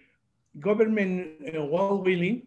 government 0.58 1.32
uh, 1.54 1.64
well 1.64 2.02
willing 2.02 2.46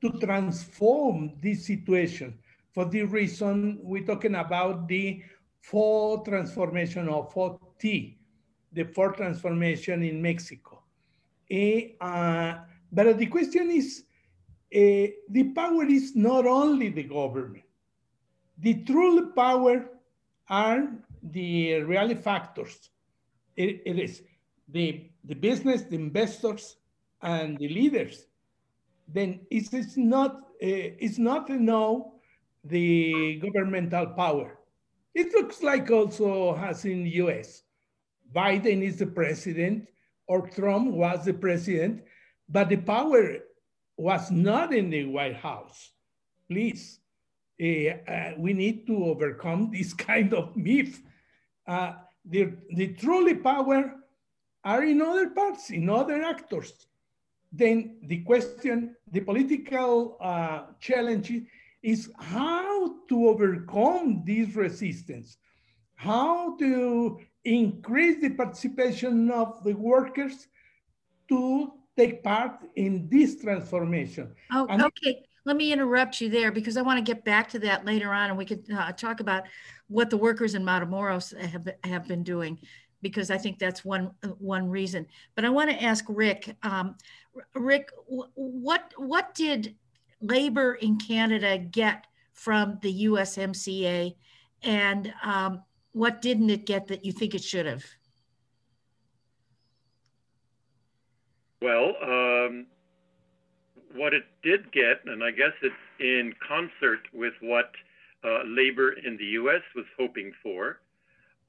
to 0.00 0.10
transform 0.18 1.32
this 1.40 1.66
situation. 1.66 2.38
For 2.72 2.84
this 2.84 3.08
reason, 3.10 3.78
we're 3.82 4.04
talking 4.04 4.34
about 4.34 4.86
the 4.86 5.22
four 5.60 6.24
transformation 6.24 7.08
of 7.08 7.32
4T, 7.34 8.16
the 8.72 8.84
four 8.84 9.12
transformation 9.12 10.02
in 10.02 10.22
Mexico. 10.22 10.82
Uh, 11.50 12.58
but 12.92 13.18
the 13.18 13.26
question 13.26 13.70
is, 13.70 14.04
uh, 14.74 15.10
the 15.30 15.52
power 15.54 15.84
is 15.84 16.14
not 16.14 16.46
only 16.46 16.90
the 16.90 17.04
government. 17.04 17.64
The 18.58 18.84
true 18.84 19.32
power 19.32 19.88
are 20.48 20.88
the 21.22 21.80
real 21.82 22.14
factors. 22.16 22.90
it, 23.56 23.82
it 23.84 23.98
is 23.98 24.22
the, 24.68 25.10
the 25.24 25.34
business, 25.34 25.82
the 25.82 25.96
investors, 25.96 26.76
and 27.20 27.58
the 27.58 27.68
leaders. 27.68 28.26
Then 29.08 29.40
it's, 29.50 29.72
it's 29.72 29.96
not 29.96 30.36
uh, 30.60 30.92
it's 31.00 31.18
not 31.18 31.48
now 31.48 32.12
the 32.64 33.40
governmental 33.40 34.06
power. 34.06 34.58
It 35.14 35.32
looks 35.32 35.62
like 35.62 35.90
also 35.90 36.54
has 36.54 36.84
in 36.84 37.06
U.S. 37.06 37.62
Biden 38.34 38.82
is 38.82 38.98
the 38.98 39.06
president 39.06 39.88
or 40.26 40.48
Trump 40.48 40.92
was 40.92 41.24
the 41.24 41.32
president, 41.32 42.02
but 42.48 42.68
the 42.68 42.76
power 42.76 43.38
was 43.96 44.30
not 44.30 44.74
in 44.74 44.90
the 44.90 45.06
White 45.06 45.36
House. 45.36 45.92
Please, 46.50 47.00
uh, 47.60 47.66
uh, 47.66 48.32
we 48.36 48.52
need 48.52 48.86
to 48.86 49.04
overcome 49.04 49.70
this 49.72 49.92
kind 49.92 50.34
of 50.34 50.56
myth. 50.56 51.00
Uh, 51.66 51.94
the, 52.24 52.52
the 52.74 52.88
truly 52.94 53.34
power 53.34 53.94
are 54.64 54.84
in 54.84 55.00
other 55.00 55.30
parts, 55.30 55.70
in 55.70 55.88
other 55.88 56.22
actors. 56.22 56.86
Then 57.52 57.98
the 58.02 58.18
question, 58.24 58.94
the 59.10 59.20
political 59.20 60.16
uh, 60.20 60.64
challenge 60.80 61.32
is 61.82 62.10
how 62.18 62.94
to 63.08 63.28
overcome 63.28 64.22
this 64.26 64.54
resistance, 64.54 65.38
how 65.94 66.56
to 66.58 67.18
increase 67.44 68.20
the 68.20 68.30
participation 68.30 69.30
of 69.30 69.62
the 69.64 69.74
workers 69.74 70.48
to 71.28 71.72
take 71.96 72.22
part 72.22 72.60
in 72.76 73.08
this 73.10 73.40
transformation. 73.40 74.34
Oh, 74.52 74.66
and 74.68 74.82
okay. 74.82 75.22
Let 75.44 75.56
me 75.56 75.72
interrupt 75.72 76.20
you 76.20 76.28
there 76.28 76.52
because 76.52 76.76
I 76.76 76.82
want 76.82 76.98
to 76.98 77.14
get 77.14 77.24
back 77.24 77.48
to 77.50 77.58
that 77.60 77.86
later 77.86 78.12
on, 78.12 78.28
and 78.28 78.36
we 78.36 78.44
could 78.44 78.70
uh, 78.70 78.92
talk 78.92 79.20
about 79.20 79.44
what 79.86 80.10
the 80.10 80.16
workers 80.16 80.54
in 80.54 80.62
Matamoros 80.62 81.34
have 81.40 81.66
have 81.84 82.06
been 82.06 82.22
doing 82.22 82.58
because 83.00 83.30
I 83.30 83.38
think 83.38 83.58
that's 83.58 83.84
one 83.84 84.10
one 84.38 84.68
reason. 84.68 85.06
But 85.34 85.44
I 85.44 85.50
want 85.50 85.70
to 85.70 85.82
ask 85.82 86.04
Rick. 86.08 86.54
Um, 86.62 86.96
Rick, 87.54 87.90
what 88.06 88.92
what 88.96 89.34
did 89.34 89.76
labor 90.20 90.74
in 90.74 90.98
Canada 90.98 91.58
get 91.58 92.06
from 92.32 92.78
the 92.82 93.04
USMCA, 93.06 94.14
and 94.62 95.12
um, 95.22 95.62
what 95.92 96.22
didn't 96.22 96.50
it 96.50 96.66
get 96.66 96.86
that 96.88 97.04
you 97.04 97.12
think 97.12 97.34
it 97.34 97.42
should 97.42 97.66
have? 97.66 97.84
Well, 101.60 101.94
um, 102.02 102.66
what 103.94 104.14
it 104.14 104.24
did 104.42 104.70
get, 104.70 105.00
and 105.06 105.24
I 105.24 105.32
guess 105.32 105.52
it's 105.62 105.74
in 105.98 106.32
concert 106.46 107.00
with 107.12 107.34
what 107.40 107.72
uh, 108.24 108.42
labor 108.46 108.92
in 108.92 109.16
the 109.16 109.24
U.S. 109.24 109.62
was 109.74 109.86
hoping 109.98 110.32
for, 110.42 110.80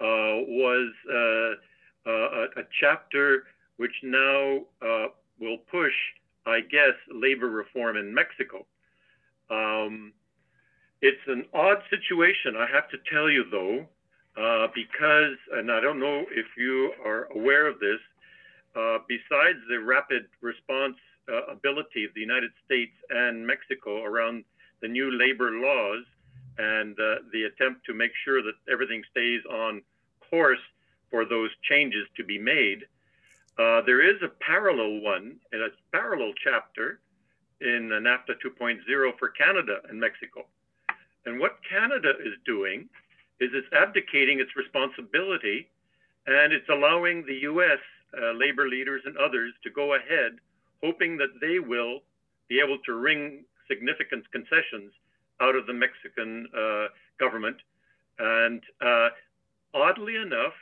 uh, 0.01 0.41
was 0.47 0.91
uh, 1.11 2.09
uh, 2.09 2.11
a, 2.11 2.43
a, 2.61 2.63
chapter 2.79 3.43
which 3.77 3.93
now 4.03 4.61
will 5.39 5.57
push, 5.71 5.93
I 6.45 6.61
guess, 6.61 6.95
labor 7.11 7.49
reform 7.49 7.97
in 7.97 8.13
Mexico. 8.13 8.65
Um, 9.49 10.13
it's 11.01 11.21
an 11.27 11.45
odd 11.53 11.81
situation, 11.89 12.55
I 12.57 12.67
have 12.73 12.89
to 12.89 12.97
tell 13.11 13.29
you, 13.29 13.45
though, 13.49 13.85
uh, 14.37 14.67
because, 14.75 15.37
and 15.53 15.71
I 15.71 15.79
don't 15.79 15.99
know 15.99 16.25
if 16.31 16.45
you 16.57 16.93
are 17.05 17.27
aware 17.35 17.67
of 17.67 17.79
this, 17.79 17.99
uh, 18.75 18.99
besides 19.07 19.59
the 19.69 19.79
rapid 19.79 20.27
response 20.41 20.95
uh, 21.31 21.51
ability 21.51 22.05
of 22.05 22.13
the 22.13 22.21
United 22.21 22.51
States 22.65 22.93
and 23.09 23.45
Mexico 23.45 24.03
around 24.03 24.43
the 24.81 24.87
new 24.87 25.11
labor 25.17 25.51
laws, 25.51 26.03
and 26.57 26.99
uh, 26.99 27.15
the 27.31 27.43
attempt 27.43 27.85
to 27.85 27.93
make 27.93 28.11
sure 28.25 28.41
that 28.41 28.53
everything 28.71 29.01
stays 29.11 29.41
on 29.49 29.81
course 30.29 30.59
for 31.09 31.25
those 31.25 31.49
changes 31.69 32.05
to 32.17 32.23
be 32.23 32.37
made. 32.37 32.85
Uh, 33.59 33.81
there 33.81 34.01
is 34.01 34.21
a 34.23 34.29
parallel 34.39 35.01
one, 35.01 35.35
and 35.51 35.61
a 35.61 35.67
parallel 35.91 36.31
chapter 36.41 37.01
in 37.59 37.89
NAFTA 37.89 38.39
2.0 38.39 39.19
for 39.19 39.29
Canada 39.29 39.79
and 39.89 39.99
Mexico. 39.99 40.45
And 41.25 41.41
what 41.41 41.59
Canada 41.69 42.13
is 42.23 42.33
doing 42.45 42.87
is 43.41 43.49
it's 43.53 43.67
abdicating 43.73 44.39
its 44.39 44.55
responsibility 44.55 45.67
and 46.25 46.53
it's 46.53 46.69
allowing 46.69 47.25
the 47.25 47.39
US 47.51 47.79
uh, 48.17 48.31
labor 48.31 48.67
leaders 48.69 49.01
and 49.05 49.17
others 49.17 49.53
to 49.63 49.69
go 49.69 49.95
ahead, 49.95 50.39
hoping 50.81 51.17
that 51.17 51.39
they 51.41 51.59
will 51.59 51.99
be 52.47 52.61
able 52.63 52.77
to 52.85 52.93
wring 52.93 53.43
significant 53.67 54.23
concessions 54.31 54.91
out 55.41 55.55
of 55.55 55.67
the 55.67 55.73
Mexican 55.73 56.47
uh, 56.57 56.87
government. 57.19 57.57
And 58.19 58.61
uh, 58.79 59.09
oddly 59.73 60.15
enough, 60.15 60.53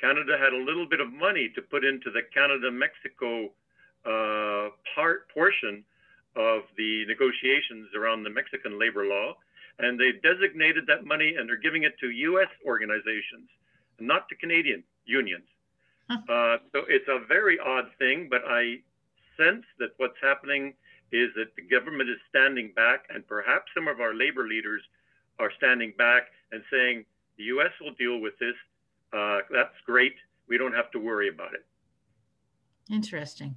Canada 0.00 0.36
had 0.38 0.52
a 0.52 0.62
little 0.62 0.86
bit 0.86 1.00
of 1.00 1.12
money 1.12 1.50
to 1.54 1.62
put 1.62 1.84
into 1.84 2.10
the 2.10 2.22
Canada 2.32 2.70
Mexico 2.70 3.50
uh, 4.04 4.70
part 4.94 5.28
portion 5.32 5.84
of 6.36 6.62
the 6.76 7.04
negotiations 7.06 7.88
around 7.96 8.22
the 8.22 8.30
Mexican 8.30 8.78
labor 8.78 9.06
law. 9.06 9.34
And 9.78 9.98
they 9.98 10.12
designated 10.22 10.84
that 10.88 11.04
money 11.04 11.36
and 11.36 11.48
they're 11.48 11.56
giving 11.56 11.82
it 11.84 11.98
to 12.00 12.10
US 12.10 12.48
organizations, 12.66 13.48
not 13.98 14.28
to 14.28 14.34
Canadian 14.36 14.82
unions. 15.04 15.48
Uh, 16.28 16.58
so 16.72 16.84
it's 16.88 17.08
a 17.08 17.26
very 17.26 17.58
odd 17.58 17.86
thing, 17.98 18.28
but 18.30 18.42
I 18.46 18.78
sense 19.36 19.64
that 19.78 19.90
what's 19.96 20.16
happening 20.22 20.74
is 21.12 21.30
that 21.36 21.54
the 21.56 21.62
government 21.62 22.08
is 22.10 22.18
standing 22.28 22.72
back, 22.74 23.04
and 23.10 23.26
perhaps 23.26 23.70
some 23.74 23.88
of 23.88 24.00
our 24.00 24.14
labor 24.14 24.46
leaders 24.46 24.82
are 25.38 25.50
standing 25.56 25.92
back 25.98 26.28
and 26.52 26.62
saying 26.70 27.04
the 27.38 27.44
U.S. 27.58 27.70
will 27.80 27.94
deal 27.94 28.18
with 28.20 28.38
this. 28.38 28.54
Uh, 29.16 29.38
that's 29.50 29.74
great. 29.86 30.14
We 30.48 30.58
don't 30.58 30.74
have 30.74 30.90
to 30.92 30.98
worry 30.98 31.28
about 31.28 31.54
it. 31.54 31.64
Interesting. 32.92 33.56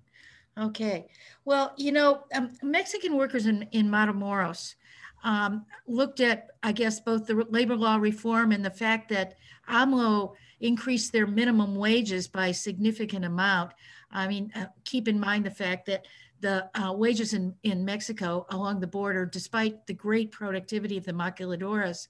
Okay. 0.57 1.07
Well, 1.45 1.73
you 1.77 1.91
know, 1.91 2.23
um, 2.33 2.51
Mexican 2.63 3.15
workers 3.15 3.45
in, 3.45 3.63
in 3.71 3.87
Matamoros 3.87 4.75
um, 5.23 5.65
looked 5.87 6.19
at, 6.19 6.47
I 6.63 6.71
guess, 6.71 6.99
both 6.99 7.27
the 7.27 7.45
labor 7.49 7.75
law 7.75 7.97
reform 7.97 8.51
and 8.51 8.63
the 8.63 8.71
fact 8.71 9.09
that 9.09 9.35
AMLO 9.67 10.33
increased 10.59 11.11
their 11.11 11.27
minimum 11.27 11.75
wages 11.75 12.27
by 12.27 12.47
a 12.47 12.53
significant 12.53 13.25
amount. 13.25 13.71
I 14.11 14.27
mean, 14.27 14.51
uh, 14.55 14.65
keep 14.83 15.07
in 15.07 15.19
mind 15.19 15.45
the 15.45 15.51
fact 15.51 15.85
that 15.85 16.05
the 16.41 16.69
uh, 16.75 16.93
wages 16.93 17.33
in, 17.33 17.53
in 17.63 17.85
Mexico 17.85 18.45
along 18.49 18.79
the 18.79 18.87
border, 18.87 19.25
despite 19.25 19.85
the 19.87 19.93
great 19.93 20.31
productivity 20.31 20.97
of 20.97 21.05
the 21.05 21.13
maquiladoras, 21.13 22.07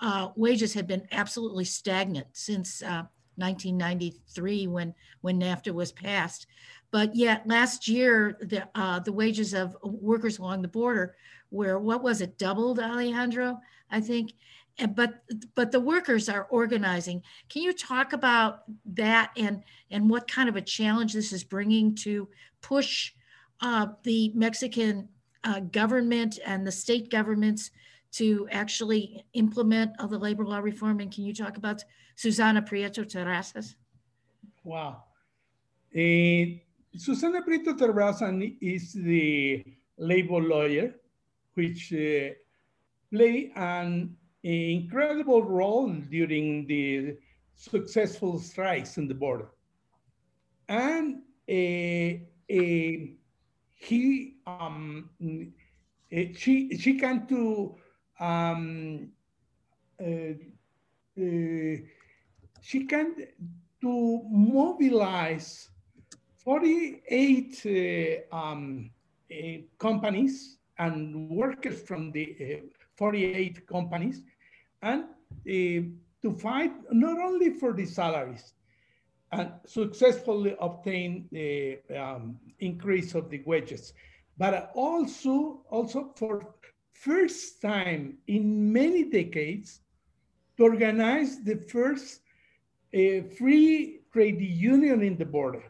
uh, 0.00 0.28
wages 0.36 0.74
had 0.74 0.86
been 0.86 1.06
absolutely 1.12 1.64
stagnant 1.64 2.26
since 2.32 2.82
1993 2.82 4.66
uh, 4.66 4.70
when, 4.70 4.94
when 5.20 5.40
NAFTA 5.40 5.72
was 5.72 5.92
passed. 5.92 6.46
But 6.90 7.14
yet 7.14 7.46
last 7.46 7.86
year, 7.86 8.36
the, 8.40 8.68
uh, 8.74 9.00
the 9.00 9.12
wages 9.12 9.54
of 9.54 9.76
workers 9.82 10.38
along 10.38 10.62
the 10.62 10.68
border 10.68 11.14
were, 11.50 11.78
what 11.78 12.02
was 12.02 12.20
it, 12.20 12.38
doubled, 12.38 12.80
Alejandro, 12.80 13.58
I 13.90 14.00
think? 14.00 14.32
but 14.94 15.22
but 15.54 15.72
the 15.72 15.80
workers 15.80 16.28
are 16.28 16.44
organizing. 16.44 17.22
Can 17.48 17.62
you 17.62 17.72
talk 17.72 18.12
about 18.12 18.62
that 18.94 19.30
and 19.36 19.62
and 19.90 20.08
what 20.08 20.30
kind 20.30 20.48
of 20.48 20.56
a 20.56 20.62
challenge 20.62 21.12
this 21.12 21.32
is 21.32 21.44
bringing 21.44 21.94
to 21.96 22.28
push 22.62 23.12
uh, 23.60 23.88
the 24.04 24.32
Mexican 24.34 25.08
uh, 25.44 25.60
government 25.60 26.38
and 26.44 26.66
the 26.66 26.72
state 26.72 27.10
governments 27.10 27.70
to 28.12 28.48
actually 28.50 29.24
implement 29.34 29.96
the 29.98 30.18
labor 30.18 30.44
law 30.44 30.58
reform? 30.58 31.00
And 31.00 31.12
can 31.12 31.24
you 31.24 31.34
talk 31.34 31.56
about 31.56 31.84
Susana 32.16 32.62
Prieto 32.62 33.04
Terrazas? 33.04 33.74
Wow. 34.64 35.04
Uh, 35.94 36.58
Susana 36.96 37.42
Prieto 37.42 37.76
Terrazas 37.78 38.56
is 38.60 38.92
the 38.92 39.64
labor 39.96 40.40
lawyer, 40.40 40.94
which 41.54 41.92
uh, 41.92 42.30
play 43.12 43.52
an 43.56 44.16
incredible 44.42 45.42
role 45.42 45.92
during 46.10 46.66
the 46.66 47.16
successful 47.54 48.38
strikes 48.38 48.96
in 48.96 49.06
the 49.06 49.14
border. 49.14 49.48
And 50.68 51.22
uh, 51.48 52.18
uh, 52.50 52.96
he, 53.74 54.36
um, 54.46 55.10
she, 56.10 56.76
she 56.78 56.98
can 56.98 57.26
to, 57.26 57.76
um, 58.20 59.08
uh, 60.00 60.34
uh, 61.20 61.76
she 62.62 62.84
can 62.86 63.26
to 63.80 64.22
mobilize 64.30 65.70
48 66.44 68.26
uh, 68.32 68.36
um, 68.36 68.90
companies 69.78 70.58
and 70.78 71.28
workers 71.30 71.82
from 71.82 72.12
the 72.12 72.62
48 72.96 73.66
companies 73.66 74.22
and 74.82 75.04
to 75.44 76.32
fight 76.38 76.72
not 76.92 77.18
only 77.18 77.50
for 77.50 77.72
the 77.72 77.86
salaries, 77.86 78.52
and 79.32 79.52
successfully 79.64 80.56
obtain 80.60 81.28
the 81.30 81.78
um, 81.96 82.38
increase 82.58 83.14
of 83.14 83.30
the 83.30 83.42
wages, 83.46 83.92
but 84.36 84.70
also, 84.74 85.62
also 85.70 86.12
for 86.16 86.54
first 87.00 87.62
time 87.62 88.18
in 88.26 88.72
many 88.72 89.04
decades 89.04 89.80
to 90.56 90.64
organize 90.64 91.42
the 91.42 91.56
first 91.56 92.20
uh, 92.94 93.24
free 93.38 94.00
trade 94.12 94.40
union 94.40 95.02
in 95.02 95.16
the 95.16 95.24
border. 95.24 95.62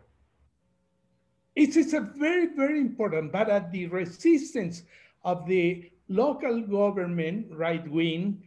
It 1.54 1.76
is 1.76 1.94
a 1.94 2.00
very, 2.00 2.46
very 2.46 2.80
important, 2.80 3.30
but 3.30 3.48
at 3.48 3.70
the 3.70 3.86
resistance 3.86 4.82
of 5.22 5.46
the 5.46 5.90
local 6.08 6.62
government, 6.62 7.46
right 7.52 7.88
wing, 7.88 8.42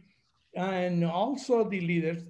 and 0.54 1.04
also 1.04 1.64
the 1.64 1.80
leaders, 1.80 2.22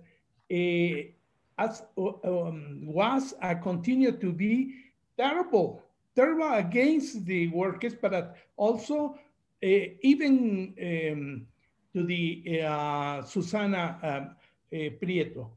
uh, 0.52 1.10
as, 1.58 1.82
um, 1.98 2.86
was 2.86 3.34
uh, 3.42 3.54
continued 3.56 4.20
to 4.20 4.32
be 4.32 4.74
terrible, 5.16 5.82
terrible 6.14 6.52
against 6.54 7.24
the 7.24 7.48
workers, 7.48 7.94
but 7.94 8.36
also 8.56 9.18
even 9.64 10.74
um, 10.80 11.46
to 11.94 12.04
the 12.04 12.60
uh, 12.62 13.22
Susana 13.22 13.98
um, 14.02 14.36
uh, 14.72 14.90
Prieto. 15.00 15.50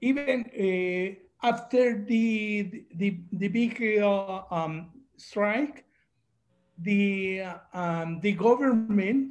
Even 0.00 1.16
after 1.42 2.04
the, 2.04 2.84
the, 2.94 3.20
the 3.32 3.48
big 3.48 4.00
uh, 4.02 4.42
um, 4.50 4.90
strike, 5.16 5.84
the, 6.78 7.42
um, 7.72 8.20
the 8.20 8.32
government 8.32 9.30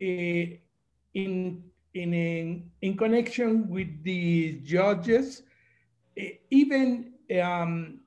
in 0.00 1.62
in, 1.94 2.70
in 2.82 2.96
connection 2.96 3.68
with 3.68 3.88
the 4.04 4.60
judges, 4.64 5.42
even 6.50 7.12
um, 7.42 8.00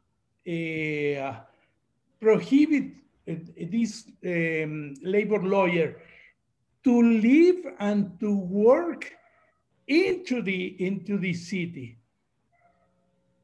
uh, 0.48 1.34
prohibit 2.20 2.92
this 3.70 4.06
um, 4.26 4.94
labor 5.02 5.40
lawyer 5.40 5.98
to 6.84 7.02
live 7.02 7.66
and 7.80 8.20
to 8.20 8.36
work 8.36 9.12
into 9.88 10.42
the 10.42 10.76
into 10.84 11.18
the 11.18 11.34
city 11.34 11.98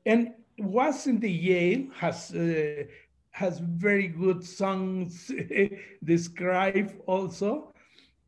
and 0.06 0.34
was 0.58 1.08
in 1.08 1.20
the 1.20 1.32
Yale 1.32 1.88
has 1.94 2.34
uh, 2.34 2.84
has 3.32 3.60
very 3.60 4.08
good 4.08 4.44
songs 4.44 5.32
described 6.04 6.96
also 7.06 7.74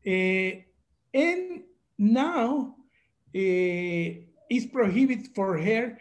uh, 0.06 0.50
and 1.12 1.62
now 1.98 2.74
uh, 3.34 4.08
it's 4.50 4.66
prohibited 4.66 5.28
for 5.34 5.58
her 5.58 5.98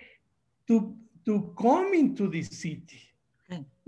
to, 0.68 0.96
to 1.26 1.54
come 1.60 1.94
into 1.94 2.28
the 2.28 2.44
city. 2.44 3.09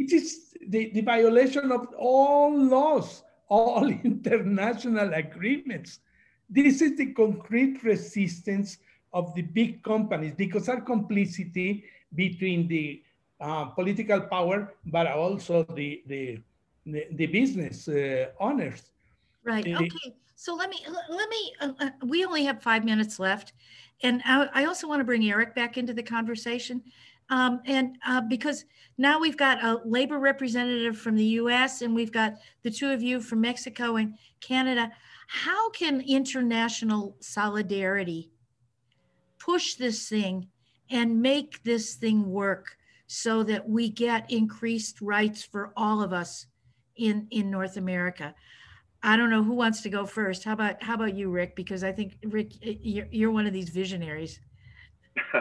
It 0.02 0.14
is 0.14 0.56
the, 0.68 0.90
the 0.94 1.02
violation 1.02 1.72
of 1.72 1.94
all 1.96 2.52
laws, 2.58 3.22
all 3.48 3.88
international 4.04 5.14
agreements. 5.14 6.00
This 6.50 6.82
is 6.82 6.98
the 6.98 7.14
concrete 7.14 7.84
resistance 7.84 8.80
of 9.14 9.36
the 9.36 9.44
big 9.44 9.84
companies 9.84 10.34
because 10.36 10.68
our 10.70 10.82
complicity 10.82 11.84
between 12.16 12.68
the 12.68 13.04
uh, 13.40 13.66
political 13.66 14.22
power, 14.22 14.74
but 14.86 15.06
also 15.06 15.64
the, 15.64 16.02
the, 16.08 16.40
the, 16.88 17.06
the 17.12 17.28
business 17.28 17.88
uh, 17.88 18.32
owners. 18.40 18.82
Right. 19.44 19.68
Uh, 19.68 19.84
okay. 19.84 20.16
So 20.36 20.56
let 20.56 20.72
me 20.72 20.80
let 21.10 21.30
me. 21.30 21.54
Uh, 21.62 21.74
uh, 21.80 21.90
we 22.08 22.26
only 22.26 22.46
have 22.46 22.64
five 22.64 22.84
minutes 22.84 23.20
left, 23.20 23.54
and 24.02 24.24
I, 24.26 24.50
I, 24.54 24.66
also 24.66 24.88
want 24.88 25.00
to 25.00 25.04
bring 25.04 25.24
Eric 25.30 25.54
back 25.54 25.78
into 25.78 25.94
the 25.94 26.02
conversation, 26.02 26.82
um, 27.32 27.62
and 27.66 27.98
uh, 28.06 28.22
because 28.22 28.66
now 28.98 29.18
we've 29.20 29.38
got 29.38 29.64
a 29.64 29.82
labor 29.86 30.20
representative 30.20 30.98
from 30.98 31.16
the 31.16 31.24
U.S. 31.24 31.82
and 31.82 31.96
we've 31.96 32.12
got 32.12 32.36
the 32.62 32.70
two 32.70 32.92
of 32.92 33.02
you 33.02 33.22
from 33.22 33.42
Mexico 33.42 33.96
and 33.96 34.16
Canada. 34.42 34.92
How 35.28 35.70
can 35.72 36.02
international 36.02 37.16
solidarity 37.22 38.30
push 39.40 39.76
this 39.76 40.10
thing 40.10 40.50
and 40.90 41.22
make 41.22 41.64
this 41.64 41.96
thing 41.96 42.30
work 42.30 42.76
so 43.08 43.44
that 43.44 43.68
we 43.68 43.90
get 43.90 44.30
increased 44.30 45.00
rights 45.02 45.42
for 45.42 45.72
all 45.78 46.04
of 46.04 46.12
us 46.12 46.48
in 46.98 47.28
in 47.32 47.50
North 47.50 47.78
America? 47.78 48.36
I 49.04 49.16
don't 49.16 49.30
know 49.30 49.42
who 49.42 49.54
wants 49.54 49.82
to 49.84 49.90
go 49.90 50.06
first. 50.06 50.44
How 50.44 50.52
about 50.52 50.84
how 50.84 50.96
about 50.96 51.16
you, 51.16 51.30
Rick? 51.30 51.56
Because 51.56 51.82
I 51.82 51.94
think 51.94 52.18
Rick, 52.26 52.52
you're, 52.62 53.08
you're 53.10 53.32
one 53.32 53.48
of 53.48 53.54
these 53.54 53.70
visionaries. 53.70 54.42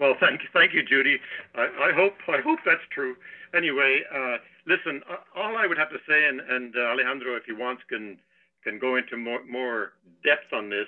well, 0.00 0.14
thank 0.20 0.42
you, 0.42 0.48
thank 0.52 0.72
you, 0.72 0.82
Judy. 0.82 1.18
I, 1.54 1.90
I, 1.90 1.92
hope 1.94 2.14
I 2.28 2.40
hope 2.40 2.60
that's 2.64 2.84
true. 2.90 3.16
Anyway, 3.54 4.02
uh, 4.14 4.36
listen, 4.66 5.02
all 5.34 5.56
I 5.56 5.66
would 5.66 5.78
have 5.78 5.90
to 5.90 5.98
say, 6.08 6.26
and, 6.26 6.40
and 6.40 6.74
uh, 6.76 6.92
Alejandro, 6.92 7.36
if 7.36 7.44
he 7.44 7.52
wants, 7.52 7.82
can 7.88 8.18
can 8.64 8.78
go 8.78 8.96
into 8.96 9.16
more 9.16 9.44
more 9.46 9.92
depth 10.24 10.52
on 10.52 10.68
this, 10.68 10.86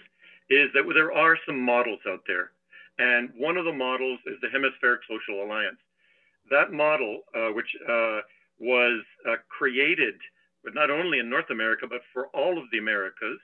is 0.50 0.68
that 0.74 0.84
there 0.94 1.12
are 1.12 1.38
some 1.46 1.60
models 1.60 2.00
out 2.08 2.22
there, 2.26 2.50
and 2.98 3.30
one 3.36 3.56
of 3.56 3.64
the 3.64 3.72
models 3.72 4.18
is 4.26 4.36
the 4.42 4.48
Hemispheric 4.48 5.02
Social 5.08 5.44
Alliance. 5.44 5.78
That 6.50 6.72
model, 6.72 7.20
uh, 7.34 7.48
which 7.52 7.68
uh, 7.88 8.20
was 8.58 9.02
uh, 9.28 9.36
created 9.48 10.14
but 10.64 10.74
not 10.74 10.90
only 10.90 11.18
in 11.18 11.30
North 11.30 11.50
America, 11.50 11.86
but 11.88 12.02
for 12.12 12.26
all 12.28 12.58
of 12.58 12.64
the 12.70 12.78
Americas, 12.78 13.38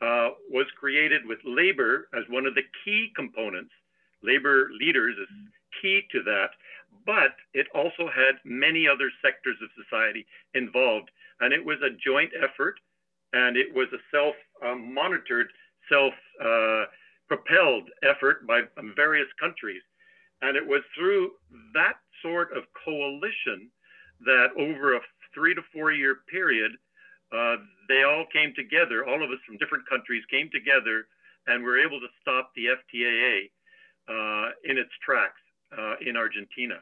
uh, 0.00 0.30
was 0.50 0.66
created 0.78 1.24
with 1.24 1.38
labor 1.44 2.08
as 2.14 2.24
one 2.28 2.46
of 2.46 2.54
the 2.54 2.62
key 2.84 3.12
components. 3.14 3.70
Labor 4.26 4.70
leaders 4.78 5.16
is 5.16 5.28
key 5.80 6.02
to 6.12 6.22
that, 6.24 6.50
but 7.06 7.36
it 7.54 7.66
also 7.74 8.08
had 8.08 8.42
many 8.44 8.88
other 8.88 9.10
sectors 9.22 9.56
of 9.62 9.70
society 9.78 10.26
involved. 10.54 11.10
And 11.40 11.52
it 11.52 11.64
was 11.64 11.78
a 11.82 11.96
joint 12.04 12.32
effort 12.42 12.76
and 13.32 13.56
it 13.56 13.72
was 13.74 13.88
a 13.92 14.02
self 14.10 14.34
monitored, 14.76 15.48
self 15.88 16.14
propelled 17.28 17.90
effort 18.02 18.46
by 18.46 18.62
various 18.96 19.28
countries. 19.38 19.82
And 20.42 20.56
it 20.56 20.66
was 20.66 20.82
through 20.96 21.32
that 21.74 21.94
sort 22.22 22.52
of 22.56 22.64
coalition 22.84 23.70
that 24.20 24.48
over 24.58 24.96
a 24.96 25.00
three 25.34 25.54
to 25.54 25.62
four 25.72 25.92
year 25.92 26.18
period, 26.30 26.72
uh, 27.32 27.56
they 27.88 28.02
all 28.04 28.24
came 28.32 28.52
together. 28.54 29.04
All 29.06 29.22
of 29.22 29.30
us 29.30 29.38
from 29.46 29.58
different 29.58 29.88
countries 29.88 30.22
came 30.30 30.48
together 30.52 31.06
and 31.46 31.62
were 31.62 31.78
able 31.78 32.00
to 32.00 32.06
stop 32.22 32.52
the 32.54 32.66
FTAA 32.66 33.44
uh, 33.44 33.55
in 34.08 34.78
its 34.78 34.90
tracks 35.04 35.40
uh, 35.76 35.94
in 36.04 36.16
Argentina. 36.16 36.76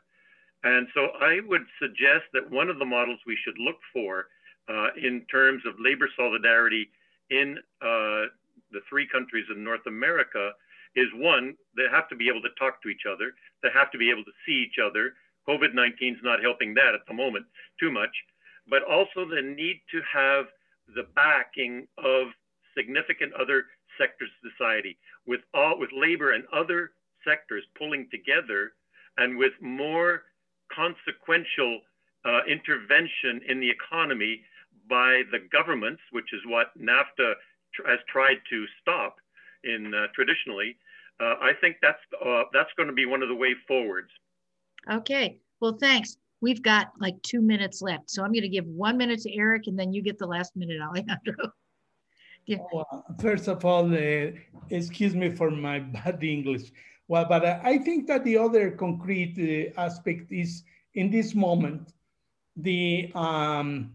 And 0.62 0.88
so 0.94 1.08
I 1.20 1.40
would 1.46 1.64
suggest 1.80 2.24
that 2.32 2.50
one 2.50 2.68
of 2.68 2.78
the 2.78 2.84
models 2.84 3.20
we 3.26 3.36
should 3.44 3.58
look 3.58 3.76
for 3.92 4.26
uh, 4.68 4.88
in 4.96 5.24
terms 5.30 5.62
of 5.66 5.74
labor 5.78 6.08
solidarity 6.16 6.88
in 7.30 7.58
uh, 7.82 8.32
the 8.72 8.80
three 8.88 9.06
countries 9.06 9.44
in 9.54 9.62
North 9.62 9.84
America 9.86 10.52
is 10.96 11.08
one, 11.16 11.54
they 11.76 11.84
have 11.90 12.08
to 12.08 12.16
be 12.16 12.28
able 12.28 12.40
to 12.42 12.54
talk 12.58 12.80
to 12.82 12.88
each 12.88 13.04
other. 13.04 13.32
They 13.62 13.68
have 13.74 13.90
to 13.90 13.98
be 13.98 14.10
able 14.10 14.24
to 14.24 14.32
see 14.46 14.64
each 14.64 14.78
other. 14.80 15.12
COVID 15.48 15.74
19 15.74 16.14
is 16.14 16.20
not 16.22 16.40
helping 16.40 16.72
that 16.74 16.94
at 16.94 17.04
the 17.06 17.14
moment 17.14 17.44
too 17.78 17.90
much 17.90 18.14
but 18.68 18.82
also 18.82 19.28
the 19.28 19.42
need 19.42 19.80
to 19.90 20.00
have 20.12 20.46
the 20.94 21.04
backing 21.14 21.86
of 21.98 22.28
significant 22.76 23.32
other 23.34 23.64
sectors 23.98 24.30
of 24.42 24.50
society 24.52 24.96
with 25.26 25.40
all 25.52 25.78
with 25.78 25.90
labor 25.92 26.32
and 26.32 26.44
other 26.52 26.92
sectors 27.26 27.64
pulling 27.78 28.08
together 28.10 28.72
and 29.18 29.36
with 29.36 29.52
more 29.60 30.22
consequential 30.72 31.80
uh, 32.24 32.40
intervention 32.48 33.40
in 33.48 33.60
the 33.60 33.70
economy 33.70 34.40
by 34.88 35.22
the 35.30 35.38
governments, 35.52 36.00
which 36.12 36.32
is 36.32 36.40
what 36.46 36.68
NAFTA 36.78 37.34
tr- 37.74 37.88
has 37.88 37.98
tried 38.08 38.38
to 38.50 38.64
stop 38.80 39.16
in 39.64 39.92
uh, 39.94 40.06
traditionally. 40.14 40.76
Uh, 41.20 41.34
I 41.40 41.52
think 41.60 41.76
that's 41.80 42.00
uh, 42.24 42.42
that's 42.52 42.70
going 42.76 42.88
to 42.88 42.94
be 42.94 43.06
one 43.06 43.22
of 43.22 43.28
the 43.28 43.34
way 43.34 43.54
forwards. 43.68 44.10
Okay. 44.90 45.38
Well, 45.60 45.76
thanks. 45.80 46.16
we've 46.40 46.62
got 46.62 46.92
like 47.00 47.14
two 47.22 47.40
minutes 47.40 47.80
left. 47.80 48.10
So 48.10 48.22
I'm 48.22 48.32
going 48.32 48.42
to 48.42 48.48
give 48.48 48.66
one 48.66 48.96
minute 48.98 49.20
to 49.20 49.34
Eric 49.34 49.66
and 49.66 49.78
then 49.78 49.92
you 49.92 50.02
get 50.02 50.18
the 50.18 50.26
last 50.26 50.56
minute, 50.56 50.80
Alejandro. 50.80 51.52
Yeah. 52.46 52.58
Well, 52.74 53.06
first 53.22 53.48
of 53.48 53.64
all, 53.64 53.90
uh, 53.90 54.32
excuse 54.68 55.14
me 55.14 55.30
for 55.30 55.50
my 55.50 55.78
bad 55.96 56.22
English. 56.22 56.72
Well, 57.08 57.26
but 57.28 57.44
uh, 57.44 57.60
I 57.62 57.78
think 57.78 58.06
that 58.06 58.24
the 58.24 58.38
other 58.38 58.70
concrete 58.70 59.72
uh, 59.76 59.80
aspect 59.80 60.32
is 60.32 60.62
in 60.94 61.10
this 61.10 61.34
moment, 61.34 61.92
the 62.56 63.10
um, 63.14 63.92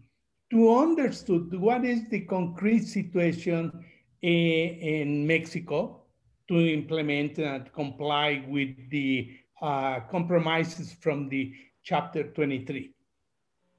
to 0.50 0.76
understand 0.76 1.58
what 1.60 1.84
is 1.84 2.08
the 2.08 2.20
concrete 2.20 2.84
situation 2.84 3.84
in, 4.22 4.30
in 4.30 5.26
Mexico 5.26 6.02
to 6.48 6.58
implement 6.58 7.38
and 7.38 7.72
comply 7.72 8.44
with 8.48 8.74
the 8.90 9.30
uh, 9.62 10.00
compromises 10.10 10.92
from 11.00 11.28
the 11.28 11.52
chapter 11.82 12.24
23. 12.24 12.90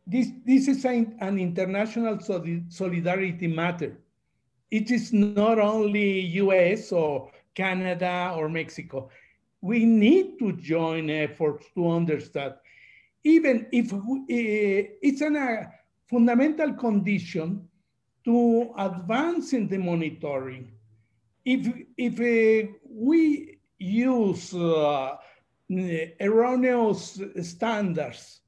This, 0.08 0.30
this 0.46 0.68
is 0.68 0.86
an, 0.86 1.18
an 1.20 1.38
international 1.38 2.20
solidarity 2.70 3.48
matter. 3.48 3.98
It 4.72 4.90
is 4.90 5.12
not 5.12 5.60
only 5.60 6.22
US 6.22 6.92
or 6.92 7.30
Canada 7.56 8.34
or 8.36 8.48
Mexico. 8.48 9.10
We 9.62 9.86
need 9.86 10.40
to 10.40 10.54
join 10.54 11.10
efforts 11.10 11.66
to 11.76 11.90
understand, 11.90 12.56
even 13.24 13.68
if 13.72 13.92
we, 13.94 14.20
uh, 14.20 14.98
it's 15.02 15.22
a 15.22 15.72
fundamental 16.10 16.74
condition 16.74 17.68
to 18.26 18.74
advance 18.78 19.54
in 19.54 19.68
the 19.68 19.78
monitoring. 19.78 20.72
If, 21.46 21.68
if 21.98 22.20
uh, 22.20 22.72
we 22.90 23.60
use 23.78 24.54
uh, 24.54 25.16
erroneous 26.20 27.20
standards 27.42 28.42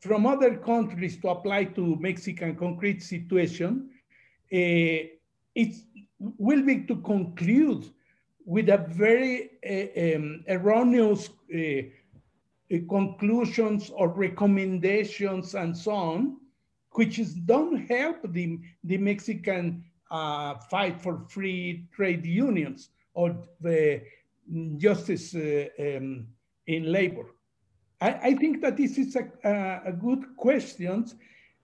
from 0.00 0.26
other 0.26 0.56
countries 0.56 1.20
to 1.20 1.28
apply 1.28 1.64
to 1.64 1.96
Mexican 1.96 2.56
concrete 2.56 3.02
situation, 3.02 3.90
uh, 4.52 5.08
it 5.54 5.76
will 6.18 6.62
be 6.62 6.82
to 6.84 6.96
conclude 6.96 7.90
with 8.44 8.68
a 8.68 8.78
very 8.88 9.50
uh, 9.68 10.16
um, 10.16 10.44
erroneous 10.48 11.30
uh, 11.54 11.82
conclusions 12.88 13.90
or 13.90 14.08
recommendations 14.08 15.54
and 15.54 15.76
so 15.76 15.92
on, 15.92 16.36
which 16.92 17.18
is, 17.18 17.34
don't 17.34 17.86
help 17.86 18.18
the, 18.32 18.58
the 18.84 18.98
Mexican 18.98 19.84
uh, 20.10 20.54
fight 20.70 21.00
for 21.00 21.24
free 21.28 21.88
trade 21.94 22.24
unions 22.24 22.90
or 23.14 23.36
the 23.60 24.02
justice 24.76 25.34
um, 25.34 26.26
in 26.66 26.92
labor. 26.92 27.26
I, 28.00 28.12
I, 28.12 28.34
think 28.34 28.60
that 28.60 28.76
this 28.76 28.98
is 28.98 29.16
a, 29.16 29.28
a, 29.44 29.88
a 29.90 29.92
good 29.92 30.36
question, 30.36 31.06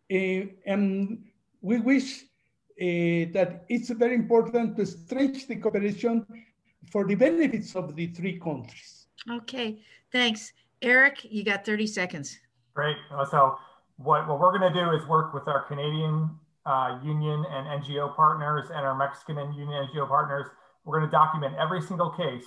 and 0.09 1.25
we 1.61 1.79
wish 1.81 2.23
uh, 2.23 3.29
that 3.35 3.65
it's 3.69 3.91
very 3.91 4.15
important 4.15 4.77
to 4.77 4.87
stretch 4.87 5.47
the 5.47 5.57
cooperation 5.57 6.27
for 6.91 7.05
the 7.05 7.15
benefits 7.15 7.75
of 7.77 7.95
the 7.95 8.09
three 8.09 8.39
countries. 8.39 9.07
Okay, 9.31 9.79
thanks. 10.13 10.53
Eric, 10.83 11.25
you 11.25 11.45
got 11.45 11.65
30 11.65 11.87
seconds. 11.87 12.39
Great. 12.75 12.97
So 13.31 13.59
what, 13.97 14.27
what 14.29 14.41
we're 14.41 14.57
going 14.59 14.73
to 14.73 14.79
do 14.79 14.91
is 14.93 15.07
work 15.07 15.35
with 15.35 15.47
our 15.47 15.65
Canadian 15.65 16.31
uh, 16.67 16.99
union 17.03 17.45
and 17.51 17.83
NGO 17.83 18.15
partners 18.15 18.69
and 18.75 18.87
our 18.87 18.95
Mexican 18.95 19.39
and 19.39 19.55
union 19.55 19.89
NGO 19.89 20.09
partners. 20.09 20.47
We're 20.85 20.99
going 20.99 21.11
to 21.11 21.13
document 21.13 21.55
every 21.59 21.83
single 21.83 22.11
case 22.11 22.45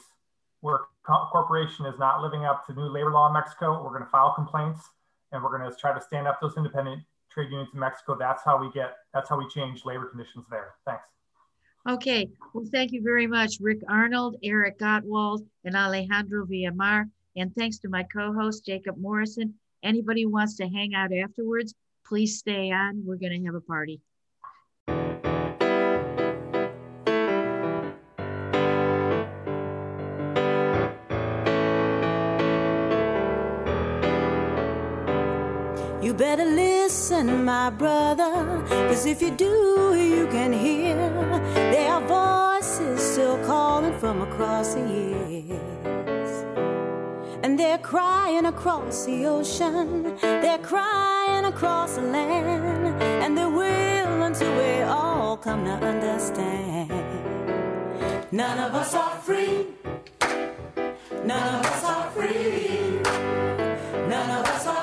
where 0.61 0.75
a 0.75 1.25
corporation 1.31 1.85
is 1.85 1.99
not 1.99 2.21
living 2.21 2.45
up 2.45 2.65
to 2.67 2.73
new 2.73 2.89
labor 2.89 3.11
law 3.11 3.27
in 3.27 3.33
Mexico. 3.33 3.83
We're 3.83 3.91
going 3.91 4.03
to 4.03 4.09
file 4.09 4.33
complaints 4.33 4.81
and 5.31 5.43
we're 5.43 5.55
going 5.55 5.69
to 5.69 5.75
try 5.77 5.93
to 5.93 6.01
stand 6.01 6.27
up 6.27 6.39
those 6.41 6.57
independent 6.57 7.03
trade 7.31 7.49
unions 7.49 7.69
in 7.73 7.79
Mexico. 7.79 8.15
That's 8.17 8.43
how 8.43 8.59
we 8.59 8.71
get, 8.71 8.97
that's 9.13 9.29
how 9.29 9.37
we 9.37 9.47
change 9.49 9.85
labor 9.85 10.05
conditions 10.05 10.45
there. 10.49 10.73
Thanks. 10.85 11.03
Okay, 11.87 12.29
well, 12.53 12.63
thank 12.71 12.93
you 12.93 13.01
very 13.01 13.27
much, 13.27 13.57
Rick 13.59 13.81
Arnold, 13.89 14.37
Eric 14.41 14.79
Gottwald, 14.79 15.45
and 15.65 15.75
Alejandro 15.75 16.45
Villamar. 16.45 17.09
And 17.35 17.53
thanks 17.55 17.77
to 17.79 17.89
my 17.89 18.03
co-host, 18.03 18.65
Jacob 18.65 18.97
Morrison. 18.97 19.55
Anybody 19.83 20.23
who 20.23 20.29
wants 20.29 20.55
to 20.57 20.67
hang 20.67 20.93
out 20.93 21.11
afterwards, 21.11 21.73
please 22.05 22.39
stay 22.39 22.71
on. 22.71 23.03
We're 23.05 23.17
going 23.17 23.37
to 23.37 23.45
have 23.45 23.55
a 23.55 23.61
party. 23.61 23.99
better 36.23 36.45
listen, 36.45 37.43
my 37.43 37.69
brother, 37.69 38.33
cause 38.87 39.05
if 39.05 39.21
you 39.21 39.31
do, 39.31 39.93
you 40.13 40.25
can 40.27 40.53
hear. 40.53 40.95
Their 41.73 41.99
voices 42.17 42.97
still 43.11 43.37
calling 43.39 43.95
from 43.99 44.21
across 44.21 44.73
the 44.75 44.85
years. 44.99 46.31
And 47.43 47.59
they're 47.59 47.83
crying 47.93 48.45
across 48.45 49.05
the 49.05 49.25
ocean, 49.25 50.15
they're 50.21 50.65
crying 50.73 51.43
across 51.53 51.95
the 51.97 52.03
land, 52.03 53.03
and 53.23 53.37
they 53.37 53.49
will 53.59 54.17
until 54.29 54.53
we 54.61 54.71
all 54.83 55.35
come 55.35 55.65
to 55.65 55.75
understand. 55.91 56.89
None 58.31 58.59
of 58.67 58.71
us 58.81 58.91
are 58.95 59.17
free, 59.27 59.55
none 61.31 61.47
of 61.55 61.61
us 61.73 61.83
are 61.95 62.09
free, 62.15 63.01
none 64.13 64.29
of 64.39 64.45
us 64.55 64.65
are 64.67 64.82